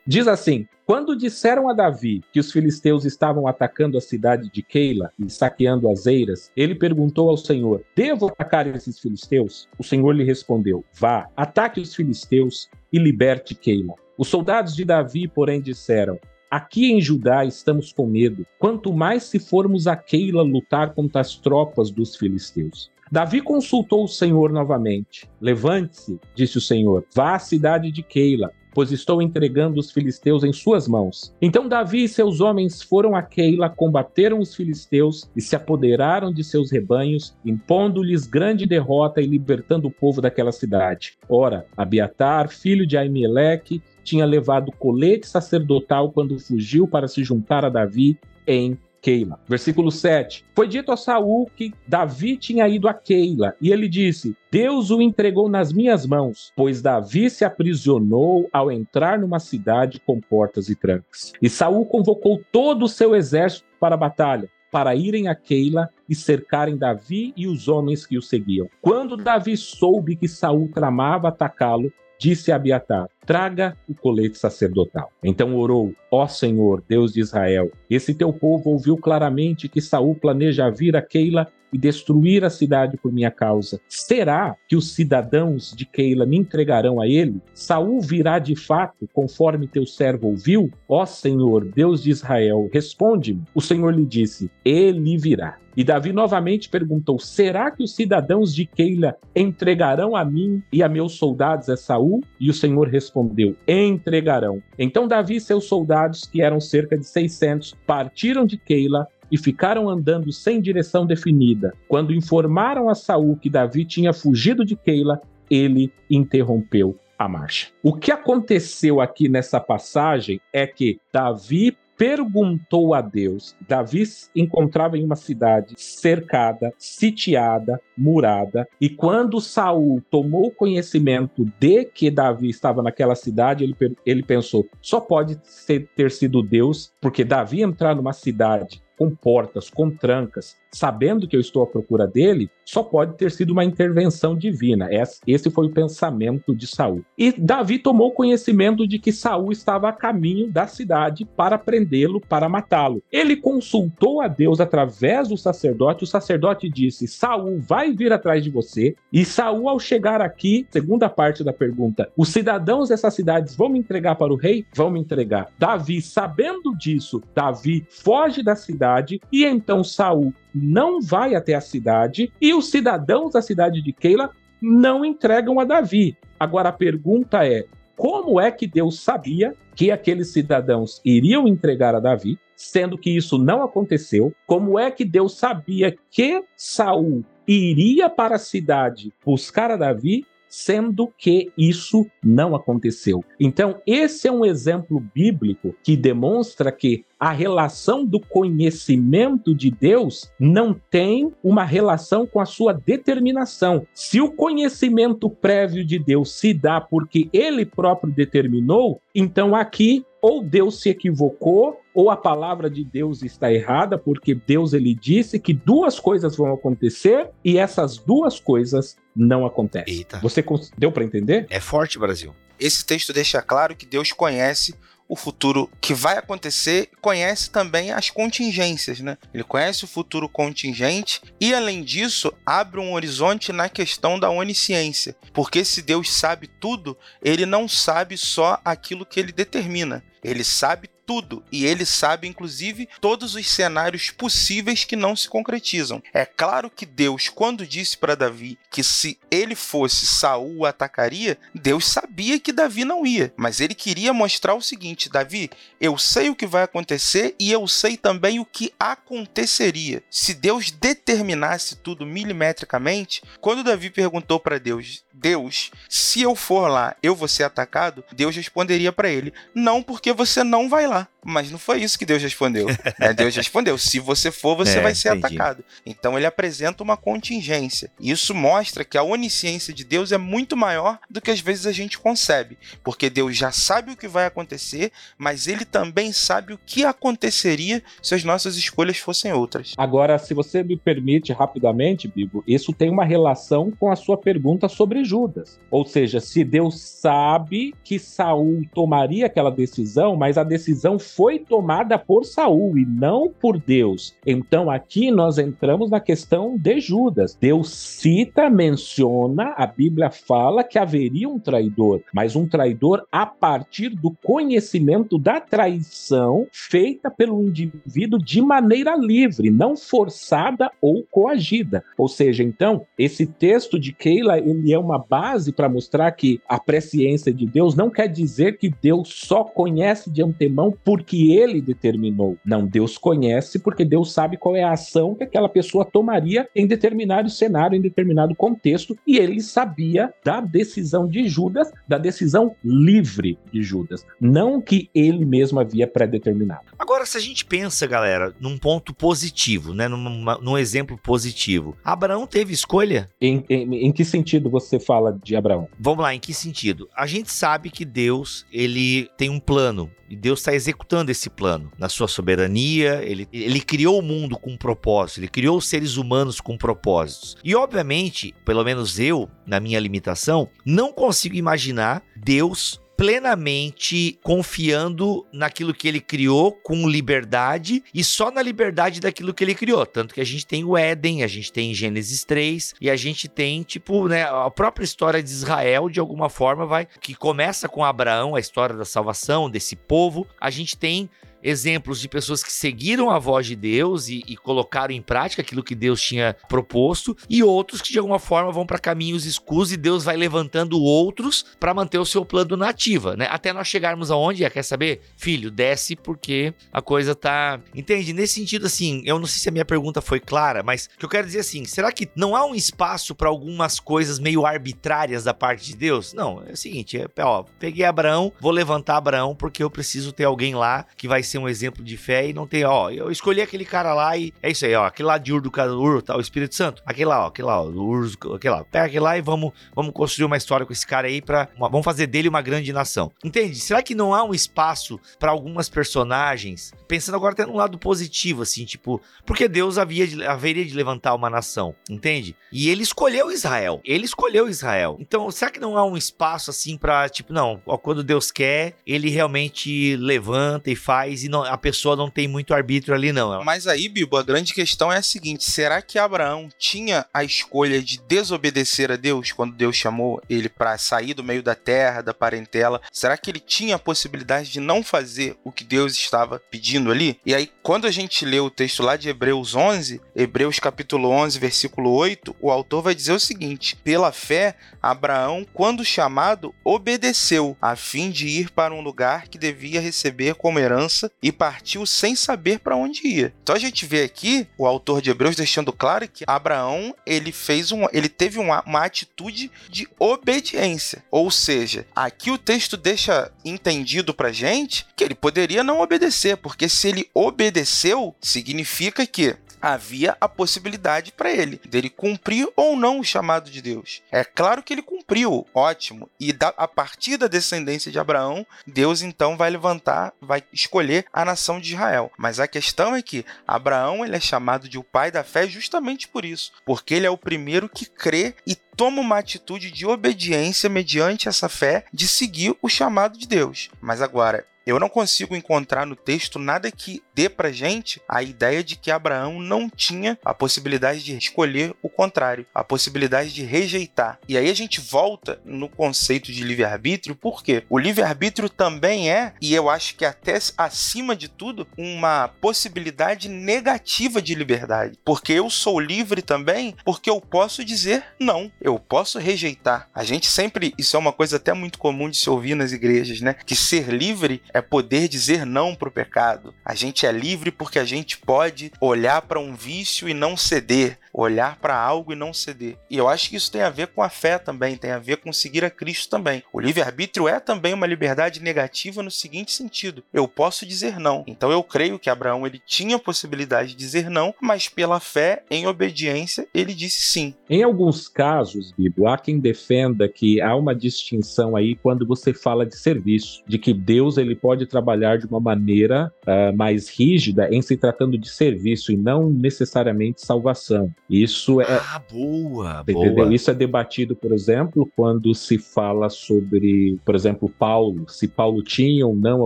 Diz 0.07 0.25
assim: 0.25 0.65
Quando 0.85 1.17
disseram 1.17 1.69
a 1.69 1.73
Davi 1.73 2.23
que 2.31 2.39
os 2.39 2.49
filisteus 2.49 3.03
estavam 3.03 3.45
atacando 3.45 3.97
a 3.97 4.01
cidade 4.01 4.49
de 4.49 4.63
Keila 4.63 5.11
e 5.19 5.29
saqueando 5.29 5.89
as 5.89 6.05
eiras, 6.05 6.49
ele 6.55 6.73
perguntou 6.73 7.29
ao 7.29 7.35
Senhor: 7.35 7.83
Devo 7.93 8.27
atacar 8.27 8.67
esses 8.67 8.97
filisteus? 8.97 9.67
O 9.77 9.83
Senhor 9.83 10.13
lhe 10.13 10.23
respondeu: 10.23 10.85
Vá, 10.97 11.27
ataque 11.35 11.81
os 11.81 11.93
filisteus 11.93 12.69
e 12.91 12.97
liberte 12.97 13.53
Keila. 13.53 13.95
Os 14.17 14.29
soldados 14.29 14.73
de 14.73 14.85
Davi, 14.85 15.27
porém, 15.27 15.59
disseram: 15.59 16.17
Aqui 16.49 16.89
em 16.89 17.01
Judá 17.01 17.43
estamos 17.43 17.91
com 17.91 18.07
medo, 18.07 18.47
quanto 18.57 18.93
mais 18.93 19.23
se 19.23 19.39
formos 19.39 19.87
a 19.87 19.97
Keila 19.97 20.41
lutar 20.41 20.93
contra 20.93 21.19
as 21.19 21.35
tropas 21.35 21.91
dos 21.91 22.15
filisteus. 22.15 22.89
Davi 23.11 23.41
consultou 23.41 24.05
o 24.05 24.07
Senhor 24.07 24.53
novamente. 24.53 25.29
Levante-se, 25.41 26.17
disse 26.33 26.57
o 26.57 26.61
Senhor, 26.61 27.05
vá 27.13 27.35
à 27.35 27.39
cidade 27.39 27.91
de 27.91 28.03
Keila 28.03 28.53
pois 28.77 28.91
estou 28.91 29.23
entregando 29.23 29.79
os 29.79 29.91
filisteus 29.91 30.43
em 30.43 30.53
suas 30.53 30.87
mãos. 30.87 31.33
Então 31.41 31.67
Davi 31.67 32.03
e 32.03 32.07
seus 32.07 32.39
homens 32.39 32.79
foram 32.79 33.15
a 33.15 33.23
Keila, 33.23 33.71
combateram 33.71 34.37
os 34.37 34.53
filisteus 34.53 35.27
e 35.35 35.41
se 35.41 35.55
apoderaram 35.55 36.31
de 36.31 36.43
seus 36.43 36.71
rebanhos, 36.71 37.35
impondo-lhes 37.43 38.27
grande 38.27 38.67
derrota 38.67 39.19
e 39.19 39.25
libertando 39.25 39.87
o 39.87 39.91
povo 39.91 40.21
daquela 40.21 40.51
cidade. 40.51 41.17
Ora, 41.27 41.65
Abiatar, 41.75 42.49
filho 42.49 42.85
de 42.85 42.95
Aimeleque, 42.95 43.81
tinha 44.03 44.27
levado 44.27 44.71
colete 44.71 45.27
sacerdotal 45.27 46.11
quando 46.11 46.37
fugiu 46.37 46.87
para 46.87 47.07
se 47.07 47.23
juntar 47.23 47.65
a 47.65 47.69
Davi 47.69 48.15
em 48.45 48.77
Keila. 49.01 49.39
Versículo 49.47 49.91
7. 49.91 50.45
Foi 50.55 50.67
dito 50.67 50.91
a 50.91 50.97
Saul 50.97 51.49
que 51.55 51.73
Davi 51.87 52.37
tinha 52.37 52.67
ido 52.67 52.87
a 52.87 52.93
Keila, 52.93 53.55
e 53.61 53.71
ele 53.71 53.87
disse: 53.87 54.35
Deus 54.51 54.91
o 54.91 55.01
entregou 55.01 55.49
nas 55.49 55.71
minhas 55.71 56.05
mãos, 56.05 56.51
pois 56.55 56.81
Davi 56.81 57.29
se 57.29 57.45
aprisionou 57.45 58.49
ao 58.51 58.71
entrar 58.71 59.19
numa 59.19 59.39
cidade 59.39 60.01
com 60.05 60.19
portas 60.19 60.69
e 60.69 60.75
trancas. 60.75 61.33
E 61.41 61.49
Saul 61.49 61.85
convocou 61.85 62.41
todo 62.51 62.85
o 62.85 62.89
seu 62.89 63.15
exército 63.15 63.65
para 63.79 63.95
a 63.95 63.97
batalha 63.97 64.49
para 64.71 64.93
irem 64.95 65.27
a 65.27 65.35
Keila 65.35 65.89
e 66.09 66.13
cercarem 66.13 66.77
Davi 66.77 67.33
e 67.35 67.47
os 67.47 67.67
homens 67.67 68.05
que 68.05 68.17
o 68.17 68.21
seguiam. 68.21 68.69
Quando 68.81 69.17
Davi 69.17 69.55
soube 69.55 70.15
que 70.15 70.27
Saul 70.27 70.69
tramava 70.73 71.29
atacá-lo, 71.29 71.91
disse 72.19 72.51
a 72.51 72.55
Abiatar: 72.55 73.07
Traga 73.27 73.75
o 73.89 73.93
colete 73.93 74.37
sacerdotal. 74.37 75.11
Então 75.21 75.53
orou: 75.57 75.93
Ó 76.09 76.25
Senhor, 76.27 76.81
Deus 76.87 77.11
de 77.11 77.19
Israel, 77.19 77.69
esse 77.89 78.15
teu 78.15 78.31
povo 78.31 78.69
ouviu 78.69 78.95
claramente 78.95 79.67
que 79.67 79.81
Saul 79.81 80.15
planeja 80.15 80.69
vir 80.69 80.95
a 80.95 81.01
Keila 81.01 81.45
e 81.73 81.77
destruir 81.77 82.45
a 82.45 82.49
cidade 82.49 82.95
por 82.95 83.11
minha 83.11 83.29
causa. 83.29 83.81
Será 83.89 84.55
que 84.67 84.77
os 84.77 84.93
cidadãos 84.93 85.73
de 85.75 85.85
Keila 85.85 86.25
me 86.25 86.37
entregarão 86.37 87.01
a 87.01 87.07
ele? 87.07 87.41
Saul 87.53 87.99
virá 87.99 88.39
de 88.39 88.55
fato, 88.55 89.07
conforme 89.11 89.67
teu 89.67 89.85
servo 89.85 90.27
ouviu? 90.27 90.71
Ó 90.87 91.05
Senhor, 91.05 91.65
Deus 91.65 92.01
de 92.01 92.09
Israel, 92.09 92.69
responde-me. 92.71 93.43
O 93.53 93.61
Senhor 93.61 93.93
lhe 93.93 94.05
disse: 94.05 94.49
Ele 94.63 95.17
virá. 95.17 95.57
E 95.75 95.83
Davi 95.83 96.11
novamente 96.11 96.69
perguntou: 96.69 97.19
Será 97.19 97.69
que 97.69 97.83
os 97.83 97.93
cidadãos 97.93 98.55
de 98.55 98.65
Keila 98.65 99.15
entregarão 99.35 100.15
a 100.15 100.25
mim 100.25 100.63
e 100.73 100.81
a 100.81 100.89
meus 100.89 101.13
soldados 101.13 101.69
a 101.69 101.77
Saul? 101.77 102.23
E 102.39 102.49
o 102.49 102.53
Senhor 102.53 102.87
respondeu 102.87 103.16
respondeu: 103.17 103.55
Entregarão. 103.67 104.61
Então 104.77 105.07
Davi 105.07 105.37
e 105.37 105.41
seus 105.41 105.65
soldados, 105.65 106.25
que 106.25 106.41
eram 106.41 106.59
cerca 106.59 106.97
de 106.97 107.05
600, 107.05 107.75
partiram 107.85 108.45
de 108.45 108.57
Keila 108.57 109.07
e 109.31 109.37
ficaram 109.37 109.89
andando 109.89 110.31
sem 110.31 110.61
direção 110.61 111.05
definida. 111.05 111.73
Quando 111.87 112.13
informaram 112.13 112.89
a 112.89 112.95
Saul 112.95 113.35
que 113.35 113.49
Davi 113.49 113.83
tinha 113.83 114.13
fugido 114.13 114.63
de 114.63 114.75
Keila, 114.75 115.19
ele 115.49 115.91
interrompeu 116.09 116.97
a 117.17 117.27
marcha. 117.27 117.69
O 117.81 117.93
que 117.93 118.11
aconteceu 118.11 119.01
aqui 119.01 119.27
nessa 119.27 119.59
passagem 119.59 120.39
é 120.53 120.67
que 120.67 120.99
Davi 121.11 121.75
perguntou 121.97 122.93
a 122.93 123.01
Deus. 123.01 123.55
Davi 123.67 124.03
encontrava 124.35 124.97
em 124.97 125.03
uma 125.03 125.15
cidade 125.15 125.73
cercada, 125.77 126.73
sitiada, 126.77 127.81
murada, 127.97 128.67
e 128.79 128.89
quando 128.89 129.41
Saul 129.41 130.01
tomou 130.09 130.51
conhecimento 130.51 131.45
de 131.59 131.85
que 131.85 132.11
Davi 132.11 132.49
estava 132.49 132.83
naquela 132.83 133.15
cidade, 133.15 133.63
ele, 133.63 133.75
ele 134.05 134.23
pensou: 134.23 134.67
só 134.81 134.99
pode 134.99 135.39
ser, 135.43 135.89
ter 135.95 136.11
sido 136.11 136.43
Deus, 136.43 136.93
porque 137.01 137.23
Davi 137.23 137.61
entrar 137.61 137.95
numa 137.95 138.13
cidade 138.13 138.81
com 138.97 139.09
portas, 139.11 139.69
com 139.69 139.89
trancas, 139.91 140.57
sabendo 140.71 141.27
que 141.27 141.35
eu 141.35 141.39
estou 141.39 141.63
à 141.63 141.67
procura 141.67 142.07
dele, 142.07 142.49
só 142.65 142.81
pode 142.81 143.15
ter 143.15 143.31
sido 143.31 143.51
uma 143.51 143.63
intervenção 143.63 144.35
divina. 144.35 144.89
Esse 145.25 145.49
foi 145.51 145.67
o 145.67 145.71
pensamento 145.71 146.55
de 146.55 146.67
Saul. 146.67 147.05
E 147.17 147.31
Davi 147.31 147.79
tomou 147.79 148.11
conhecimento 148.11 148.87
de 148.87 148.99
que 148.99 149.11
Saul 149.11 149.51
estava 149.51 149.87
a 149.87 149.93
caminho 149.93 150.51
da 150.51 150.67
cidade 150.67 151.25
para 151.25 151.57
prendê-lo, 151.57 152.19
para 152.19 152.49
matá-lo. 152.49 153.01
Ele 153.11 153.35
consultou 153.35 154.19
a 154.19 154.27
Deus 154.27 154.59
através 154.59 155.29
do 155.29 155.37
sacerdote. 155.37 156.03
O 156.03 156.07
sacerdote 156.07 156.69
disse: 156.69 157.07
Saul 157.07 157.59
vai 157.59 157.93
vir 157.93 158.11
atrás 158.11 158.43
de 158.43 158.49
você. 158.49 158.95
E 159.13 159.23
Saul, 159.23 159.69
ao 159.69 159.79
chegar 159.79 160.21
aqui, 160.21 160.65
segunda 160.71 161.07
parte 161.07 161.43
da 161.43 161.53
pergunta, 161.53 162.11
os 162.17 162.29
cidadãos 162.29 162.89
dessas 162.89 163.13
cidades 163.13 163.55
vão 163.55 163.69
me 163.69 163.79
entregar 163.79 164.15
para 164.15 164.33
o 164.33 164.35
rei? 164.35 164.65
Vão 164.75 164.89
me 164.89 164.99
entregar. 164.99 165.49
Davi, 165.57 166.01
sabendo 166.01 166.75
disso, 166.75 167.21
Davi 167.35 167.85
foge 167.89 168.43
da 168.43 168.55
cidade 168.55 168.86
e 169.31 169.45
então 169.45 169.83
Saul 169.83 170.33
não 170.53 171.01
vai 171.01 171.35
até 171.35 171.53
a 171.53 171.61
cidade 171.61 172.31
e 172.39 172.53
os 172.53 172.69
cidadãos 172.69 173.33
da 173.33 173.41
cidade 173.41 173.81
de 173.81 173.91
Keila 173.93 174.31
não 174.61 175.05
entregam 175.05 175.59
a 175.59 175.65
Davi. 175.65 176.17
Agora 176.39 176.69
a 176.69 176.73
pergunta 176.73 177.45
é: 177.45 177.65
como 177.95 178.39
é 178.39 178.51
que 178.51 178.67
Deus 178.67 178.99
sabia 178.99 179.55
que 179.75 179.91
aqueles 179.91 180.31
cidadãos 180.31 181.01
iriam 181.03 181.47
entregar 181.47 181.95
a 181.95 181.99
Davi, 181.99 182.39
sendo 182.55 182.97
que 182.97 183.09
isso 183.09 183.37
não 183.37 183.63
aconteceu? 183.63 184.33
Como 184.45 184.77
é 184.77 184.89
que 184.91 185.05
Deus 185.05 185.37
sabia 185.37 185.95
que 186.09 186.43
Saul 186.55 187.23
iria 187.47 188.09
para 188.09 188.35
a 188.35 188.39
cidade 188.39 189.13
buscar 189.25 189.71
a 189.71 189.77
Davi, 189.77 190.25
sendo 190.57 191.13
que 191.15 191.51
isso 191.55 192.07
não 192.23 192.55
aconteceu. 192.55 193.23
Então, 193.39 193.79
esse 193.85 194.27
é 194.27 194.31
um 194.31 194.43
exemplo 194.43 194.99
bíblico 195.13 195.75
que 195.83 195.95
demonstra 195.95 196.71
que 196.71 197.05
a 197.19 197.31
relação 197.31 198.03
do 198.03 198.19
conhecimento 198.19 199.53
de 199.53 199.69
Deus 199.69 200.31
não 200.39 200.73
tem 200.73 201.31
uma 201.43 201.63
relação 201.63 202.25
com 202.25 202.39
a 202.39 202.45
sua 202.45 202.73
determinação. 202.73 203.85
Se 203.93 204.19
o 204.19 204.31
conhecimento 204.31 205.29
prévio 205.29 205.85
de 205.85 205.99
Deus 205.99 206.31
se 206.31 206.53
dá 206.53 206.81
porque 206.81 207.29
ele 207.31 207.65
próprio 207.65 208.11
determinou, 208.11 208.99
então 209.19 209.55
aqui 209.55 210.05
ou 210.21 210.43
Deus 210.43 210.81
se 210.81 210.89
equivocou, 210.89 211.81
ou 211.93 212.09
a 212.09 212.17
palavra 212.17 212.69
de 212.69 212.83
Deus 212.83 213.23
está 213.23 213.51
errada, 213.51 213.97
porque 213.97 214.35
Deus 214.35 214.73
ele 214.73 214.93
disse 214.93 215.39
que 215.39 215.53
duas 215.53 215.99
coisas 215.99 216.35
vão 216.35 216.53
acontecer 216.53 217.29
e 217.43 217.57
essas 217.57 217.97
duas 217.97 218.39
coisas 218.39 218.97
não 219.15 219.45
acontecem. 219.45 219.95
Eita. 219.95 220.19
Você 220.19 220.43
deu 220.77 220.91
para 220.91 221.03
entender? 221.03 221.47
É 221.49 221.59
forte, 221.59 221.97
Brasil. 221.97 222.35
Esse 222.59 222.85
texto 222.85 223.13
deixa 223.13 223.41
claro 223.41 223.75
que 223.75 223.85
Deus 223.85 224.11
conhece 224.11 224.75
o 225.07 225.15
futuro 225.15 225.69
que 225.79 225.93
vai 225.93 226.17
acontecer, 226.17 226.89
conhece 227.01 227.49
também 227.49 227.91
as 227.91 228.09
contingências, 228.09 228.99
né? 228.99 229.17
Ele 229.33 229.43
conhece 229.43 229.85
o 229.85 229.87
futuro 229.87 230.27
contingente 230.27 231.21
e, 231.39 231.53
além 231.53 231.83
disso, 231.83 232.33
abre 232.45 232.79
um 232.79 232.93
horizonte 232.93 233.53
na 233.53 233.69
questão 233.69 234.19
da 234.19 234.29
onisciência. 234.29 235.15
Porque 235.33 235.63
se 235.63 235.81
Deus 235.81 236.11
sabe 236.11 236.47
tudo, 236.47 236.97
ele 237.21 237.45
não 237.45 237.67
sabe 237.67 238.17
só 238.17 238.59
aquilo 238.65 239.05
que 239.05 239.19
ele 239.19 239.31
determina. 239.31 240.03
Ele 240.23 240.43
sabe 240.43 240.89
tudo 241.07 241.41
e 241.49 241.65
ele 241.65 241.85
sabe 241.85 242.27
inclusive 242.27 242.87
todos 242.99 243.33
os 243.33 243.49
cenários 243.49 244.11
possíveis 244.11 244.83
que 244.83 244.95
não 244.95 245.15
se 245.15 245.29
concretizam. 245.29 246.03
É 246.13 246.25
claro 246.25 246.69
que 246.69 246.85
Deus, 246.85 247.29
quando 247.29 247.65
disse 247.65 247.97
para 247.97 248.13
Davi 248.13 248.59
que 248.69 248.83
se 248.83 249.17
ele 249.31 249.55
fosse 249.55 250.05
Saul 250.05 250.65
atacaria, 250.65 251.37
Deus 251.55 251.87
sabia 251.87 252.39
que 252.39 252.51
Davi 252.51 252.83
não 252.83 253.05
ia, 253.05 253.33
mas 253.37 253.61
ele 253.61 253.73
queria 253.73 254.13
mostrar 254.13 254.53
o 254.53 254.61
seguinte: 254.61 255.09
Davi, 255.09 255.49
eu 255.79 255.97
sei 255.97 256.29
o 256.29 256.35
que 256.35 256.45
vai 256.45 256.63
acontecer 256.63 257.35
e 257.39 257.51
eu 257.51 257.65
sei 257.67 257.95
também 257.95 258.39
o 258.39 258.45
que 258.45 258.73
aconteceria. 258.77 260.03
Se 260.11 260.33
Deus 260.33 260.71
determinasse 260.71 261.77
tudo 261.77 262.05
milimetricamente, 262.05 263.21
quando 263.39 263.63
Davi 263.63 263.89
perguntou 263.89 264.39
para 264.39 264.59
Deus: 264.59 265.03
Deus, 265.13 265.71
se 265.89 266.21
eu 266.21 266.35
for 266.35 266.67
lá, 266.67 266.95
eu 267.01 267.15
vou 267.15 267.27
ser 267.27 267.43
atacado? 267.43 268.03
Deus 268.13 268.35
responderia 268.35 268.91
para 268.91 269.09
ele: 269.09 269.33
Não, 269.53 269.81
porque 269.81 270.13
você 270.13 270.43
não 270.43 270.69
vai 270.69 270.85
lá. 270.87 270.96
가. 270.97 271.16
Mas 271.29 271.51
não 271.51 271.59
foi 271.59 271.83
isso 271.83 271.99
que 271.99 272.05
Deus 272.05 272.23
respondeu. 272.23 272.67
Né? 272.97 273.13
Deus 273.13 273.35
respondeu: 273.37 273.77
se 273.77 273.99
você 273.99 274.31
for, 274.31 274.55
você 274.55 274.77
é, 274.77 274.81
vai 274.81 274.95
ser 274.95 275.09
entendi. 275.09 275.35
atacado. 275.35 275.63
Então 275.85 276.15
ele 276.17 276.25
apresenta 276.25 276.81
uma 276.81 276.95
contingência. 276.95 277.91
Isso 277.99 278.33
mostra 278.33 278.85
que 278.85 278.97
a 278.97 279.03
onisciência 279.03 279.73
de 279.73 279.83
Deus 279.83 280.13
é 280.13 280.17
muito 280.17 280.55
maior 280.55 280.97
do 281.09 281.19
que 281.19 281.29
às 281.29 281.41
vezes 281.41 281.65
a 281.67 281.73
gente 281.73 281.99
concebe. 281.99 282.57
Porque 282.81 283.09
Deus 283.09 283.35
já 283.35 283.51
sabe 283.51 283.91
o 283.91 283.97
que 283.97 284.07
vai 284.07 284.25
acontecer, 284.25 284.89
mas 285.17 285.47
ele 285.47 285.65
também 285.65 286.13
sabe 286.13 286.53
o 286.53 286.59
que 286.65 286.85
aconteceria 286.85 287.83
se 288.01 288.15
as 288.15 288.23
nossas 288.23 288.55
escolhas 288.55 288.97
fossem 288.97 289.33
outras. 289.33 289.73
Agora, 289.77 290.17
se 290.17 290.33
você 290.33 290.63
me 290.63 290.77
permite 290.77 291.33
rapidamente, 291.33 292.07
Bibo, 292.07 292.41
isso 292.47 292.71
tem 292.71 292.89
uma 292.89 293.03
relação 293.03 293.69
com 293.77 293.91
a 293.91 293.97
sua 293.97 294.15
pergunta 294.17 294.69
sobre 294.69 295.03
Judas. 295.03 295.59
Ou 295.69 295.85
seja, 295.85 296.21
se 296.21 296.45
Deus 296.45 296.79
sabe 296.79 297.75
que 297.83 297.99
Saul 297.99 298.65
tomaria 298.73 299.25
aquela 299.25 299.51
decisão, 299.51 300.15
mas 300.15 300.37
a 300.37 300.43
decisão 300.43 300.97
foi 301.17 301.39
tomada 301.39 301.97
por 301.97 302.25
Saul 302.25 302.77
e 302.77 302.85
não 302.85 303.27
por 303.27 303.59
Deus. 303.59 304.15
Então 304.23 304.69
aqui 304.69 305.09
nós 305.09 305.39
entramos 305.39 305.89
na 305.89 305.99
questão 305.99 306.55
de 306.55 306.79
Judas. 306.79 307.33
Deus 307.33 307.69
cita, 307.71 308.51
menciona, 308.51 309.55
a 309.57 309.65
Bíblia 309.65 310.11
fala 310.11 310.63
que 310.63 310.77
haveria 310.77 311.27
um 311.27 311.39
traidor, 311.39 312.01
mas 312.13 312.35
um 312.35 312.47
traidor 312.47 313.03
a 313.11 313.25
partir 313.25 313.89
do 313.89 314.15
conhecimento 314.23 315.17
da 315.17 315.41
traição 315.41 316.45
feita 316.51 317.09
pelo 317.09 317.41
indivíduo 317.41 318.19
de 318.19 318.39
maneira 318.39 318.95
livre, 318.95 319.49
não 319.49 319.75
forçada 319.75 320.69
ou 320.79 321.03
coagida. 321.09 321.83
Ou 321.97 322.07
seja, 322.07 322.43
então, 322.43 322.85
esse 322.95 323.25
texto 323.25 323.79
de 323.79 323.91
Keila, 323.91 324.37
ele 324.37 324.71
é 324.71 324.77
uma 324.77 324.99
base 324.99 325.51
para 325.51 325.67
mostrar 325.67 326.11
que 326.11 326.39
a 326.47 326.59
presciência 326.59 327.33
de 327.33 327.47
Deus 327.47 327.75
não 327.75 327.89
quer 327.89 328.07
dizer 328.07 328.59
que 328.59 328.69
Deus 328.69 329.09
só 329.09 329.43
conhece 329.43 330.11
de 330.11 330.21
antemão 330.21 330.71
por 330.85 330.96
que 331.03 331.35
ele 331.35 331.61
determinou. 331.61 332.37
Não, 332.45 332.65
Deus 332.65 332.97
conhece 332.97 333.59
porque 333.59 333.85
Deus 333.85 334.11
sabe 334.11 334.37
qual 334.37 334.55
é 334.55 334.63
a 334.63 334.71
ação 334.71 335.15
que 335.15 335.23
aquela 335.23 335.49
pessoa 335.49 335.85
tomaria 335.85 336.47
em 336.55 336.67
determinado 336.67 337.29
cenário, 337.29 337.77
em 337.77 337.81
determinado 337.81 338.35
contexto, 338.35 338.97
e 339.05 339.17
ele 339.17 339.41
sabia 339.41 340.13
da 340.23 340.41
decisão 340.41 341.07
de 341.07 341.27
Judas, 341.27 341.71
da 341.87 341.97
decisão 341.97 342.55
livre 342.63 343.37
de 343.51 343.61
Judas, 343.61 344.05
não 344.19 344.61
que 344.61 344.89
ele 344.93 345.25
mesmo 345.25 345.59
havia 345.59 345.87
pré-determinado. 345.87 346.65
Agora, 346.77 347.05
se 347.05 347.17
a 347.17 347.21
gente 347.21 347.45
pensa, 347.45 347.87
galera, 347.87 348.33
num 348.39 348.57
ponto 348.57 348.93
positivo, 348.93 349.73
né, 349.73 349.87
num, 349.87 350.23
num 350.41 350.57
exemplo 350.57 350.97
positivo, 350.97 351.75
Abraão 351.83 352.25
teve 352.27 352.53
escolha? 352.53 353.09
Em, 353.21 353.43
em, 353.49 353.87
em 353.87 353.91
que 353.91 354.05
sentido 354.05 354.49
você 354.49 354.79
fala 354.79 355.17
de 355.23 355.35
Abraão? 355.35 355.67
Vamos 355.79 356.03
lá, 356.03 356.13
em 356.13 356.19
que 356.19 356.33
sentido? 356.33 356.89
A 356.95 357.05
gente 357.05 357.31
sabe 357.31 357.69
que 357.69 357.85
Deus 357.85 358.45
ele 358.51 359.09
tem 359.17 359.29
um 359.29 359.39
plano 359.39 359.89
e 360.09 360.15
Deus 360.15 360.39
está 360.39 360.53
executando 360.53 360.86
esse 361.09 361.29
plano 361.29 361.71
na 361.77 361.89
sua 361.89 362.07
soberania. 362.07 363.03
Ele, 363.03 363.27
ele 363.31 363.61
criou 363.61 363.99
o 363.99 364.01
mundo 364.01 364.37
com 364.37 364.51
um 364.51 364.57
propósito, 364.57 365.19
ele 365.19 365.27
criou 365.27 365.57
os 365.57 365.67
seres 365.67 365.97
humanos 365.97 366.39
com 366.39 366.57
propósitos. 366.57 367.35
E, 367.43 367.55
obviamente, 367.55 368.33
pelo 368.45 368.63
menos 368.63 368.99
eu, 368.99 369.29
na 369.45 369.59
minha 369.59 369.79
limitação, 369.79 370.49
não 370.65 370.91
consigo 370.91 371.35
imaginar 371.35 372.03
Deus 372.15 372.79
plenamente 372.97 374.19
confiando 374.23 375.23
naquilo 375.31 375.73
que 375.73 375.87
ele 375.87 376.01
criou 376.01 376.51
com 376.51 376.89
liberdade 376.89 377.83
e 377.93 378.03
só 378.03 378.31
na 378.31 378.41
liberdade 378.41 378.99
daquilo 378.99 379.35
que 379.35 379.43
ele 379.43 379.53
criou. 379.53 379.85
Tanto 379.85 380.15
que 380.15 380.19
a 380.19 380.25
gente 380.25 380.47
tem 380.47 380.65
o 380.65 380.75
Éden, 380.75 381.23
a 381.23 381.27
gente 381.27 381.51
tem 381.53 381.75
Gênesis 381.75 382.25
3 382.25 382.73
e 382.81 382.89
a 382.89 382.95
gente 382.95 383.27
tem, 383.27 383.61
tipo, 383.61 384.07
né, 384.07 384.23
a 384.23 384.49
própria 384.49 384.83
história 384.83 385.21
de 385.21 385.29
Israel, 385.29 385.89
de 385.89 385.99
alguma 385.99 386.27
forma, 386.27 386.65
vai, 386.65 386.87
que 386.99 387.13
começa 387.13 387.69
com 387.69 387.85
Abraão, 387.85 388.35
a 388.35 388.39
história 388.39 388.75
da 388.75 388.85
salvação 388.85 389.47
desse 389.47 389.75
povo. 389.75 390.25
A 390.41 390.49
gente 390.49 390.75
tem 390.75 391.07
exemplos 391.41 391.99
de 391.99 392.07
pessoas 392.07 392.43
que 392.43 392.51
seguiram 392.51 393.09
a 393.09 393.19
voz 393.19 393.45
de 393.45 393.55
Deus 393.55 394.07
e, 394.07 394.23
e 394.27 394.35
colocaram 394.35 394.93
em 394.93 395.01
prática 395.01 395.41
aquilo 395.41 395.63
que 395.63 395.75
Deus 395.75 396.01
tinha 396.01 396.35
proposto, 396.47 397.15
e 397.29 397.43
outros 397.43 397.81
que 397.81 397.91
de 397.91 397.99
alguma 397.99 398.19
forma 398.19 398.51
vão 398.51 398.65
para 398.65 398.79
caminhos 398.79 399.25
escusos 399.25 399.73
e 399.73 399.77
Deus 399.77 400.03
vai 400.03 400.17
levantando 400.17 400.79
outros 400.81 401.45
para 401.59 401.73
manter 401.73 401.97
o 401.97 402.05
seu 402.05 402.25
plano 402.25 402.57
nativa, 402.57 403.15
né? 403.15 403.27
Até 403.29 403.53
nós 403.53 403.67
chegarmos 403.67 404.11
aonde 404.11 404.43
é, 404.43 404.49
quer 404.49 404.63
saber? 404.63 405.01
Filho, 405.17 405.51
desce 405.51 405.95
porque 405.95 406.53
a 406.71 406.81
coisa 406.81 407.15
tá. 407.15 407.59
Entende? 407.75 408.13
Nesse 408.13 408.35
sentido, 408.35 408.65
assim, 408.65 409.01
eu 409.05 409.19
não 409.19 409.27
sei 409.27 409.39
se 409.39 409.49
a 409.49 409.51
minha 409.51 409.65
pergunta 409.65 410.01
foi 410.01 410.19
clara, 410.19 410.63
mas 410.63 410.89
o 410.95 410.99
que 410.99 411.05
eu 411.05 411.09
quero 411.09 411.27
dizer 411.27 411.39
assim, 411.39 411.65
será 411.65 411.91
que 411.91 412.09
não 412.15 412.35
há 412.35 412.45
um 412.45 412.55
espaço 412.55 413.13
para 413.13 413.29
algumas 413.29 413.79
coisas 413.79 414.19
meio 414.19 414.45
arbitrárias 414.45 415.23
da 415.23 415.33
parte 415.33 415.65
de 415.65 415.75
Deus? 415.75 416.13
Não, 416.13 416.43
é 416.47 416.53
o 416.53 416.57
seguinte, 416.57 416.97
é, 416.97 417.07
ó, 417.23 417.43
peguei 417.59 417.85
Abraão, 417.85 418.31
vou 418.39 418.51
levantar 418.51 418.97
Abraão 418.97 419.35
porque 419.35 419.63
eu 419.63 419.69
preciso 419.69 420.11
ter 420.11 420.23
alguém 420.23 420.55
lá 420.55 420.85
que 420.95 421.07
vai 421.07 421.23
ser 421.27 421.37
um 421.37 421.47
exemplo 421.47 421.83
de 421.83 421.97
fé 421.97 422.27
e 422.27 422.33
não 422.33 422.47
tem, 422.47 422.63
ó, 422.63 422.89
eu 422.89 423.11
escolhi 423.11 423.41
aquele 423.41 423.65
cara 423.65 423.93
lá 423.93 424.17
e 424.17 424.33
é 424.41 424.51
isso 424.51 424.65
aí, 424.65 424.73
ó, 424.75 424.85
aquele 424.85 425.07
lá 425.07 425.17
de 425.17 425.31
Ur 425.31 425.41
do 425.41 425.51
Ur, 425.81 426.01
tá, 426.01 426.15
o 426.15 426.21
Espírito 426.21 426.55
Santo, 426.55 426.81
aquele 426.85 427.05
lá, 427.05 427.25
ó, 427.25 427.27
aquele 427.27 427.47
lá, 427.47 427.61
ó, 427.61 427.69
do 427.69 427.83
Ur, 427.83 428.11
aquele 428.35 428.53
lá, 428.53 428.63
pega 428.63 428.85
aquele 428.85 428.99
lá 428.99 429.17
e 429.17 429.21
vamos, 429.21 429.51
vamos 429.75 429.93
construir 429.93 430.25
uma 430.25 430.37
história 430.37 430.65
com 430.65 430.73
esse 430.73 430.85
cara 430.85 431.07
aí 431.07 431.21
para 431.21 431.49
vamos 431.57 431.83
fazer 431.83 432.07
dele 432.07 432.29
uma 432.29 432.41
grande 432.41 432.71
nação. 432.73 433.11
Entende? 433.23 433.55
Será 433.55 433.81
que 433.81 433.95
não 433.95 434.13
há 434.13 434.23
um 434.23 434.33
espaço 434.33 434.99
para 435.19 435.31
algumas 435.31 435.69
personagens, 435.69 436.71
pensando 436.87 437.15
agora 437.15 437.33
até 437.33 437.45
no 437.45 437.55
lado 437.55 437.77
positivo, 437.77 438.41
assim, 438.41 438.65
tipo, 438.65 439.01
porque 439.25 439.47
Deus 439.47 439.77
havia 439.77 440.07
de, 440.07 440.25
haveria 440.25 440.65
de 440.65 440.73
levantar 440.73 441.13
uma 441.13 441.29
nação, 441.29 441.75
entende? 441.89 442.35
E 442.51 442.69
ele 442.69 442.83
escolheu 442.83 443.31
Israel, 443.31 443.81
ele 443.83 444.05
escolheu 444.05 444.47
Israel. 444.47 444.97
Então, 444.99 445.29
será 445.31 445.51
que 445.51 445.59
não 445.59 445.77
há 445.77 445.85
um 445.85 445.97
espaço 445.97 446.49
assim 446.49 446.77
para 446.77 447.09
tipo, 447.09 447.33
não, 447.33 447.61
ó, 447.65 447.77
quando 447.77 448.03
Deus 448.03 448.31
quer, 448.31 448.75
ele 448.85 449.09
realmente 449.09 449.95
levanta 449.97 450.69
e 450.71 450.75
faz 450.75 451.16
e 451.23 451.29
não, 451.29 451.43
a 451.43 451.57
pessoa 451.57 451.95
não 451.95 452.09
tem 452.09 452.27
muito 452.27 452.53
arbítrio 452.53 452.95
ali 452.95 453.11
não. 453.11 453.43
Mas 453.43 453.67
aí, 453.67 453.89
Bibo, 453.89 454.17
a 454.17 454.23
grande 454.23 454.53
questão 454.53 454.91
é 454.91 454.97
a 454.97 455.01
seguinte, 455.01 455.43
será 455.43 455.81
que 455.81 455.99
Abraão 455.99 456.49
tinha 456.57 457.05
a 457.13 457.23
escolha 457.23 457.81
de 457.81 457.99
desobedecer 458.07 458.91
a 458.91 458.95
Deus 458.95 459.31
quando 459.31 459.55
Deus 459.55 459.75
chamou 459.75 460.21
ele 460.29 460.49
para 460.49 460.77
sair 460.77 461.13
do 461.13 461.23
meio 461.23 461.43
da 461.43 461.55
terra, 461.55 462.01
da 462.01 462.13
parentela? 462.13 462.81
Será 462.91 463.17
que 463.17 463.29
ele 463.29 463.39
tinha 463.39 463.75
a 463.75 463.79
possibilidade 463.79 464.51
de 464.51 464.59
não 464.59 464.83
fazer 464.83 465.37
o 465.43 465.51
que 465.51 465.63
Deus 465.63 465.93
estava 465.93 466.39
pedindo 466.51 466.91
ali? 466.91 467.19
E 467.25 467.33
aí, 467.33 467.51
quando 467.61 467.87
a 467.87 467.91
gente 467.91 468.25
lê 468.25 468.39
o 468.39 468.49
texto 468.49 468.83
lá 468.83 468.95
de 468.95 469.09
Hebreus 469.09 469.55
11, 469.55 470.01
Hebreus 470.15 470.59
capítulo 470.59 471.09
11, 471.09 471.39
versículo 471.39 471.91
8, 471.91 472.35
o 472.39 472.51
autor 472.51 472.81
vai 472.81 472.95
dizer 472.95 473.13
o 473.13 473.19
seguinte: 473.19 473.75
Pela 473.75 474.11
fé, 474.11 474.55
Abraão, 474.81 475.45
quando 475.53 475.83
chamado, 475.85 476.53
obedeceu, 476.63 477.57
a 477.61 477.75
fim 477.75 478.09
de 478.09 478.27
ir 478.27 478.51
para 478.51 478.73
um 478.73 478.81
lugar 478.81 479.27
que 479.27 479.37
devia 479.37 479.81
receber 479.81 480.35
como 480.35 480.59
herança 480.59 481.06
e 481.21 481.31
partiu 481.31 481.85
sem 481.85 482.15
saber 482.15 482.59
para 482.59 482.75
onde 482.75 483.07
ia. 483.07 483.33
Então 483.41 483.55
a 483.55 483.59
gente 483.59 483.85
vê 483.85 484.03
aqui 484.03 484.47
o 484.57 484.65
autor 484.65 485.01
de 485.01 485.09
Hebreus 485.09 485.35
deixando 485.35 485.71
claro 485.71 486.07
que 486.07 486.23
Abraão 486.27 486.95
ele 487.05 487.31
fez 487.31 487.71
um, 487.71 487.85
ele 487.91 488.09
teve 488.09 488.39
uma, 488.39 488.63
uma 488.65 488.83
atitude 488.83 489.51
de 489.69 489.87
obediência, 489.99 491.03
ou 491.11 491.29
seja, 491.31 491.85
aqui 491.95 492.31
o 492.31 492.37
texto 492.37 492.77
deixa 492.77 493.31
entendido 493.43 494.13
para 494.13 494.31
gente 494.31 494.85
que 494.95 495.03
ele 495.03 495.15
poderia 495.15 495.63
não 495.63 495.81
obedecer, 495.81 496.37
porque 496.37 496.69
se 496.69 496.87
ele 496.87 497.09
obedeceu, 497.13 498.15
significa 498.21 499.05
que 499.05 499.35
havia 499.61 500.17
a 500.19 500.27
possibilidade 500.27 501.11
para 501.11 501.31
ele 501.31 501.59
dele 501.67 501.89
cumprir 501.89 502.47
ou 502.55 502.75
não 502.75 502.99
o 502.99 503.03
chamado 503.03 503.49
de 503.49 503.61
Deus. 503.61 504.01
É 504.11 504.23
claro 504.23 504.63
que 504.63 504.73
ele 504.73 504.81
cumpriu, 504.81 505.47
ótimo. 505.53 506.09
E 506.19 506.31
da, 506.33 506.49
a 506.57 506.67
partir 506.67 507.17
da 507.17 507.27
descendência 507.27 507.91
de 507.91 507.99
Abraão, 507.99 508.45
Deus 508.65 509.01
então 509.01 509.37
vai 509.37 509.49
levantar, 509.49 510.13
vai 510.21 510.43
escolher 510.51 511.05
a 511.11 511.25
nação 511.25 511.59
de 511.59 511.73
Israel. 511.73 512.11
Mas 512.17 512.39
a 512.39 512.47
questão 512.47 512.95
é 512.95 513.01
que 513.01 513.25
Abraão 513.47 514.03
ele 514.03 514.15
é 514.15 514.19
chamado 514.19 514.67
de 514.69 514.77
o 514.77 514.83
pai 514.83 515.11
da 515.11 515.23
fé 515.23 515.47
justamente 515.47 516.07
por 516.07 516.25
isso, 516.25 516.51
porque 516.65 516.93
ele 516.93 517.07
é 517.07 517.09
o 517.09 517.17
primeiro 517.17 517.69
que 517.69 517.85
crê 517.85 518.35
e 518.45 518.55
toma 518.55 519.01
uma 519.01 519.17
atitude 519.17 519.71
de 519.71 519.85
obediência 519.85 520.69
mediante 520.69 521.27
essa 521.27 521.49
fé 521.49 521.85
de 521.91 522.07
seguir 522.07 522.55
o 522.61 522.69
chamado 522.69 523.17
de 523.17 523.27
Deus. 523.27 523.69
Mas 523.81 524.01
agora, 524.01 524.45
eu 524.67 524.79
não 524.79 524.89
consigo 524.89 525.35
encontrar 525.35 525.85
no 525.85 525.95
texto 525.95 526.37
nada 526.37 526.69
que 526.69 527.01
dê 527.15 527.29
pra 527.29 527.51
gente 527.51 528.01
a 528.07 528.21
ideia 528.21 528.61
de 528.61 528.75
que 528.75 528.91
Abraão 528.91 529.39
não 529.39 529.69
tinha 529.69 530.19
a 530.23 530.33
possibilidade 530.33 531.03
de 531.03 531.17
escolher 531.17 531.73
o 531.81 531.89
contrário, 531.89 532.45
a 532.53 532.63
possibilidade 532.63 533.33
de 533.33 533.43
rejeitar. 533.43 534.19
E 534.27 534.37
aí 534.37 534.49
a 534.49 534.53
gente 534.53 534.81
volta 534.81 535.41
no 535.45 535.69
conceito 535.69 536.31
de 536.31 536.43
livre-arbítrio, 536.43 537.15
porque 537.15 537.63
o 537.69 537.79
livre-arbítrio 537.79 538.49
também 538.49 539.09
é, 539.09 539.33
e 539.41 539.53
eu 539.53 539.69
acho 539.69 539.95
que 539.95 540.03
até 540.03 540.37
acima 540.57 541.15
de 541.15 541.29
tudo, 541.29 541.67
uma 541.77 542.27
possibilidade 542.27 543.29
negativa 543.29 544.21
de 544.21 544.35
liberdade. 544.35 544.99
Porque 545.05 545.31
eu 545.31 545.49
sou 545.49 545.79
livre 545.79 546.21
também, 546.21 546.75
porque 546.83 547.09
eu 547.09 547.21
posso 547.21 547.63
dizer 547.63 548.03
não, 548.19 548.51
eu 548.59 548.77
posso 548.77 549.17
rejeitar. 549.17 549.89
A 549.93 550.03
gente 550.03 550.27
sempre, 550.27 550.73
isso 550.77 550.95
é 550.95 550.99
uma 550.99 551.13
coisa 551.13 551.37
até 551.37 551.53
muito 551.53 551.79
comum 551.79 552.09
de 552.09 552.17
se 552.17 552.29
ouvir 552.29 552.55
nas 552.55 552.73
igrejas, 552.73 553.21
né? 553.21 553.33
Que 553.33 553.55
ser 553.55 553.87
livre 553.89 554.41
é 554.57 554.61
poder 554.61 555.07
dizer 555.07 555.45
não 555.45 555.75
para 555.75 555.87
o 555.87 555.91
pecado. 555.91 556.53
A 556.65 556.73
gente 556.73 557.05
é 557.05 557.11
livre 557.11 557.51
porque 557.51 557.79
a 557.79 557.85
gente 557.85 558.17
pode 558.17 558.71
olhar 558.81 559.21
para 559.21 559.39
um 559.39 559.53
vício 559.53 560.09
e 560.09 560.13
não 560.13 560.35
ceder, 560.35 560.97
olhar 561.13 561.57
para 561.57 561.75
algo 561.75 562.11
e 562.11 562.15
não 562.15 562.33
ceder. 562.33 562.77
E 562.89 562.97
eu 562.97 563.07
acho 563.07 563.29
que 563.29 563.35
isso 563.35 563.51
tem 563.51 563.61
a 563.61 563.69
ver 563.69 563.87
com 563.87 564.01
a 564.01 564.09
fé 564.09 564.37
também, 564.37 564.75
tem 564.75 564.91
a 564.91 564.99
ver 564.99 565.17
com 565.17 565.31
seguir 565.31 565.63
a 565.63 565.69
Cristo 565.69 566.09
também. 566.09 566.43
O 566.51 566.59
livre-arbítrio 566.59 567.27
é 567.27 567.39
também 567.39 567.73
uma 567.73 567.87
liberdade 567.87 568.41
negativa 568.41 569.03
no 569.03 569.11
seguinte 569.11 569.51
sentido: 569.51 570.03
eu 570.13 570.27
posso 570.27 570.65
dizer 570.65 570.99
não. 570.99 571.23
Então 571.27 571.51
eu 571.51 571.63
creio 571.63 571.99
que 571.99 572.09
Abraão 572.09 572.45
ele 572.45 572.61
tinha 572.65 572.95
a 572.95 572.99
possibilidade 572.99 573.69
de 573.69 573.75
dizer 573.75 574.09
não, 574.09 574.33
mas 574.41 574.67
pela 574.67 574.99
fé, 574.99 575.43
em 575.49 575.67
obediência, 575.67 576.47
ele 576.53 576.73
disse 576.73 577.01
sim. 577.01 577.33
Em 577.49 577.63
alguns 577.63 578.07
casos, 578.07 578.73
Bíblia, 578.77 579.13
há 579.13 579.17
quem 579.17 579.39
defenda 579.39 580.07
que 580.07 580.41
há 580.41 580.55
uma 580.55 580.75
distinção 580.75 581.55
aí 581.55 581.75
quando 581.75 582.05
você 582.05 582.33
fala 582.33 582.65
de 582.65 582.75
serviço, 582.77 583.43
de 583.47 583.57
que 583.57 583.73
Deus 583.73 584.17
ele 584.17 584.35
pode 584.35 584.46
trabalhar 584.65 585.17
de 585.17 585.25
uma 585.25 585.39
maneira 585.39 586.11
uh, 586.25 586.55
mais 586.55 586.89
rígida 586.89 587.49
em 587.51 587.61
se 587.61 587.75
tratando 587.75 588.17
de 588.17 588.29
serviço 588.29 588.91
e 588.91 588.97
não 588.97 589.29
necessariamente 589.29 590.25
salvação. 590.25 590.91
Isso 591.09 591.61
é. 591.61 591.65
Ah, 591.65 592.01
boa, 592.11 592.83
boa. 592.83 593.33
Isso 593.33 593.51
é 593.51 593.53
debatido, 593.53 594.15
por 594.15 594.31
exemplo, 594.31 594.89
quando 594.95 595.33
se 595.33 595.57
fala 595.57 596.09
sobre, 596.09 596.99
por 597.05 597.15
exemplo, 597.15 597.49
Paulo, 597.49 598.05
se 598.07 598.27
Paulo 598.27 598.63
tinha 598.63 599.05
ou 599.05 599.15
não 599.15 599.41
a 599.41 599.45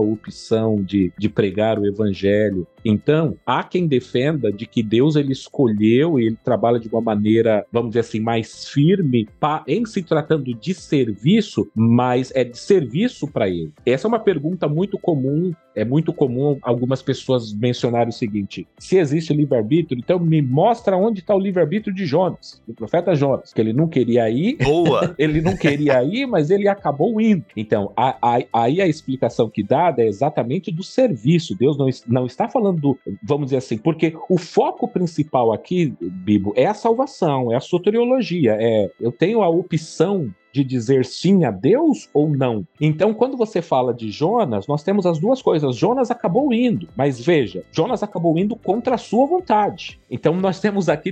opção 0.00 0.82
de, 0.82 1.12
de 1.18 1.28
pregar 1.28 1.78
o 1.78 1.86
evangelho. 1.86 2.66
Então, 2.84 3.36
há 3.46 3.62
quem 3.62 3.86
defenda 3.86 4.52
de 4.52 4.66
que 4.66 4.82
Deus 4.82 5.14
ele 5.14 5.32
escolheu 5.32 6.18
e 6.18 6.26
ele 6.26 6.38
trabalha 6.42 6.80
de 6.80 6.88
uma 6.88 7.00
maneira, 7.00 7.64
vamos 7.70 7.90
dizer 7.90 8.00
assim, 8.00 8.20
mais 8.20 8.68
firme 8.68 9.28
pa, 9.38 9.62
em 9.66 9.84
se 9.86 10.02
tratando 10.02 10.52
de 10.52 10.74
serviço, 10.74 11.70
mas 11.74 12.32
é 12.34 12.42
de 12.44 12.58
serviço 12.58 13.28
para 13.28 13.48
ele. 13.48 13.72
Essa 13.86 14.06
é 14.06 14.08
uma 14.08 14.18
pergunta 14.18 14.68
muito 14.68 14.81
muito 14.82 14.98
comum, 14.98 15.52
é 15.76 15.84
muito 15.84 16.12
comum 16.12 16.58
algumas 16.60 17.00
pessoas 17.00 17.52
mencionarem 17.52 18.08
o 18.08 18.12
seguinte: 18.12 18.66
se 18.78 18.98
existe 18.98 19.32
livre-arbítrio, 19.32 19.96
então 19.98 20.18
me 20.18 20.42
mostra 20.42 20.96
onde 20.96 21.20
está 21.20 21.34
o 21.34 21.38
livre-arbítrio 21.38 21.94
de 21.94 22.04
Jonas, 22.04 22.60
do 22.66 22.74
profeta 22.74 23.14
Jonas, 23.14 23.52
que 23.52 23.60
ele 23.60 23.72
não 23.72 23.86
queria 23.86 24.28
ir. 24.28 24.56
Boa! 24.56 25.14
ele 25.16 25.40
não 25.40 25.56
queria 25.56 26.02
ir, 26.02 26.26
mas 26.26 26.50
ele 26.50 26.66
acabou 26.66 27.20
indo. 27.20 27.44
Então, 27.56 27.92
a, 27.96 28.16
a, 28.20 28.42
aí 28.52 28.80
a 28.80 28.88
explicação 28.88 29.48
que 29.48 29.62
dá 29.62 29.94
é 29.96 30.06
exatamente 30.06 30.72
do 30.72 30.82
serviço. 30.82 31.56
Deus 31.56 31.78
não, 31.78 31.88
não 32.08 32.26
está 32.26 32.48
falando 32.48 32.80
do, 32.80 32.98
vamos 33.22 33.46
dizer 33.46 33.58
assim, 33.58 33.78
porque 33.78 34.14
o 34.28 34.36
foco 34.36 34.88
principal 34.88 35.52
aqui, 35.52 35.94
Bibo, 36.00 36.52
é 36.56 36.66
a 36.66 36.74
salvação, 36.74 37.52
é 37.52 37.56
a 37.56 37.60
soteriologia, 37.60 38.56
é 38.58 38.90
eu 39.00 39.12
tenho 39.12 39.42
a 39.42 39.48
opção 39.48 40.34
de 40.52 40.62
dizer 40.62 41.04
sim 41.04 41.44
a 41.44 41.50
Deus 41.50 42.08
ou 42.12 42.28
não. 42.28 42.66
Então, 42.80 43.14
quando 43.14 43.36
você 43.36 43.62
fala 43.62 43.94
de 43.94 44.10
Jonas, 44.10 44.66
nós 44.66 44.82
temos 44.82 45.06
as 45.06 45.18
duas 45.18 45.40
coisas. 45.40 45.74
Jonas 45.76 46.10
acabou 46.10 46.52
indo, 46.52 46.88
mas 46.94 47.20
veja, 47.20 47.64
Jonas 47.72 48.02
acabou 48.02 48.38
indo 48.38 48.54
contra 48.54 48.96
a 48.96 48.98
sua 48.98 49.26
vontade. 49.26 49.98
Então, 50.10 50.36
nós 50.36 50.60
temos 50.60 50.88
aqui 50.88 51.10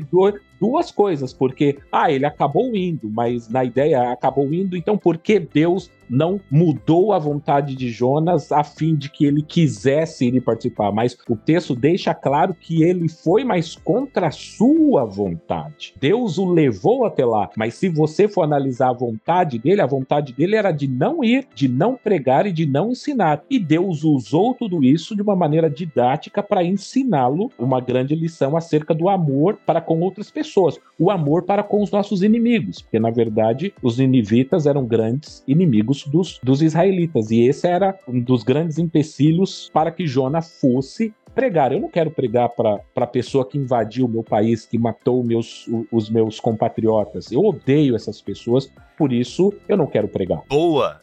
duas 0.60 0.90
coisas, 0.90 1.32
porque, 1.32 1.78
ah, 1.90 2.12
ele 2.12 2.26
acabou 2.26 2.76
indo, 2.76 3.10
mas 3.10 3.48
na 3.48 3.64
ideia 3.64 4.12
acabou 4.12 4.52
indo, 4.52 4.76
então 4.76 4.98
por 4.98 5.16
que 5.16 5.40
Deus 5.40 5.90
não 6.08 6.40
mudou 6.50 7.12
a 7.12 7.18
vontade 7.20 7.76
de 7.76 7.88
Jonas 7.88 8.50
a 8.50 8.64
fim 8.64 8.96
de 8.96 9.08
que 9.08 9.24
ele 9.24 9.42
quisesse 9.42 10.26
ir 10.26 10.40
participar? 10.40 10.92
Mas 10.92 11.16
o 11.28 11.36
texto 11.36 11.74
deixa 11.74 12.12
claro 12.12 12.52
que 12.52 12.82
ele 12.82 13.08
foi 13.08 13.44
mais 13.44 13.76
contra 13.76 14.26
a 14.26 14.30
sua 14.32 15.04
vontade. 15.04 15.94
Deus 16.00 16.36
o 16.36 16.44
levou 16.52 17.06
até 17.06 17.24
lá, 17.24 17.48
mas 17.56 17.74
se 17.74 17.88
você 17.88 18.26
for 18.28 18.42
analisar 18.42 18.90
a 18.90 18.94
vontade 18.94 19.58
dele, 19.58 19.80
a 19.80 19.86
vontade 19.86 20.32
dele 20.32 20.56
era 20.56 20.72
de 20.72 20.88
não 20.88 21.22
ir, 21.22 21.46
de 21.54 21.68
não 21.68 21.94
pregar 21.94 22.44
e 22.44 22.52
de 22.52 22.66
não 22.66 22.90
ensinar. 22.90 23.42
E 23.48 23.58
Deus 23.58 24.02
usou 24.02 24.52
tudo 24.52 24.82
isso 24.82 25.14
de 25.14 25.22
uma 25.22 25.36
maneira 25.36 25.70
didática 25.70 26.42
para 26.42 26.64
ensiná-lo 26.64 27.50
uma 27.56 27.80
grande 27.80 28.16
lição 28.16 28.56
acerca 28.56 28.92
do 28.92 29.08
amor 29.08 29.58
para 29.64 29.80
com 29.80 30.00
outras 30.00 30.28
pessoas 30.28 30.49
pessoas. 30.50 30.78
O 30.98 31.10
amor 31.10 31.44
para 31.44 31.62
com 31.62 31.82
os 31.82 31.90
nossos 31.90 32.22
inimigos, 32.22 32.82
porque 32.82 32.98
na 32.98 33.10
verdade 33.10 33.72
os 33.82 33.98
ninivitas 33.98 34.66
eram 34.66 34.84
grandes 34.84 35.42
inimigos 35.46 36.04
dos, 36.04 36.38
dos 36.42 36.60
israelitas, 36.60 37.30
e 37.30 37.46
esse 37.46 37.66
era 37.66 37.98
um 38.06 38.20
dos 38.20 38.42
grandes 38.42 38.78
empecilhos 38.78 39.70
para 39.72 39.90
que 39.90 40.06
Jonas 40.06 40.60
fosse 40.60 41.14
pregar. 41.34 41.72
Eu 41.72 41.80
não 41.80 41.88
quero 41.88 42.10
pregar 42.10 42.48
para 42.50 42.80
a 42.96 43.06
pessoa 43.06 43.46
que 43.46 43.56
invadiu 43.56 44.06
o 44.06 44.08
meu 44.08 44.22
país, 44.22 44.66
que 44.66 44.78
matou 44.78 45.22
meus, 45.22 45.68
os 45.90 46.10
meus 46.10 46.40
compatriotas. 46.40 47.30
Eu 47.30 47.44
odeio 47.44 47.94
essas 47.94 48.20
pessoas, 48.20 48.70
por 48.98 49.12
isso 49.12 49.52
eu 49.68 49.76
não 49.76 49.86
quero 49.86 50.08
pregar. 50.08 50.42
Boa! 50.48 51.00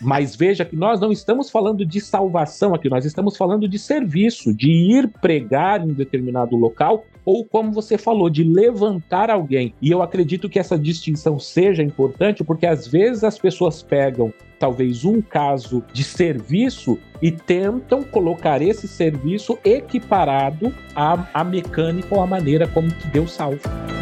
Mas 0.00 0.34
veja 0.36 0.64
que 0.64 0.76
nós 0.76 1.00
não 1.00 1.12
estamos 1.12 1.50
falando 1.50 1.84
de 1.84 2.00
salvação 2.00 2.74
aqui, 2.74 2.88
nós 2.88 3.04
estamos 3.04 3.36
falando 3.36 3.68
de 3.68 3.78
serviço, 3.78 4.52
de 4.54 4.70
ir 4.70 5.08
pregar 5.20 5.86
em 5.86 5.92
determinado 5.92 6.56
local 6.56 7.04
ou 7.24 7.44
como 7.44 7.70
você 7.72 7.98
falou, 7.98 8.30
de 8.30 8.42
levantar 8.42 9.28
alguém. 9.28 9.74
E 9.82 9.90
eu 9.90 10.00
acredito 10.00 10.48
que 10.48 10.58
essa 10.58 10.78
distinção 10.78 11.38
seja 11.38 11.82
importante 11.82 12.42
porque 12.42 12.64
às 12.64 12.88
vezes 12.88 13.22
as 13.22 13.38
pessoas 13.38 13.82
pegam 13.82 14.32
talvez 14.58 15.04
um 15.04 15.20
caso 15.20 15.84
de 15.92 16.02
serviço 16.02 16.98
e 17.20 17.30
tentam 17.30 18.02
colocar 18.02 18.62
esse 18.62 18.88
serviço 18.88 19.58
equiparado 19.64 20.74
à, 20.94 21.28
à 21.34 21.44
mecânica 21.44 22.14
ou 22.14 22.22
à 22.22 22.26
maneira 22.26 22.66
como 22.66 22.92
que 22.92 23.08
Deus 23.08 23.32
salva. 23.32 23.97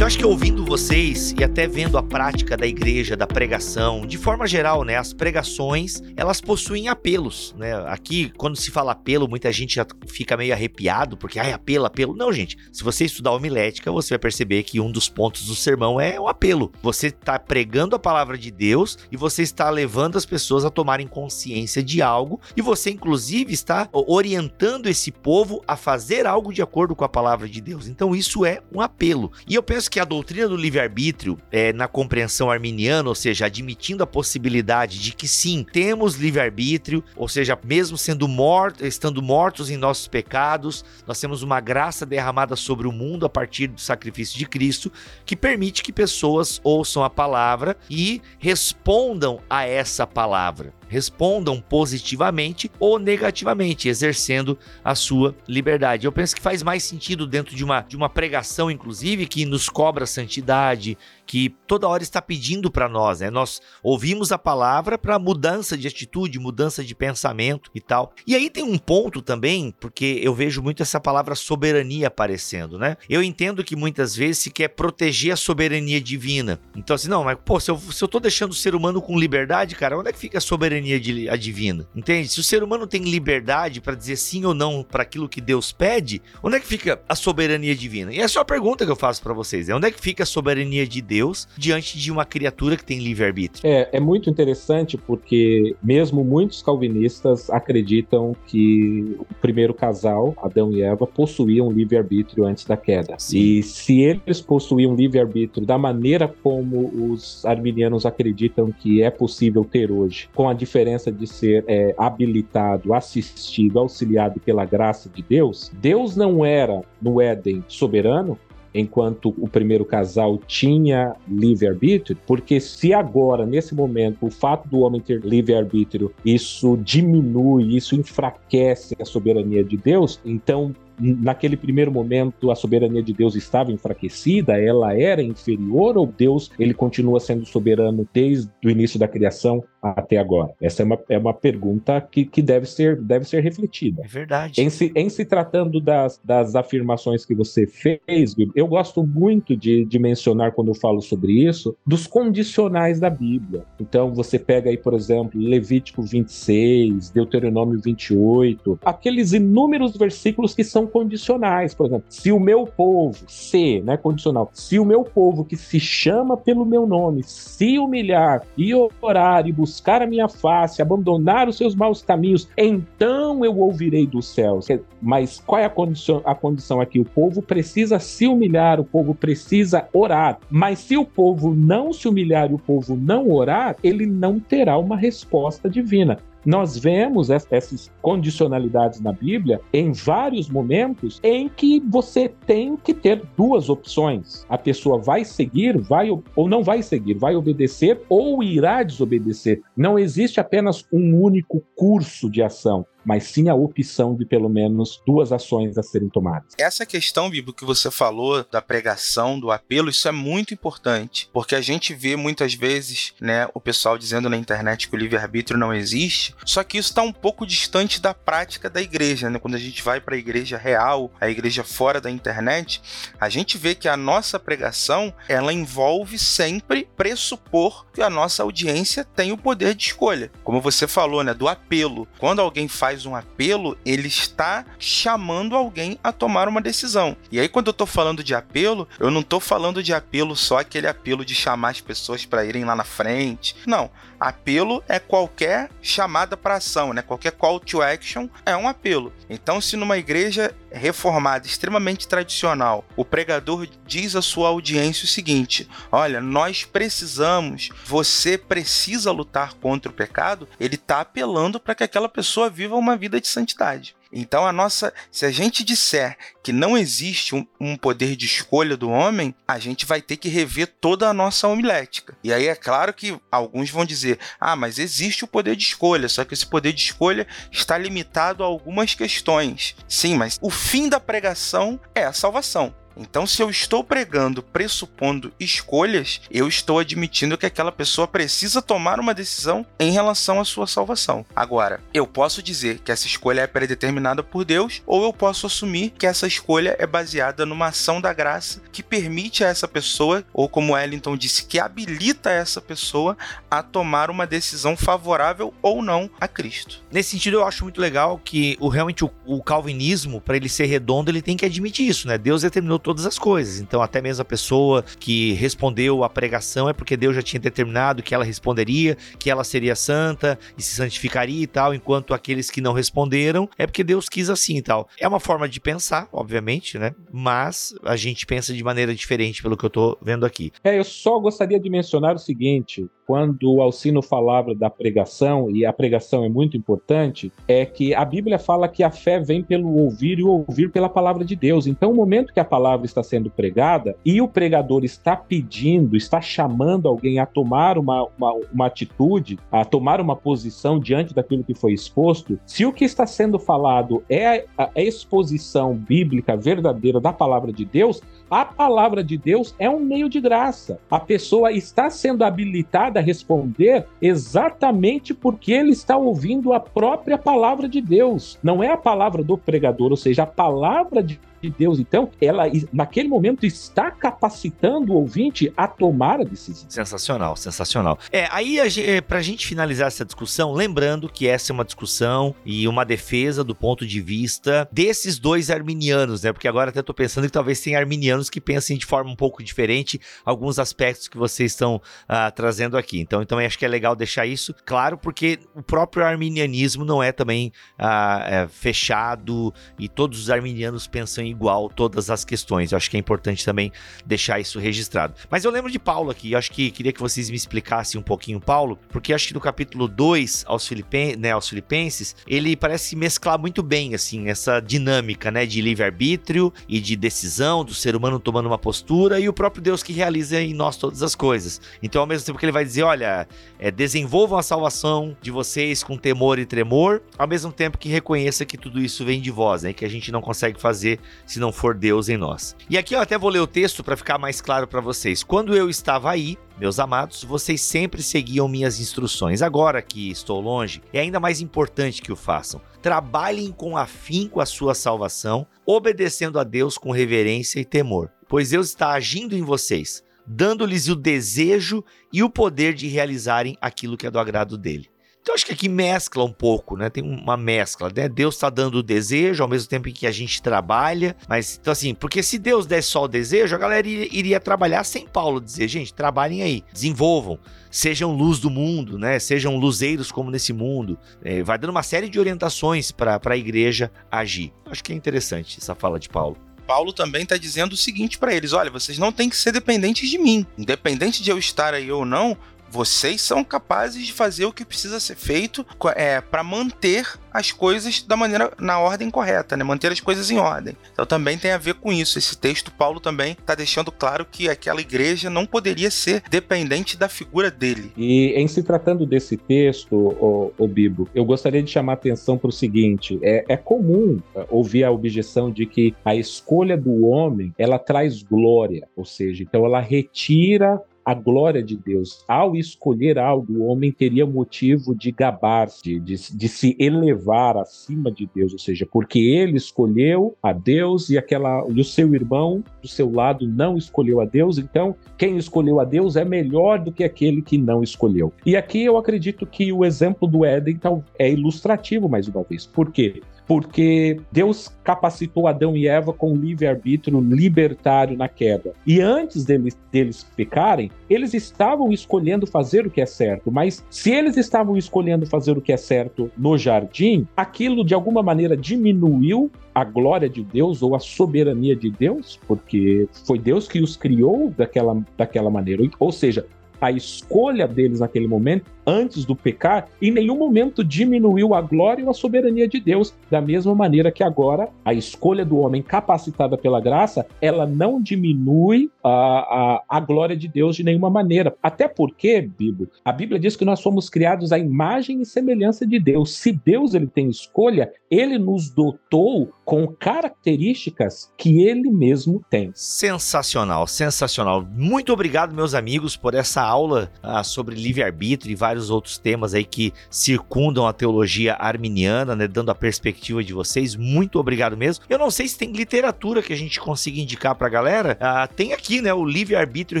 Que 0.24 0.28
ouvindo 0.28 0.64
vocês 0.64 1.34
e 1.38 1.44
até 1.44 1.66
vendo 1.66 1.98
a 1.98 2.02
prática 2.02 2.56
da 2.56 2.66
igreja, 2.66 3.14
da 3.14 3.26
pregação, 3.26 4.06
de 4.06 4.16
forma 4.16 4.46
geral, 4.46 4.82
né, 4.82 4.96
as 4.96 5.12
pregações, 5.12 6.02
elas 6.16 6.40
possuem 6.40 6.88
apelos, 6.88 7.54
né? 7.58 7.74
Aqui, 7.88 8.32
quando 8.38 8.56
se 8.56 8.70
fala 8.70 8.92
apelo, 8.92 9.28
muita 9.28 9.52
gente 9.52 9.74
já 9.74 9.86
fica 10.06 10.34
meio 10.34 10.54
arrepiado, 10.54 11.14
porque, 11.14 11.38
ai, 11.38 11.52
apelo, 11.52 11.84
apelo. 11.84 12.16
Não, 12.16 12.32
gente, 12.32 12.56
se 12.72 12.82
você 12.82 13.04
estudar 13.04 13.32
homilética, 13.32 13.92
você 13.92 14.14
vai 14.14 14.18
perceber 14.18 14.62
que 14.62 14.80
um 14.80 14.90
dos 14.90 15.10
pontos 15.10 15.44
do 15.44 15.54
sermão 15.54 16.00
é 16.00 16.18
o 16.18 16.26
apelo. 16.26 16.72
Você 16.82 17.08
está 17.08 17.38
pregando 17.38 17.94
a 17.94 17.98
palavra 17.98 18.38
de 18.38 18.50
Deus 18.50 18.96
e 19.12 19.18
você 19.18 19.42
está 19.42 19.68
levando 19.68 20.16
as 20.16 20.24
pessoas 20.24 20.64
a 20.64 20.70
tomarem 20.70 21.06
consciência 21.06 21.82
de 21.82 22.00
algo 22.00 22.40
e 22.56 22.62
você, 22.62 22.88
inclusive, 22.88 23.52
está 23.52 23.90
orientando 23.92 24.86
esse 24.86 25.12
povo 25.12 25.62
a 25.68 25.76
fazer 25.76 26.26
algo 26.26 26.50
de 26.50 26.62
acordo 26.62 26.96
com 26.96 27.04
a 27.04 27.10
palavra 27.10 27.46
de 27.46 27.60
Deus. 27.60 27.88
Então, 27.88 28.14
isso 28.14 28.46
é 28.46 28.62
um 28.74 28.80
apelo. 28.80 29.30
E 29.46 29.54
eu 29.54 29.62
penso 29.62 29.90
que 29.90 30.00
a 30.00 30.13
doutrina 30.14 30.48
do 30.48 30.56
livre-arbítrio, 30.56 31.38
é, 31.50 31.72
na 31.72 31.88
compreensão 31.88 32.50
arminiana, 32.50 33.08
ou 33.08 33.14
seja, 33.14 33.46
admitindo 33.46 34.02
a 34.02 34.06
possibilidade 34.06 35.00
de 35.00 35.12
que 35.12 35.26
sim, 35.26 35.64
temos 35.72 36.14
livre-arbítrio, 36.14 37.02
ou 37.16 37.28
seja, 37.28 37.58
mesmo 37.64 37.98
sendo 37.98 38.28
mortos, 38.28 38.86
estando 38.86 39.20
mortos 39.20 39.70
em 39.70 39.76
nossos 39.76 40.06
pecados, 40.06 40.84
nós 41.06 41.20
temos 41.20 41.42
uma 41.42 41.60
graça 41.60 42.06
derramada 42.06 42.54
sobre 42.54 42.86
o 42.86 42.92
mundo 42.92 43.26
a 43.26 43.28
partir 43.28 43.66
do 43.66 43.80
sacrifício 43.80 44.38
de 44.38 44.46
Cristo, 44.46 44.90
que 45.26 45.34
permite 45.34 45.82
que 45.82 45.92
pessoas 45.92 46.60
ouçam 46.62 47.02
a 47.02 47.10
palavra 47.10 47.76
e 47.90 48.22
respondam 48.38 49.40
a 49.50 49.66
essa 49.66 50.06
palavra 50.06 50.72
respondam 50.94 51.60
positivamente 51.60 52.70
ou 52.78 53.00
negativamente, 53.00 53.88
exercendo 53.88 54.56
a 54.84 54.94
sua 54.94 55.34
liberdade. 55.48 56.06
Eu 56.06 56.12
penso 56.12 56.36
que 56.36 56.40
faz 56.40 56.62
mais 56.62 56.84
sentido 56.84 57.26
dentro 57.26 57.56
de 57.56 57.64
uma, 57.64 57.80
de 57.80 57.96
uma 57.96 58.08
pregação, 58.08 58.70
inclusive, 58.70 59.26
que 59.26 59.44
nos 59.44 59.68
cobra 59.68 60.06
santidade, 60.06 60.96
que 61.26 61.54
toda 61.66 61.88
hora 61.88 62.02
está 62.02 62.20
pedindo 62.20 62.70
para 62.70 62.88
nós, 62.88 63.20
né? 63.20 63.30
Nós 63.30 63.60
ouvimos 63.82 64.32
a 64.32 64.38
palavra 64.38 64.98
para 64.98 65.18
mudança 65.18 65.76
de 65.76 65.88
atitude, 65.88 66.38
mudança 66.38 66.84
de 66.84 66.94
pensamento 66.94 67.70
e 67.74 67.80
tal. 67.80 68.12
E 68.26 68.34
aí 68.34 68.50
tem 68.50 68.62
um 68.62 68.78
ponto 68.78 69.22
também, 69.22 69.74
porque 69.80 70.20
eu 70.22 70.34
vejo 70.34 70.62
muito 70.62 70.82
essa 70.82 71.00
palavra 71.00 71.34
soberania 71.34 72.08
aparecendo, 72.08 72.78
né? 72.78 72.96
Eu 73.08 73.22
entendo 73.22 73.64
que 73.64 73.76
muitas 73.76 74.14
vezes 74.14 74.38
se 74.38 74.50
quer 74.50 74.68
proteger 74.68 75.32
a 75.32 75.36
soberania 75.36 76.00
divina. 76.00 76.60
Então 76.76 76.94
assim, 76.94 77.08
não, 77.08 77.24
mas 77.24 77.38
pô, 77.44 77.58
se 77.58 77.70
eu, 77.70 77.78
se 77.78 78.02
eu 78.02 78.08
tô 78.08 78.20
deixando 78.20 78.52
o 78.52 78.54
ser 78.54 78.74
humano 78.74 79.00
com 79.00 79.18
liberdade, 79.18 79.74
cara, 79.74 79.98
onde 79.98 80.10
é 80.10 80.12
que 80.12 80.18
fica 80.18 80.38
a 80.38 80.40
soberania 80.40 81.00
de, 81.00 81.28
a 81.28 81.36
divina? 81.36 81.88
Entende? 81.94 82.28
Se 82.28 82.40
o 82.40 82.44
ser 82.44 82.62
humano 82.62 82.86
tem 82.86 83.02
liberdade 83.02 83.80
para 83.80 83.94
dizer 83.94 84.16
sim 84.16 84.44
ou 84.44 84.54
não 84.54 84.82
para 84.82 85.02
aquilo 85.02 85.28
que 85.28 85.40
Deus 85.40 85.72
pede, 85.72 86.20
onde 86.42 86.56
é 86.56 86.60
que 86.60 86.66
fica 86.66 87.00
a 87.08 87.14
soberania 87.14 87.74
divina? 87.74 88.12
E 88.12 88.20
essa 88.20 88.38
é 88.38 88.42
a 88.42 88.44
pergunta 88.44 88.84
que 88.84 88.90
eu 88.90 88.96
faço 88.96 89.22
para 89.22 89.32
vocês, 89.32 89.68
é 89.68 89.74
onde 89.74 89.88
é 89.88 89.90
que 89.90 90.00
fica 90.00 90.22
a 90.22 90.26
soberania 90.26 90.86
de 90.86 91.00
Deus? 91.00 91.13
Deus 91.14 91.46
diante 91.56 91.96
de 91.96 92.10
uma 92.10 92.24
criatura 92.24 92.76
que 92.76 92.84
tem 92.84 92.98
livre-arbítrio. 92.98 93.62
É, 93.64 93.88
é 93.92 94.00
muito 94.00 94.28
interessante 94.28 94.98
porque 94.98 95.76
mesmo 95.80 96.24
muitos 96.24 96.60
calvinistas 96.60 97.48
acreditam 97.50 98.34
que 98.48 99.16
o 99.20 99.34
primeiro 99.40 99.72
casal, 99.72 100.34
Adão 100.42 100.72
e 100.72 100.82
Eva, 100.82 101.06
possuíam 101.06 101.70
livre-arbítrio 101.70 102.44
antes 102.44 102.64
da 102.64 102.76
queda. 102.76 103.14
Sim. 103.18 103.38
E 103.38 103.62
se 103.62 104.00
eles 104.00 104.40
possuíam 104.40 104.96
livre-arbítrio 104.96 105.64
da 105.64 105.78
maneira 105.78 106.26
como 106.42 107.12
os 107.12 107.44
arminianos 107.44 108.04
acreditam 108.04 108.72
que 108.72 109.00
é 109.00 109.10
possível 109.10 109.64
ter 109.64 109.92
hoje, 109.92 110.28
com 110.34 110.48
a 110.48 110.54
diferença 110.54 111.12
de 111.12 111.28
ser 111.28 111.64
é, 111.68 111.94
habilitado, 111.96 112.92
assistido, 112.92 113.78
auxiliado 113.78 114.40
pela 114.40 114.64
graça 114.64 115.08
de 115.08 115.22
Deus, 115.22 115.70
Deus 115.74 116.16
não 116.16 116.44
era 116.44 116.82
no 117.00 117.20
Éden 117.20 117.62
soberano, 117.68 118.36
enquanto 118.74 119.32
o 119.38 119.48
primeiro 119.48 119.84
casal 119.84 120.38
tinha 120.46 121.14
livre-arbítrio, 121.28 122.18
porque 122.26 122.58
se 122.58 122.92
agora, 122.92 123.46
nesse 123.46 123.74
momento, 123.74 124.26
o 124.26 124.30
fato 124.30 124.68
do 124.68 124.80
homem 124.80 125.00
ter 125.00 125.20
livre-arbítrio, 125.24 126.12
isso 126.24 126.76
diminui, 126.78 127.76
isso 127.76 127.94
enfraquece 127.94 128.96
a 129.00 129.04
soberania 129.04 129.62
de 129.62 129.76
Deus, 129.76 130.20
então 130.24 130.74
naquele 130.98 131.56
primeiro 131.56 131.90
momento 131.92 132.50
a 132.50 132.54
soberania 132.54 133.02
de 133.02 133.12
Deus 133.12 133.34
estava 133.34 133.72
enfraquecida, 133.72 134.60
ela 134.60 134.98
era 134.98 135.22
inferior 135.22 135.96
ou 135.96 136.06
Deus 136.06 136.50
ele 136.58 136.74
continua 136.74 137.20
sendo 137.20 137.44
soberano 137.46 138.08
desde 138.12 138.50
o 138.64 138.70
início 138.70 138.98
da 138.98 139.08
criação 139.08 139.64
até 139.82 140.16
agora? 140.16 140.52
Essa 140.60 140.82
é 140.82 140.84
uma, 140.84 140.98
é 141.08 141.18
uma 141.18 141.34
pergunta 141.34 142.00
que, 142.00 142.24
que 142.24 142.40
deve, 142.40 142.66
ser, 142.66 143.00
deve 143.00 143.26
ser 143.26 143.42
refletida. 143.42 144.02
É 144.02 144.08
verdade. 144.08 144.60
Em 144.60 144.70
se, 144.70 144.90
em 144.94 145.08
se 145.08 145.24
tratando 145.24 145.80
das, 145.80 146.20
das 146.24 146.54
afirmações 146.54 147.26
que 147.26 147.34
você 147.34 147.66
fez, 147.66 148.34
eu 148.54 148.66
gosto 148.66 149.04
muito 149.04 149.56
de, 149.56 149.84
de 149.84 149.98
mencionar, 149.98 150.52
quando 150.52 150.68
eu 150.68 150.74
falo 150.74 151.02
sobre 151.02 151.32
isso, 151.32 151.76
dos 151.86 152.06
condicionais 152.06 152.98
da 152.98 153.10
Bíblia. 153.10 153.64
Então, 153.78 154.14
você 154.14 154.38
pega 154.38 154.70
aí, 154.70 154.78
por 154.78 154.94
exemplo, 154.94 155.38
Levítico 155.40 156.02
26, 156.02 157.10
Deuteronômio 157.10 157.78
28, 157.80 158.78
aqueles 158.84 159.32
inúmeros 159.32 159.96
versículos 159.96 160.54
que 160.54 160.64
são 160.64 160.83
condicionais. 160.86 161.74
Por 161.74 161.86
exemplo, 161.86 162.06
se 162.08 162.32
o 162.32 162.40
meu 162.40 162.66
povo, 162.66 163.24
se, 163.28 163.80
né, 163.80 163.96
condicional, 163.96 164.50
se 164.52 164.78
o 164.78 164.84
meu 164.84 165.04
povo 165.04 165.44
que 165.44 165.56
se 165.56 165.78
chama 165.78 166.36
pelo 166.36 166.64
meu 166.64 166.86
nome, 166.86 167.22
se 167.22 167.78
humilhar 167.78 168.42
e 168.56 168.72
orar 169.00 169.46
e 169.46 169.52
buscar 169.52 169.84
buscar 169.84 170.02
a 170.02 170.06
minha 170.06 170.28
face, 170.28 170.80
abandonar 170.80 171.48
os 171.48 171.56
seus 171.56 171.74
maus 171.74 172.00
caminhos, 172.00 172.48
então 172.56 173.44
eu 173.44 173.58
ouvirei 173.58 174.06
dos 174.06 174.26
céus. 174.26 174.66
Mas 175.00 175.42
qual 175.44 175.60
é 175.60 175.64
a 175.64 175.70
condição, 175.70 176.22
a 176.24 176.34
condição 176.34 176.80
aqui? 176.80 176.98
O 176.98 177.04
povo 177.04 177.42
precisa 177.42 177.98
se 177.98 178.26
humilhar, 178.26 178.80
o 178.80 178.84
povo 178.84 179.14
precisa 179.14 179.86
orar. 179.92 180.38
Mas 180.50 180.78
se 180.78 180.96
o 180.96 181.04
povo 181.04 181.54
não 181.54 181.92
se 181.92 182.08
humilhar 182.08 182.50
e 182.50 182.54
o 182.54 182.58
povo 182.58 182.96
não 182.96 183.30
orar, 183.30 183.76
ele 183.82 184.06
não 184.06 184.40
terá 184.40 184.78
uma 184.78 184.96
resposta 184.96 185.68
divina. 185.68 186.18
Nós 186.44 186.78
vemos 186.78 187.30
essas 187.30 187.90
condicionalidades 188.02 189.00
na 189.00 189.12
Bíblia 189.12 189.60
em 189.72 189.92
vários 189.92 190.48
momentos 190.48 191.20
em 191.22 191.48
que 191.48 191.80
você 191.80 192.28
tem 192.46 192.76
que 192.76 192.92
ter 192.92 193.22
duas 193.36 193.68
opções. 193.68 194.44
A 194.48 194.58
pessoa 194.58 194.98
vai 194.98 195.24
seguir, 195.24 195.78
vai 195.78 196.10
ou 196.10 196.48
não 196.48 196.62
vai 196.62 196.82
seguir, 196.82 197.14
vai 197.14 197.34
obedecer 197.34 198.02
ou 198.08 198.42
irá 198.42 198.82
desobedecer. 198.82 199.62
Não 199.76 199.98
existe 199.98 200.38
apenas 200.38 200.84
um 200.92 201.20
único 201.20 201.62
curso 201.74 202.30
de 202.30 202.42
ação 202.42 202.86
mas 203.04 203.24
sim 203.24 203.48
a 203.48 203.54
opção 203.54 204.14
de 204.14 204.24
pelo 204.24 204.48
menos 204.48 205.00
duas 205.06 205.32
ações 205.32 205.76
a 205.78 205.82
serem 205.82 206.08
tomadas. 206.08 206.52
Essa 206.58 206.86
questão, 206.86 207.30
Bibo, 207.30 207.52
que 207.52 207.64
você 207.64 207.90
falou 207.90 208.44
da 208.50 208.62
pregação, 208.62 209.38
do 209.38 209.50
apelo, 209.50 209.90
isso 209.90 210.08
é 210.08 210.12
muito 210.12 210.54
importante, 210.54 211.28
porque 211.32 211.54
a 211.54 211.60
gente 211.60 211.94
vê 211.94 212.16
muitas 212.16 212.54
vezes, 212.54 213.14
né, 213.20 213.48
o 213.54 213.60
pessoal 213.60 213.98
dizendo 213.98 214.28
na 214.28 214.36
internet 214.36 214.88
que 214.88 214.94
o 214.94 214.98
livre-arbítrio 214.98 215.58
não 215.58 215.72
existe, 215.72 216.34
só 216.44 216.62
que 216.62 216.78
isso 216.78 216.90
está 216.90 217.02
um 217.02 217.12
pouco 217.12 217.46
distante 217.46 218.00
da 218.00 218.14
prática 218.14 218.70
da 218.70 218.80
igreja, 218.80 219.28
né? 219.28 219.38
Quando 219.38 219.54
a 219.54 219.58
gente 219.58 219.82
vai 219.82 220.00
para 220.00 220.14
a 220.14 220.18
igreja 220.18 220.56
real, 220.56 221.10
a 221.20 221.28
igreja 221.28 221.64
fora 221.64 222.00
da 222.00 222.10
internet, 222.10 222.80
a 223.20 223.28
gente 223.28 223.58
vê 223.58 223.74
que 223.74 223.88
a 223.88 223.96
nossa 223.96 224.38
pregação, 224.38 225.12
ela 225.28 225.52
envolve 225.52 226.18
sempre 226.18 226.88
pressupor 226.96 227.86
que 227.92 228.02
a 228.02 228.10
nossa 228.10 228.42
audiência 228.42 229.04
tem 229.04 229.32
o 229.32 229.38
poder 229.38 229.74
de 229.74 229.84
escolha. 229.84 230.30
Como 230.42 230.60
você 230.60 230.86
falou, 230.86 231.22
né, 231.22 231.34
do 231.34 231.48
apelo. 231.48 232.06
Quando 232.18 232.40
alguém 232.40 232.68
faz 232.68 232.93
faz 232.94 233.06
um 233.06 233.16
apelo, 233.16 233.76
ele 233.84 234.06
está 234.06 234.64
chamando 234.78 235.56
alguém 235.56 235.98
a 236.02 236.12
tomar 236.12 236.46
uma 236.46 236.60
decisão. 236.60 237.16
E 237.30 237.40
aí, 237.40 237.48
quando 237.48 237.66
eu 237.66 237.72
estou 237.72 237.86
falando 237.86 238.22
de 238.22 238.34
apelo, 238.34 238.88
eu 239.00 239.10
não 239.10 239.20
estou 239.20 239.40
falando 239.40 239.82
de 239.82 239.92
apelo 239.92 240.36
só 240.36 240.58
aquele 240.58 240.86
apelo 240.86 241.24
de 241.24 241.34
chamar 241.34 241.70
as 241.70 241.80
pessoas 241.80 242.24
para 242.24 242.44
irem 242.44 242.64
lá 242.64 242.76
na 242.76 242.84
frente. 242.84 243.56
Não. 243.66 243.90
Apelo 244.24 244.82
é 244.88 244.98
qualquer 244.98 245.68
chamada 245.82 246.34
para 246.34 246.54
ação, 246.54 246.94
né? 246.94 247.02
Qualquer 247.02 247.32
call 247.32 247.60
to 247.60 247.82
action 247.82 248.26
é 248.46 248.56
um 248.56 248.66
apelo. 248.66 249.12
Então, 249.28 249.60
se 249.60 249.76
numa 249.76 249.98
igreja 249.98 250.54
reformada, 250.72 251.46
extremamente 251.46 252.08
tradicional, 252.08 252.86
o 252.96 253.04
pregador 253.04 253.68
diz 253.86 254.16
à 254.16 254.22
sua 254.22 254.48
audiência 254.48 255.04
o 255.04 255.08
seguinte: 255.08 255.68
olha, 255.92 256.22
nós 256.22 256.64
precisamos, 256.64 257.68
você 257.84 258.38
precisa 258.38 259.12
lutar 259.12 259.52
contra 259.60 259.90
o 259.90 259.94
pecado, 259.94 260.48
ele 260.58 260.76
está 260.76 261.02
apelando 261.02 261.60
para 261.60 261.74
que 261.74 261.84
aquela 261.84 262.08
pessoa 262.08 262.48
viva 262.48 262.76
uma 262.76 262.96
vida 262.96 263.20
de 263.20 263.28
santidade. 263.28 263.94
Então 264.14 264.46
a 264.46 264.52
nossa, 264.52 264.94
se 265.10 265.26
a 265.26 265.30
gente 265.32 265.64
disser 265.64 266.16
que 266.42 266.52
não 266.52 266.78
existe 266.78 267.34
um, 267.34 267.44
um, 267.60 267.76
poder 267.76 268.14
de 268.14 268.26
escolha 268.26 268.76
do 268.76 268.88
homem, 268.88 269.34
a 269.46 269.58
gente 269.58 269.84
vai 269.84 270.00
ter 270.00 270.16
que 270.16 270.28
rever 270.28 270.68
toda 270.80 271.08
a 271.08 271.12
nossa 271.12 271.48
homilética. 271.48 272.16
E 272.22 272.32
aí 272.32 272.46
é 272.46 272.54
claro 272.54 272.94
que 272.94 273.18
alguns 273.30 273.70
vão 273.70 273.84
dizer: 273.84 274.20
"Ah, 274.40 274.54
mas 274.54 274.78
existe 274.78 275.24
o 275.24 275.28
poder 275.28 275.56
de 275.56 275.64
escolha, 275.64 276.08
só 276.08 276.24
que 276.24 276.32
esse 276.32 276.46
poder 276.46 276.72
de 276.72 276.82
escolha 276.82 277.26
está 277.50 277.76
limitado 277.76 278.44
a 278.44 278.46
algumas 278.46 278.94
questões". 278.94 279.74
Sim, 279.88 280.14
mas 280.16 280.38
o 280.40 280.50
fim 280.50 280.88
da 280.88 281.00
pregação 281.00 281.80
é 281.94 282.04
a 282.04 282.12
salvação. 282.12 282.72
Então, 282.96 283.26
se 283.26 283.42
eu 283.42 283.50
estou 283.50 283.82
pregando 283.82 284.42
pressupondo 284.42 285.32
escolhas, 285.38 286.20
eu 286.30 286.46
estou 286.48 286.78
admitindo 286.78 287.36
que 287.36 287.46
aquela 287.46 287.72
pessoa 287.72 288.06
precisa 288.06 288.62
tomar 288.62 289.00
uma 289.00 289.14
decisão 289.14 289.66
em 289.78 289.90
relação 289.90 290.40
à 290.40 290.44
sua 290.44 290.66
salvação. 290.66 291.24
Agora, 291.34 291.80
eu 291.92 292.06
posso 292.06 292.42
dizer 292.42 292.78
que 292.78 292.92
essa 292.92 293.06
escolha 293.06 293.42
é 293.42 293.46
predeterminada 293.46 294.22
por 294.22 294.44
Deus, 294.44 294.82
ou 294.86 295.04
eu 295.04 295.12
posso 295.12 295.46
assumir 295.46 295.90
que 295.90 296.06
essa 296.06 296.26
escolha 296.26 296.76
é 296.78 296.86
baseada 296.86 297.44
numa 297.44 297.68
ação 297.68 298.00
da 298.00 298.12
graça 298.12 298.62
que 298.72 298.82
permite 298.82 299.44
a 299.44 299.48
essa 299.48 299.66
pessoa, 299.66 300.24
ou 300.32 300.48
como 300.48 300.76
Ellington 300.76 301.16
disse, 301.16 301.44
que 301.44 301.58
habilita 301.58 302.30
essa 302.30 302.60
pessoa 302.60 303.16
a 303.50 303.62
tomar 303.62 304.10
uma 304.10 304.26
decisão 304.26 304.76
favorável 304.76 305.52
ou 305.62 305.82
não 305.82 306.10
a 306.20 306.28
Cristo. 306.28 306.82
Nesse 306.90 307.10
sentido, 307.10 307.38
eu 307.38 307.46
acho 307.46 307.64
muito 307.64 307.80
legal 307.80 308.20
que 308.22 308.56
o, 308.60 308.68
realmente 308.68 309.04
o, 309.04 309.10
o 309.26 309.42
calvinismo, 309.42 310.20
para 310.20 310.36
ele 310.36 310.48
ser 310.48 310.66
redondo, 310.66 311.10
ele 311.10 311.22
tem 311.22 311.36
que 311.36 311.44
admitir 311.44 311.88
isso, 311.88 312.08
né? 312.08 312.18
Deus 312.18 312.42
determinou 312.42 312.78
todas 312.84 313.06
as 313.06 313.18
coisas. 313.18 313.58
Então, 313.60 313.82
até 313.82 314.00
mesmo 314.00 314.22
a 314.22 314.24
pessoa 314.24 314.84
que 315.00 315.32
respondeu 315.32 316.04
a 316.04 316.10
pregação 316.10 316.68
é 316.68 316.72
porque 316.72 316.96
Deus 316.96 317.16
já 317.16 317.22
tinha 317.22 317.40
determinado 317.40 318.02
que 318.02 318.14
ela 318.14 318.24
responderia, 318.24 318.96
que 319.18 319.30
ela 319.30 319.42
seria 319.42 319.74
santa 319.74 320.38
e 320.56 320.62
se 320.62 320.76
santificaria 320.76 321.42
e 321.42 321.46
tal, 321.46 321.74
enquanto 321.74 322.12
aqueles 322.12 322.50
que 322.50 322.60
não 322.60 322.74
responderam 322.74 323.48
é 323.58 323.66
porque 323.66 323.82
Deus 323.82 324.08
quis 324.08 324.28
assim 324.28 324.58
e 324.58 324.62
tal. 324.62 324.86
É 325.00 325.08
uma 325.08 325.18
forma 325.18 325.48
de 325.48 325.58
pensar, 325.60 326.08
obviamente, 326.12 326.78
né? 326.78 326.94
Mas 327.10 327.74
a 327.82 327.96
gente 327.96 328.26
pensa 328.26 328.52
de 328.52 328.62
maneira 328.62 328.94
diferente 328.94 329.42
pelo 329.42 329.56
que 329.56 329.64
eu 329.64 329.70
tô 329.70 329.98
vendo 330.02 330.26
aqui. 330.26 330.52
É, 330.62 330.78
eu 330.78 330.84
só 330.84 331.18
gostaria 331.18 331.58
de 331.58 331.70
mencionar 331.70 332.14
o 332.14 332.18
seguinte: 332.18 332.86
quando 333.06 333.52
o 333.52 333.60
Alcino 333.60 334.02
falava 334.02 334.54
da 334.54 334.70
pregação, 334.70 335.50
e 335.50 335.64
a 335.64 335.72
pregação 335.72 336.24
é 336.24 336.28
muito 336.28 336.56
importante, 336.56 337.32
é 337.46 337.64
que 337.64 337.94
a 337.94 338.04
Bíblia 338.04 338.38
fala 338.38 338.68
que 338.68 338.82
a 338.82 338.90
fé 338.90 339.20
vem 339.20 339.42
pelo 339.42 339.76
ouvir 339.76 340.18
e 340.18 340.22
o 340.22 340.44
ouvir 340.46 340.70
pela 340.70 340.88
palavra 340.88 341.24
de 341.24 341.36
Deus. 341.36 341.66
Então, 341.66 341.90
o 341.90 341.94
momento 341.94 342.32
que 342.32 342.40
a 342.40 342.44
palavra 342.44 342.86
está 342.86 343.02
sendo 343.02 343.30
pregada 343.30 343.96
e 344.04 344.20
o 344.20 344.28
pregador 344.28 344.84
está 344.84 345.16
pedindo, 345.16 345.96
está 345.96 346.20
chamando 346.20 346.88
alguém 346.88 347.18
a 347.18 347.26
tomar 347.26 347.78
uma, 347.78 348.06
uma, 348.16 348.32
uma 348.52 348.66
atitude, 348.66 349.38
a 349.50 349.64
tomar 349.64 350.00
uma 350.00 350.16
posição 350.16 350.78
diante 350.78 351.14
daquilo 351.14 351.44
que 351.44 351.54
foi 351.54 351.72
exposto, 351.72 352.38
se 352.46 352.64
o 352.64 352.72
que 352.72 352.84
está 352.84 353.06
sendo 353.06 353.38
falado 353.38 354.02
é 354.08 354.46
a, 354.56 354.70
a 354.74 354.80
exposição 354.80 355.74
bíblica 355.74 356.36
verdadeira 356.36 357.00
da 357.00 357.12
palavra 357.12 357.52
de 357.52 357.64
Deus, 357.64 358.02
a 358.30 358.44
palavra 358.44 359.02
de 359.04 359.16
Deus 359.16 359.54
é 359.58 359.68
um 359.68 359.80
meio 359.80 360.08
de 360.08 360.20
graça. 360.20 360.78
A 360.90 360.98
pessoa 360.98 361.52
está 361.52 361.90
sendo 361.90 362.24
habilitada 362.24 362.93
a 362.98 363.02
responder 363.02 363.86
exatamente 364.00 365.12
porque 365.14 365.52
ele 365.52 365.72
está 365.72 365.96
ouvindo 365.96 366.52
a 366.52 366.60
própria 366.60 367.18
palavra 367.18 367.68
de 367.68 367.80
Deus. 367.80 368.38
Não 368.42 368.62
é 368.62 368.68
a 368.68 368.76
palavra 368.76 369.22
do 369.22 369.36
pregador, 369.36 369.90
ou 369.90 369.96
seja, 369.96 370.22
a 370.22 370.26
palavra 370.26 371.02
de 371.02 371.18
de 371.44 371.50
Deus. 371.50 371.78
Então, 371.78 372.10
ela 372.20 372.44
naquele 372.72 373.08
momento 373.08 373.44
está 373.44 373.90
capacitando 373.90 374.92
o 374.92 374.96
ouvinte 374.96 375.52
a 375.56 375.66
tomar 375.66 376.20
a 376.20 376.24
decisão. 376.24 376.68
Sensacional, 376.68 377.36
sensacional. 377.36 377.98
É, 378.10 378.28
aí 378.30 378.60
a 378.60 378.68
gente, 378.68 378.90
é, 378.90 379.22
gente 379.22 379.46
finalizar 379.46 379.88
essa 379.88 380.04
discussão, 380.04 380.52
lembrando 380.52 381.08
que 381.08 381.26
essa 381.26 381.52
é 381.52 381.54
uma 381.54 381.64
discussão 381.64 382.34
e 382.44 382.66
uma 382.68 382.84
defesa 382.84 383.42
do 383.42 383.54
ponto 383.54 383.86
de 383.86 384.00
vista 384.00 384.68
desses 384.70 385.18
dois 385.18 385.50
arminianos, 385.50 386.22
né? 386.22 386.32
Porque 386.32 386.48
agora 386.48 386.70
até 386.70 386.82
tô 386.82 386.92
pensando 386.92 387.24
que 387.24 387.32
talvez 387.32 387.60
tenha 387.60 387.78
arminianos 387.78 388.28
que 388.28 388.40
pensem 388.40 388.76
de 388.76 388.86
forma 388.86 389.10
um 389.10 389.16
pouco 389.16 389.42
diferente 389.42 390.00
alguns 390.24 390.58
aspectos 390.58 391.08
que 391.08 391.16
vocês 391.16 391.52
estão 391.52 391.76
uh, 391.76 392.32
trazendo 392.34 392.76
aqui. 392.76 393.00
Então, 393.00 393.22
então 393.22 393.38
acho 393.38 393.58
que 393.58 393.64
é 393.64 393.68
legal 393.68 393.96
deixar 393.96 394.26
isso 394.26 394.54
claro, 394.64 394.98
porque 394.98 395.38
o 395.54 395.62
próprio 395.62 396.04
arminianismo 396.04 396.84
não 396.84 397.02
é 397.02 397.12
também 397.12 397.52
uh, 397.78 398.24
é 398.24 398.48
fechado 398.48 399.52
e 399.78 399.88
todos 399.88 400.18
os 400.18 400.30
arminianos 400.30 400.86
pensam 400.86 401.24
em 401.24 401.33
igual 401.34 401.68
todas 401.68 402.08
as 402.10 402.24
questões. 402.24 402.72
Eu 402.72 402.76
acho 402.76 402.90
que 402.90 402.96
é 402.96 403.00
importante 403.00 403.44
também 403.44 403.72
deixar 404.06 404.40
isso 404.40 404.58
registrado. 404.58 405.14
Mas 405.28 405.44
eu 405.44 405.50
lembro 405.50 405.70
de 405.70 405.78
Paulo 405.78 406.10
aqui, 406.10 406.34
acho 406.34 406.50
que 406.50 406.70
queria 406.70 406.92
que 406.92 407.00
vocês 407.00 407.28
me 407.28 407.36
explicassem 407.36 408.00
um 408.00 408.02
pouquinho 408.02 408.40
Paulo, 408.40 408.78
porque 408.88 409.12
acho 409.12 409.28
que 409.28 409.34
no 409.34 409.40
capítulo 409.40 409.88
2 409.88 410.44
aos, 410.46 410.66
Filipen 410.66 411.16
né, 411.16 411.32
aos 411.32 411.48
Filipenses, 411.48 412.16
ele 412.26 412.56
parece 412.56 412.96
mesclar 412.96 413.38
muito 413.38 413.62
bem 413.62 413.94
assim 413.94 414.28
essa 414.28 414.60
dinâmica, 414.60 415.30
né, 415.30 415.44
de 415.44 415.60
livre-arbítrio 415.60 416.52
e 416.68 416.80
de 416.80 416.96
decisão 416.96 417.64
do 417.64 417.74
ser 417.74 417.96
humano 417.96 418.18
tomando 418.18 418.46
uma 418.46 418.58
postura 418.58 419.18
e 419.18 419.28
o 419.28 419.32
próprio 419.32 419.62
Deus 419.62 419.82
que 419.82 419.92
realiza 419.92 420.40
em 420.40 420.54
nós 420.54 420.76
todas 420.76 421.02
as 421.02 421.14
coisas. 421.14 421.60
Então, 421.82 422.00
ao 422.00 422.06
mesmo 422.06 422.26
tempo 422.26 422.38
que 422.38 422.44
ele 422.44 422.52
vai 422.52 422.64
dizer, 422.64 422.82
olha, 422.82 423.26
é, 423.58 423.70
desenvolvam 423.70 424.38
a 424.38 424.42
salvação 424.42 425.16
de 425.20 425.30
vocês 425.30 425.82
com 425.82 425.96
temor 425.96 426.38
e 426.38 426.46
tremor, 426.46 427.02
ao 427.18 427.26
mesmo 427.26 427.52
tempo 427.52 427.78
que 427.78 427.88
reconheça 427.88 428.44
que 428.44 428.56
tudo 428.56 428.80
isso 428.80 429.04
vem 429.04 429.20
de 429.20 429.30
vós, 429.30 429.62
né, 429.62 429.72
que 429.72 429.84
a 429.84 429.88
gente 429.88 430.12
não 430.12 430.20
consegue 430.20 430.60
fazer 430.60 431.00
se 431.26 431.40
não 431.40 431.52
for 431.52 431.74
Deus 431.74 432.08
em 432.08 432.16
nós. 432.16 432.56
E 432.68 432.76
aqui 432.76 432.94
eu 432.94 433.00
até 433.00 433.16
vou 433.18 433.30
ler 433.30 433.40
o 433.40 433.46
texto 433.46 433.82
para 433.82 433.96
ficar 433.96 434.18
mais 434.18 434.40
claro 434.40 434.66
para 434.66 434.80
vocês. 434.80 435.22
Quando 435.22 435.56
eu 435.56 435.68
estava 435.68 436.10
aí, 436.10 436.38
meus 436.58 436.78
amados, 436.78 437.24
vocês 437.24 437.60
sempre 437.60 438.02
seguiam 438.02 438.48
minhas 438.48 438.78
instruções. 438.80 439.42
Agora 439.42 439.82
que 439.82 440.10
estou 440.10 440.40
longe, 440.40 440.82
é 440.92 441.00
ainda 441.00 441.18
mais 441.18 441.40
importante 441.40 442.02
que 442.02 442.12
o 442.12 442.16
façam. 442.16 442.60
Trabalhem 442.80 443.50
com 443.50 443.76
afinco 443.76 444.40
a 444.40 444.46
sua 444.46 444.74
salvação, 444.74 445.46
obedecendo 445.66 446.38
a 446.38 446.44
Deus 446.44 446.78
com 446.78 446.90
reverência 446.90 447.58
e 447.58 447.64
temor, 447.64 448.10
pois 448.28 448.50
Deus 448.50 448.68
está 448.68 448.92
agindo 448.92 449.34
em 449.34 449.42
vocês, 449.42 450.02
dando-lhes 450.26 450.88
o 450.88 450.94
desejo 450.94 451.84
e 452.12 452.22
o 452.22 452.30
poder 452.30 452.74
de 452.74 452.86
realizarem 452.86 453.56
aquilo 453.60 453.96
que 453.96 454.06
é 454.06 454.10
do 454.10 454.18
agrado 454.18 454.56
dele. 454.56 454.93
Então 455.24 455.34
acho 455.34 455.46
que 455.46 455.52
aqui 455.52 455.70
mescla 455.70 456.22
um 456.22 456.30
pouco, 456.30 456.76
né? 456.76 456.90
Tem 456.90 457.02
uma 457.02 457.34
mescla, 457.34 457.90
né? 457.96 458.10
Deus 458.10 458.34
está 458.34 458.50
dando 458.50 458.74
o 458.74 458.82
desejo 458.82 459.42
ao 459.42 459.48
mesmo 459.48 459.70
tempo 459.70 459.88
em 459.88 459.92
que 459.92 460.06
a 460.06 460.10
gente 460.10 460.42
trabalha, 460.42 461.16
mas 461.26 461.58
então 461.58 461.72
assim, 461.72 461.94
porque 461.94 462.22
se 462.22 462.38
Deus 462.38 462.66
desse 462.66 462.88
só 462.88 463.04
o 463.04 463.08
desejo, 463.08 463.54
a 463.54 463.58
galera 463.58 463.88
iria, 463.88 464.38
trabalhar 464.38 464.84
sem 464.84 465.06
Paulo 465.06 465.40
dizer, 465.40 465.66
gente, 465.66 465.94
trabalhem 465.94 466.42
aí, 466.42 466.62
desenvolvam, 466.70 467.38
sejam 467.70 468.12
luz 468.12 468.38
do 468.38 468.50
mundo, 468.50 468.98
né? 468.98 469.18
Sejam 469.18 469.56
luzeiros 469.56 470.12
como 470.12 470.30
nesse 470.30 470.52
mundo. 470.52 470.98
É, 471.24 471.42
vai 471.42 471.56
dando 471.56 471.70
uma 471.70 471.82
série 471.82 472.10
de 472.10 472.20
orientações 472.20 472.92
para 472.92 473.18
a 473.24 473.36
igreja 473.36 473.90
agir. 474.12 474.52
Acho 474.66 474.84
que 474.84 474.92
é 474.92 474.94
interessante 474.94 475.56
essa 475.58 475.74
fala 475.74 475.98
de 475.98 476.10
Paulo. 476.10 476.36
Paulo 476.66 476.92
também 476.92 477.22
está 477.22 477.36
dizendo 477.36 477.72
o 477.72 477.76
seguinte 477.76 478.18
para 478.18 478.34
eles: 478.34 478.52
olha, 478.52 478.70
vocês 478.70 478.98
não 478.98 479.12
têm 479.12 479.28
que 479.28 479.36
ser 479.36 479.52
dependentes 479.52 480.08
de 480.08 480.18
mim. 480.18 480.46
Independente 480.56 481.22
de 481.22 481.30
eu 481.30 481.38
estar 481.38 481.74
aí 481.74 481.90
ou 481.90 482.04
não, 482.04 482.36
vocês 482.74 483.22
são 483.22 483.44
capazes 483.44 484.04
de 484.04 484.12
fazer 484.12 484.46
o 484.46 484.52
que 484.52 484.64
precisa 484.64 484.98
ser 484.98 485.14
feito 485.14 485.64
é, 485.94 486.20
para 486.20 486.42
manter 486.42 487.06
as 487.32 487.52
coisas 487.52 488.02
da 488.02 488.16
maneira 488.16 488.52
na 488.58 488.80
ordem 488.80 489.10
correta, 489.10 489.56
né? 489.56 489.62
Manter 489.62 489.92
as 489.92 490.00
coisas 490.00 490.28
em 490.28 490.38
ordem. 490.38 490.76
Então 490.92 491.06
também 491.06 491.38
tem 491.38 491.52
a 491.52 491.58
ver 491.58 491.74
com 491.74 491.92
isso. 491.92 492.18
Esse 492.18 492.36
texto 492.36 492.72
Paulo 492.72 492.98
também 492.98 493.32
está 493.32 493.54
deixando 493.54 493.92
claro 493.92 494.26
que 494.28 494.48
aquela 494.48 494.80
igreja 494.80 495.30
não 495.30 495.46
poderia 495.46 495.88
ser 495.88 496.22
dependente 496.28 496.96
da 496.96 497.08
figura 497.08 497.48
dele. 497.48 497.92
E 497.96 498.32
em 498.34 498.48
se 498.48 498.62
tratando 498.62 499.06
desse 499.06 499.36
texto, 499.36 499.94
o, 499.94 500.52
o 500.58 500.66
Bibo, 500.66 501.08
eu 501.14 501.24
gostaria 501.24 501.62
de 501.62 501.70
chamar 501.70 501.92
a 501.92 501.94
atenção 501.94 502.36
para 502.36 502.48
o 502.48 502.52
seguinte: 502.52 503.20
é, 503.22 503.44
é 503.48 503.56
comum 503.56 504.20
é, 504.34 504.46
ouvir 504.50 504.82
a 504.82 504.90
objeção 504.90 505.48
de 505.48 505.64
que 505.64 505.94
a 506.04 506.16
escolha 506.16 506.76
do 506.76 507.06
homem 507.06 507.54
ela 507.56 507.78
traz 507.78 508.20
glória, 508.20 508.88
ou 508.96 509.04
seja, 509.04 509.44
então 509.44 509.64
ela 509.64 509.80
retira 509.80 510.80
a 511.04 511.14
glória 511.14 511.62
de 511.62 511.76
Deus. 511.76 512.24
Ao 512.26 512.56
escolher 512.56 513.18
algo, 513.18 513.52
o 513.52 513.66
homem 513.66 513.92
teria 513.92 514.26
motivo 514.26 514.94
de 514.94 515.10
gabar-se, 515.10 516.00
de, 516.00 516.14
de 516.32 516.48
se 516.48 516.76
elevar 516.78 517.56
acima 517.56 518.10
de 518.10 518.28
Deus, 518.34 518.52
ou 518.52 518.58
seja, 518.58 518.86
porque 518.90 519.18
ele 519.18 519.56
escolheu 519.56 520.36
a 520.42 520.52
Deus 520.52 521.10
e 521.10 521.18
aquela 521.18 521.64
e 521.68 521.80
o 521.80 521.84
seu 521.84 522.14
irmão 522.14 522.62
do 522.80 522.88
seu 522.88 523.10
lado 523.10 523.46
não 523.46 523.76
escolheu 523.76 524.20
a 524.20 524.24
Deus, 524.24 524.58
então 524.58 524.94
quem 525.18 525.36
escolheu 525.36 525.80
a 525.80 525.84
Deus 525.84 526.16
é 526.16 526.24
melhor 526.24 526.78
do 526.78 526.92
que 526.92 527.04
aquele 527.04 527.42
que 527.42 527.58
não 527.58 527.82
escolheu. 527.82 528.32
E 528.44 528.56
aqui 528.56 528.84
eu 528.84 528.96
acredito 528.96 529.46
que 529.46 529.72
o 529.72 529.84
exemplo 529.84 530.26
do 530.26 530.44
Éden 530.44 530.78
é 531.18 531.30
ilustrativo 531.30 532.08
mais 532.08 532.28
uma 532.28 532.42
vez. 532.42 532.66
Por 532.66 532.90
quê? 532.90 533.22
Porque 533.46 534.20
Deus 534.32 534.74
capacitou 534.82 535.46
Adão 535.46 535.76
e 535.76 535.86
Eva 535.86 536.12
com 536.12 536.36
livre-arbítrio 536.36 537.20
libertário 537.20 538.16
na 538.16 538.28
queda. 538.28 538.72
E 538.86 539.00
antes 539.00 539.44
deles, 539.44 539.76
deles 539.92 540.26
pecarem, 540.36 540.90
eles 541.08 541.34
estavam 541.34 541.92
escolhendo 541.92 542.46
fazer 542.46 542.86
o 542.86 542.90
que 542.90 543.00
é 543.00 543.06
certo, 543.06 543.50
mas 543.50 543.84
se 543.90 544.10
eles 544.10 544.36
estavam 544.36 544.76
escolhendo 544.76 545.26
fazer 545.26 545.56
o 545.56 545.60
que 545.60 545.72
é 545.72 545.76
certo 545.76 546.30
no 546.36 546.56
jardim, 546.56 547.26
aquilo 547.36 547.84
de 547.84 547.94
alguma 547.94 548.22
maneira 548.22 548.56
diminuiu 548.56 549.50
a 549.74 549.84
glória 549.84 550.28
de 550.28 550.44
Deus 550.44 550.82
ou 550.82 550.94
a 550.94 551.00
soberania 551.00 551.74
de 551.74 551.90
Deus, 551.90 552.38
porque 552.46 553.08
foi 553.26 553.38
Deus 553.38 553.66
que 553.66 553.80
os 553.80 553.96
criou 553.96 554.52
daquela, 554.56 555.02
daquela 555.16 555.50
maneira. 555.50 555.82
Ou 555.98 556.12
seja, 556.12 556.46
a 556.80 556.90
escolha 556.90 557.66
deles 557.66 558.00
naquele 558.00 558.28
momento 558.28 558.70
antes 558.86 559.24
do 559.24 559.34
pecar, 559.34 559.88
em 560.00 560.10
nenhum 560.10 560.36
momento 560.36 560.84
diminuiu 560.84 561.54
a 561.54 561.60
glória 561.60 562.04
ou 562.04 562.10
a 562.10 562.14
soberania 562.14 562.68
de 562.68 562.80
Deus, 562.80 563.14
da 563.30 563.40
mesma 563.40 563.74
maneira 563.74 564.12
que 564.12 564.22
agora 564.22 564.68
a 564.84 564.92
escolha 564.92 565.44
do 565.44 565.58
homem 565.58 565.82
capacitada 565.82 566.56
pela 566.56 566.80
graça, 566.80 567.26
ela 567.40 567.66
não 567.66 568.00
diminui 568.00 568.90
a, 569.02 569.10
a, 569.10 569.82
a 569.88 570.00
glória 570.00 570.36
de 570.36 570.48
Deus 570.48 570.76
de 570.76 570.84
nenhuma 570.84 571.10
maneira. 571.10 571.54
Até 571.62 571.88
porque, 571.88 572.40
Bíblia, 572.40 572.88
a 573.04 573.12
Bíblia 573.12 573.38
diz 573.38 573.56
que 573.56 573.64
nós 573.64 573.80
somos 573.80 574.08
criados 574.08 574.52
à 574.52 574.58
imagem 574.58 575.20
e 575.20 575.26
semelhança 575.26 575.86
de 575.86 575.98
Deus. 575.98 576.36
Se 576.36 576.52
Deus 576.52 576.94
ele 576.94 577.06
tem 577.06 577.28
escolha, 577.28 577.92
ele 578.10 578.38
nos 578.38 578.70
dotou 578.70 579.50
com 579.64 579.86
características 579.88 581.32
que 581.36 581.62
ele 581.62 581.90
mesmo 581.90 582.44
tem. 582.50 582.70
Sensacional, 582.74 583.86
sensacional. 583.86 584.66
Muito 584.74 585.12
obrigado, 585.12 585.54
meus 585.54 585.74
amigos, 585.74 586.16
por 586.16 586.34
essa 586.34 586.62
aula 586.62 587.10
ah, 587.22 587.42
sobre 587.42 587.74
livre-arbítrio 587.74 588.52
e 588.52 588.54
vários 588.54 588.73
vários 588.74 588.90
outros 588.90 589.18
temas 589.18 589.54
aí 589.54 589.64
que 589.64 589.92
circundam 590.10 590.86
a 590.86 590.92
teologia 590.92 591.54
arminiana, 591.54 592.34
né, 592.34 592.48
dando 592.48 592.70
a 592.70 592.74
perspectiva 592.74 593.42
de 593.42 593.52
vocês. 593.52 593.94
Muito 593.94 594.38
obrigado 594.38 594.76
mesmo. 594.76 595.04
Eu 595.08 595.18
não 595.18 595.30
sei 595.30 595.46
se 595.46 595.56
tem 595.56 595.70
literatura 595.70 596.42
que 596.42 596.52
a 596.52 596.56
gente 596.56 596.80
consiga 596.80 597.20
indicar 597.20 597.54
pra 597.54 597.68
galera. 597.68 598.16
Ah, 598.20 598.48
tem 598.48 598.72
aqui, 598.72 599.00
né, 599.00 599.14
o 599.14 599.24
Livre-Arbítrio 599.24 600.00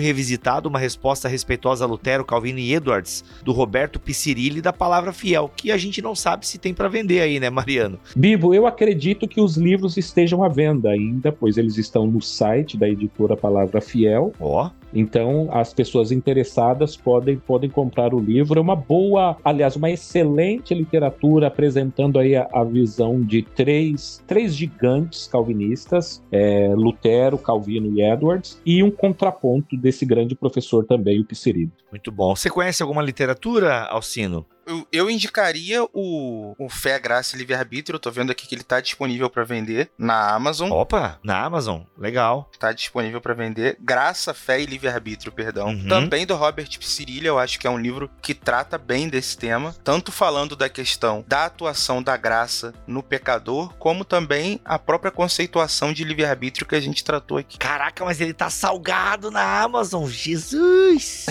Revisitado, 0.00 0.68
uma 0.68 0.78
resposta 0.78 1.28
respeitosa 1.28 1.84
a 1.84 1.88
Lutero, 1.88 2.24
Calvino 2.24 2.58
e 2.58 2.74
Edwards, 2.74 3.24
do 3.44 3.52
Roberto 3.52 4.00
Picirilli 4.00 4.60
da 4.60 4.72
Palavra 4.72 5.12
Fiel, 5.12 5.50
que 5.54 5.70
a 5.70 5.76
gente 5.76 6.02
não 6.02 6.14
sabe 6.14 6.46
se 6.46 6.58
tem 6.58 6.74
para 6.74 6.88
vender 6.88 7.20
aí, 7.20 7.38
né, 7.38 7.50
Mariano? 7.50 7.98
Bibo, 8.16 8.52
eu 8.52 8.66
acredito 8.66 9.28
que 9.28 9.40
os 9.40 9.56
livros 9.56 9.96
estejam 9.96 10.42
à 10.42 10.48
venda 10.48 10.90
ainda, 10.90 11.30
pois 11.30 11.56
eles 11.56 11.78
estão 11.78 12.06
no 12.06 12.20
site 12.20 12.76
da 12.76 12.88
editora 12.88 13.36
Palavra 13.36 13.80
Fiel. 13.80 14.32
Ó. 14.40 14.66
Oh. 14.66 14.83
Então, 14.94 15.48
as 15.50 15.74
pessoas 15.74 16.12
interessadas 16.12 16.96
podem, 16.96 17.36
podem 17.36 17.68
comprar 17.68 18.14
o 18.14 18.20
livro. 18.20 18.58
É 18.58 18.62
uma 18.62 18.76
boa, 18.76 19.36
aliás, 19.44 19.76
uma 19.76 19.90
excelente 19.90 20.72
literatura 20.72 21.48
apresentando 21.48 22.18
aí 22.18 22.36
a, 22.36 22.48
a 22.52 22.62
visão 22.62 23.20
de 23.20 23.42
três, 23.42 24.22
três 24.26 24.54
gigantes 24.54 25.26
calvinistas, 25.26 26.22
é, 26.30 26.72
Lutero, 26.74 27.36
Calvino 27.36 27.92
e 27.98 28.02
Edwards, 28.02 28.60
e 28.64 28.82
um 28.82 28.90
contraponto 28.90 29.76
desse 29.76 30.06
grande 30.06 30.34
professor 30.34 30.84
também, 30.84 31.20
o 31.20 31.24
Piscirino. 31.24 31.72
Muito 31.90 32.12
bom. 32.12 32.34
Você 32.36 32.48
conhece 32.48 32.82
alguma 32.82 33.02
literatura, 33.02 33.82
Alcino? 33.84 34.46
Eu, 34.66 34.86
eu 34.90 35.10
indicaria 35.10 35.84
o, 35.92 36.54
o 36.58 36.68
Fé, 36.68 36.98
Graça 36.98 37.34
e 37.34 37.38
Livre-Arbítrio. 37.38 37.96
Eu 37.96 38.00
tô 38.00 38.10
vendo 38.10 38.30
aqui 38.30 38.46
que 38.46 38.54
ele 38.54 38.62
tá 38.62 38.80
disponível 38.80 39.28
para 39.28 39.44
vender 39.44 39.90
na 39.98 40.34
Amazon. 40.34 40.70
Opa, 40.70 41.18
na 41.22 41.42
Amazon. 41.42 41.82
Legal. 41.98 42.50
Tá 42.58 42.72
disponível 42.72 43.20
para 43.20 43.34
vender. 43.34 43.76
Graça, 43.80 44.32
Fé 44.32 44.60
e 44.60 44.66
Livre-Arbítrio, 44.66 45.32
perdão. 45.32 45.68
Uhum. 45.68 45.88
Também 45.88 46.26
do 46.26 46.34
Robert 46.34 46.68
Psirilha, 46.78 47.28
eu 47.28 47.38
acho 47.38 47.58
que 47.58 47.66
é 47.66 47.70
um 47.70 47.78
livro 47.78 48.10
que 48.22 48.34
trata 48.34 48.78
bem 48.78 49.08
desse 49.08 49.36
tema. 49.36 49.74
Tanto 49.84 50.10
falando 50.10 50.56
da 50.56 50.68
questão 50.68 51.24
da 51.26 51.44
atuação 51.44 52.02
da 52.02 52.16
graça 52.16 52.72
no 52.86 53.02
pecador, 53.02 53.74
como 53.74 54.04
também 54.04 54.60
a 54.64 54.78
própria 54.78 55.10
conceituação 55.10 55.92
de 55.92 56.04
livre-arbítrio 56.04 56.66
que 56.66 56.74
a 56.74 56.80
gente 56.80 57.04
tratou 57.04 57.38
aqui. 57.38 57.58
Caraca, 57.58 58.04
mas 58.04 58.20
ele 58.20 58.32
tá 58.32 58.48
salgado 58.48 59.30
na 59.30 59.62
Amazon. 59.62 60.08
Jesus! 60.08 61.26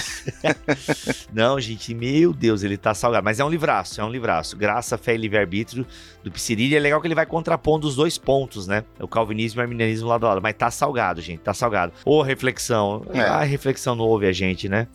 Não, 1.34 1.60
gente, 1.60 1.94
meu 1.94 2.34
Deus, 2.34 2.64
ele 2.64 2.78
tá 2.78 2.94
salgado 2.94 3.23
mas 3.24 3.40
é 3.40 3.46
um 3.46 3.50
livraço, 3.50 4.02
é 4.02 4.04
um 4.04 4.10
livraço. 4.10 4.58
Graça, 4.58 4.98
Fé 4.98 5.16
e 5.16 5.18
Livre-Arbítrio 5.18 5.88
do 6.24 6.32
Psirilli. 6.32 6.76
É 6.76 6.80
legal 6.80 7.00
que 7.02 7.08
ele 7.08 7.16
vai 7.16 7.26
contrapondo 7.26 7.88
os 7.88 7.96
dois 7.96 8.18
pontos, 8.18 8.68
né? 8.68 8.84
O 9.00 9.08
calvinismo 9.08 9.60
e 9.60 9.62
o 9.62 9.64
arminianismo 9.64 10.08
lado 10.08 10.26
a 10.26 10.30
lado. 10.30 10.42
Mas 10.42 10.54
tá 10.56 10.70
salgado, 10.70 11.22
gente, 11.22 11.40
tá 11.40 11.54
salgado. 11.54 11.94
Ô, 12.06 12.22
reflexão. 12.22 13.06
É. 13.14 13.22
A 13.22 13.44
reflexão 13.44 13.96
não 13.96 14.06
ouve 14.06 14.28
a 14.28 14.32
gente, 14.32 14.68
né? 14.68 14.88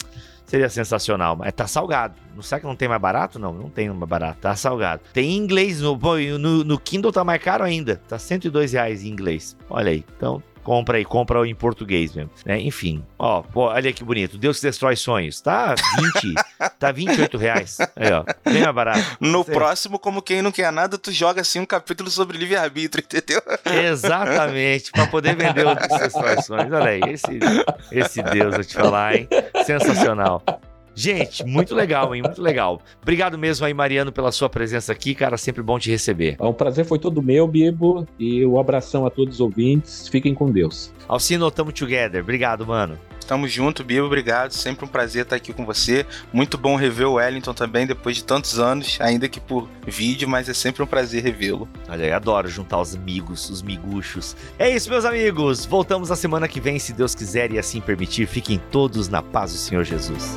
Seria 0.48 0.70
sensacional, 0.70 1.36
mas 1.36 1.52
tá 1.52 1.66
salgado. 1.66 2.14
Não 2.34 2.42
sabe 2.42 2.62
que 2.62 2.66
não 2.66 2.74
tem 2.74 2.88
mais 2.88 3.00
barato? 3.00 3.38
Não, 3.38 3.52
não 3.52 3.68
tem 3.68 3.90
mais 3.90 4.08
barato, 4.08 4.40
tá 4.40 4.56
salgado. 4.56 5.02
Tem 5.12 5.32
em 5.32 5.36
inglês, 5.36 5.82
no, 5.82 5.94
no, 6.38 6.64
no 6.64 6.78
Kindle 6.78 7.12
tá 7.12 7.22
mais 7.22 7.42
caro 7.42 7.64
ainda. 7.64 8.00
Tá 8.08 8.18
102 8.18 8.72
reais 8.72 9.04
em 9.04 9.08
inglês. 9.08 9.54
Olha 9.68 9.90
aí, 9.90 10.02
então 10.16 10.42
compra 10.68 10.98
aí, 10.98 11.04
compra 11.04 11.48
em 11.48 11.54
português 11.54 12.14
mesmo. 12.14 12.30
Né? 12.44 12.60
Enfim, 12.60 13.02
ó, 13.18 13.40
pô, 13.40 13.68
olha 13.68 13.90
que 13.90 14.04
bonito. 14.04 14.36
Deus 14.36 14.60
que 14.60 14.66
destrói 14.66 14.96
sonhos. 14.96 15.40
Tá 15.40 15.74
20, 15.74 16.34
tá 16.78 16.92
28 16.92 17.38
reais. 17.38 17.78
Aí, 17.96 18.12
ó, 18.12 18.22
bem 18.44 18.62
mais 18.62 18.74
barato. 18.74 19.16
No 19.18 19.42
Sei. 19.42 19.54
próximo, 19.54 19.98
como 19.98 20.20
quem 20.20 20.42
não 20.42 20.52
quer 20.52 20.70
nada, 20.70 20.98
tu 20.98 21.10
joga 21.10 21.40
assim 21.40 21.58
um 21.58 21.64
capítulo 21.64 22.10
sobre 22.10 22.36
livre-arbítrio, 22.36 23.02
entendeu? 23.02 23.40
Exatamente, 23.64 24.92
para 24.92 25.06
poder 25.06 25.34
vender 25.34 25.66
o 25.66 25.74
Deus 25.74 25.86
que 25.86 25.98
destrói 25.98 26.42
sonhos. 26.42 26.70
Olha 26.70 26.90
aí, 26.90 27.00
esse, 27.08 27.38
esse 27.90 28.22
Deus, 28.22 28.54
vou 28.54 28.64
te 28.64 28.74
falar, 28.74 29.16
hein? 29.16 29.26
Sensacional. 29.64 30.42
Gente, 30.99 31.44
muito 31.46 31.76
legal, 31.76 32.12
hein? 32.12 32.22
Muito 32.22 32.42
legal. 32.42 32.82
Obrigado 33.01 33.38
mesmo 33.38 33.64
aí, 33.64 33.72
Mariano, 33.72 34.11
pela 34.11 34.32
sua 34.32 34.49
presença 34.49 34.90
aqui, 34.90 35.14
cara. 35.14 35.38
Sempre 35.38 35.62
bom 35.62 35.78
te 35.78 35.88
receber. 35.88 36.36
É 36.40 36.44
um 36.44 36.53
prazer 36.53 36.84
foi 36.84 36.99
todo 36.99 37.22
meu, 37.22 37.46
Bibo. 37.46 38.05
E 38.18 38.44
um 38.44 38.59
abração 38.59 39.07
a 39.07 39.11
todos 39.11 39.34
os 39.34 39.40
ouvintes. 39.40 40.09
Fiquem 40.09 40.34
com 40.34 40.51
Deus. 40.51 40.92
Alcino, 41.07 41.49
tamo 41.53 41.70
together. 41.70 42.20
Obrigado, 42.20 42.66
mano. 42.66 42.99
Tamo 43.28 43.46
junto, 43.46 43.84
Bibo, 43.84 44.07
obrigado. 44.07 44.51
Sempre 44.51 44.86
um 44.86 44.88
prazer 44.88 45.22
estar 45.22 45.36
aqui 45.36 45.53
com 45.53 45.64
você. 45.64 46.05
Muito 46.32 46.59
bom 46.59 46.74
rever 46.74 47.07
o 47.07 47.12
Wellington 47.12 47.55
também, 47.55 47.86
depois 47.86 48.16
de 48.16 48.24
tantos 48.24 48.59
anos, 48.59 48.99
ainda 49.01 49.28
que 49.28 49.38
por 49.38 49.68
vídeo, 49.86 50.28
mas 50.28 50.49
é 50.49 50.55
sempre 50.55 50.82
um 50.82 50.86
prazer 50.86 51.22
revê-lo. 51.22 51.68
Olha, 51.88 52.07
eu 52.07 52.16
adoro 52.16 52.49
juntar 52.49 52.80
os 52.80 52.96
amigos, 52.96 53.49
os 53.51 53.62
miguxos. 53.62 54.34
É 54.59 54.68
isso, 54.68 54.90
meus 54.90 55.05
amigos. 55.05 55.64
Voltamos 55.64 56.11
a 56.11 56.16
semana 56.16 56.49
que 56.49 56.59
vem, 56.59 56.78
se 56.80 56.92
Deus 56.92 57.14
quiser 57.14 57.53
e 57.53 57.59
assim 57.59 57.80
permitir. 57.80 58.26
Fiquem 58.26 58.61
todos 58.72 59.09
na 59.09 59.22
paz 59.22 59.53
do 59.53 59.59
Senhor 59.59 59.84
Jesus. 59.84 60.36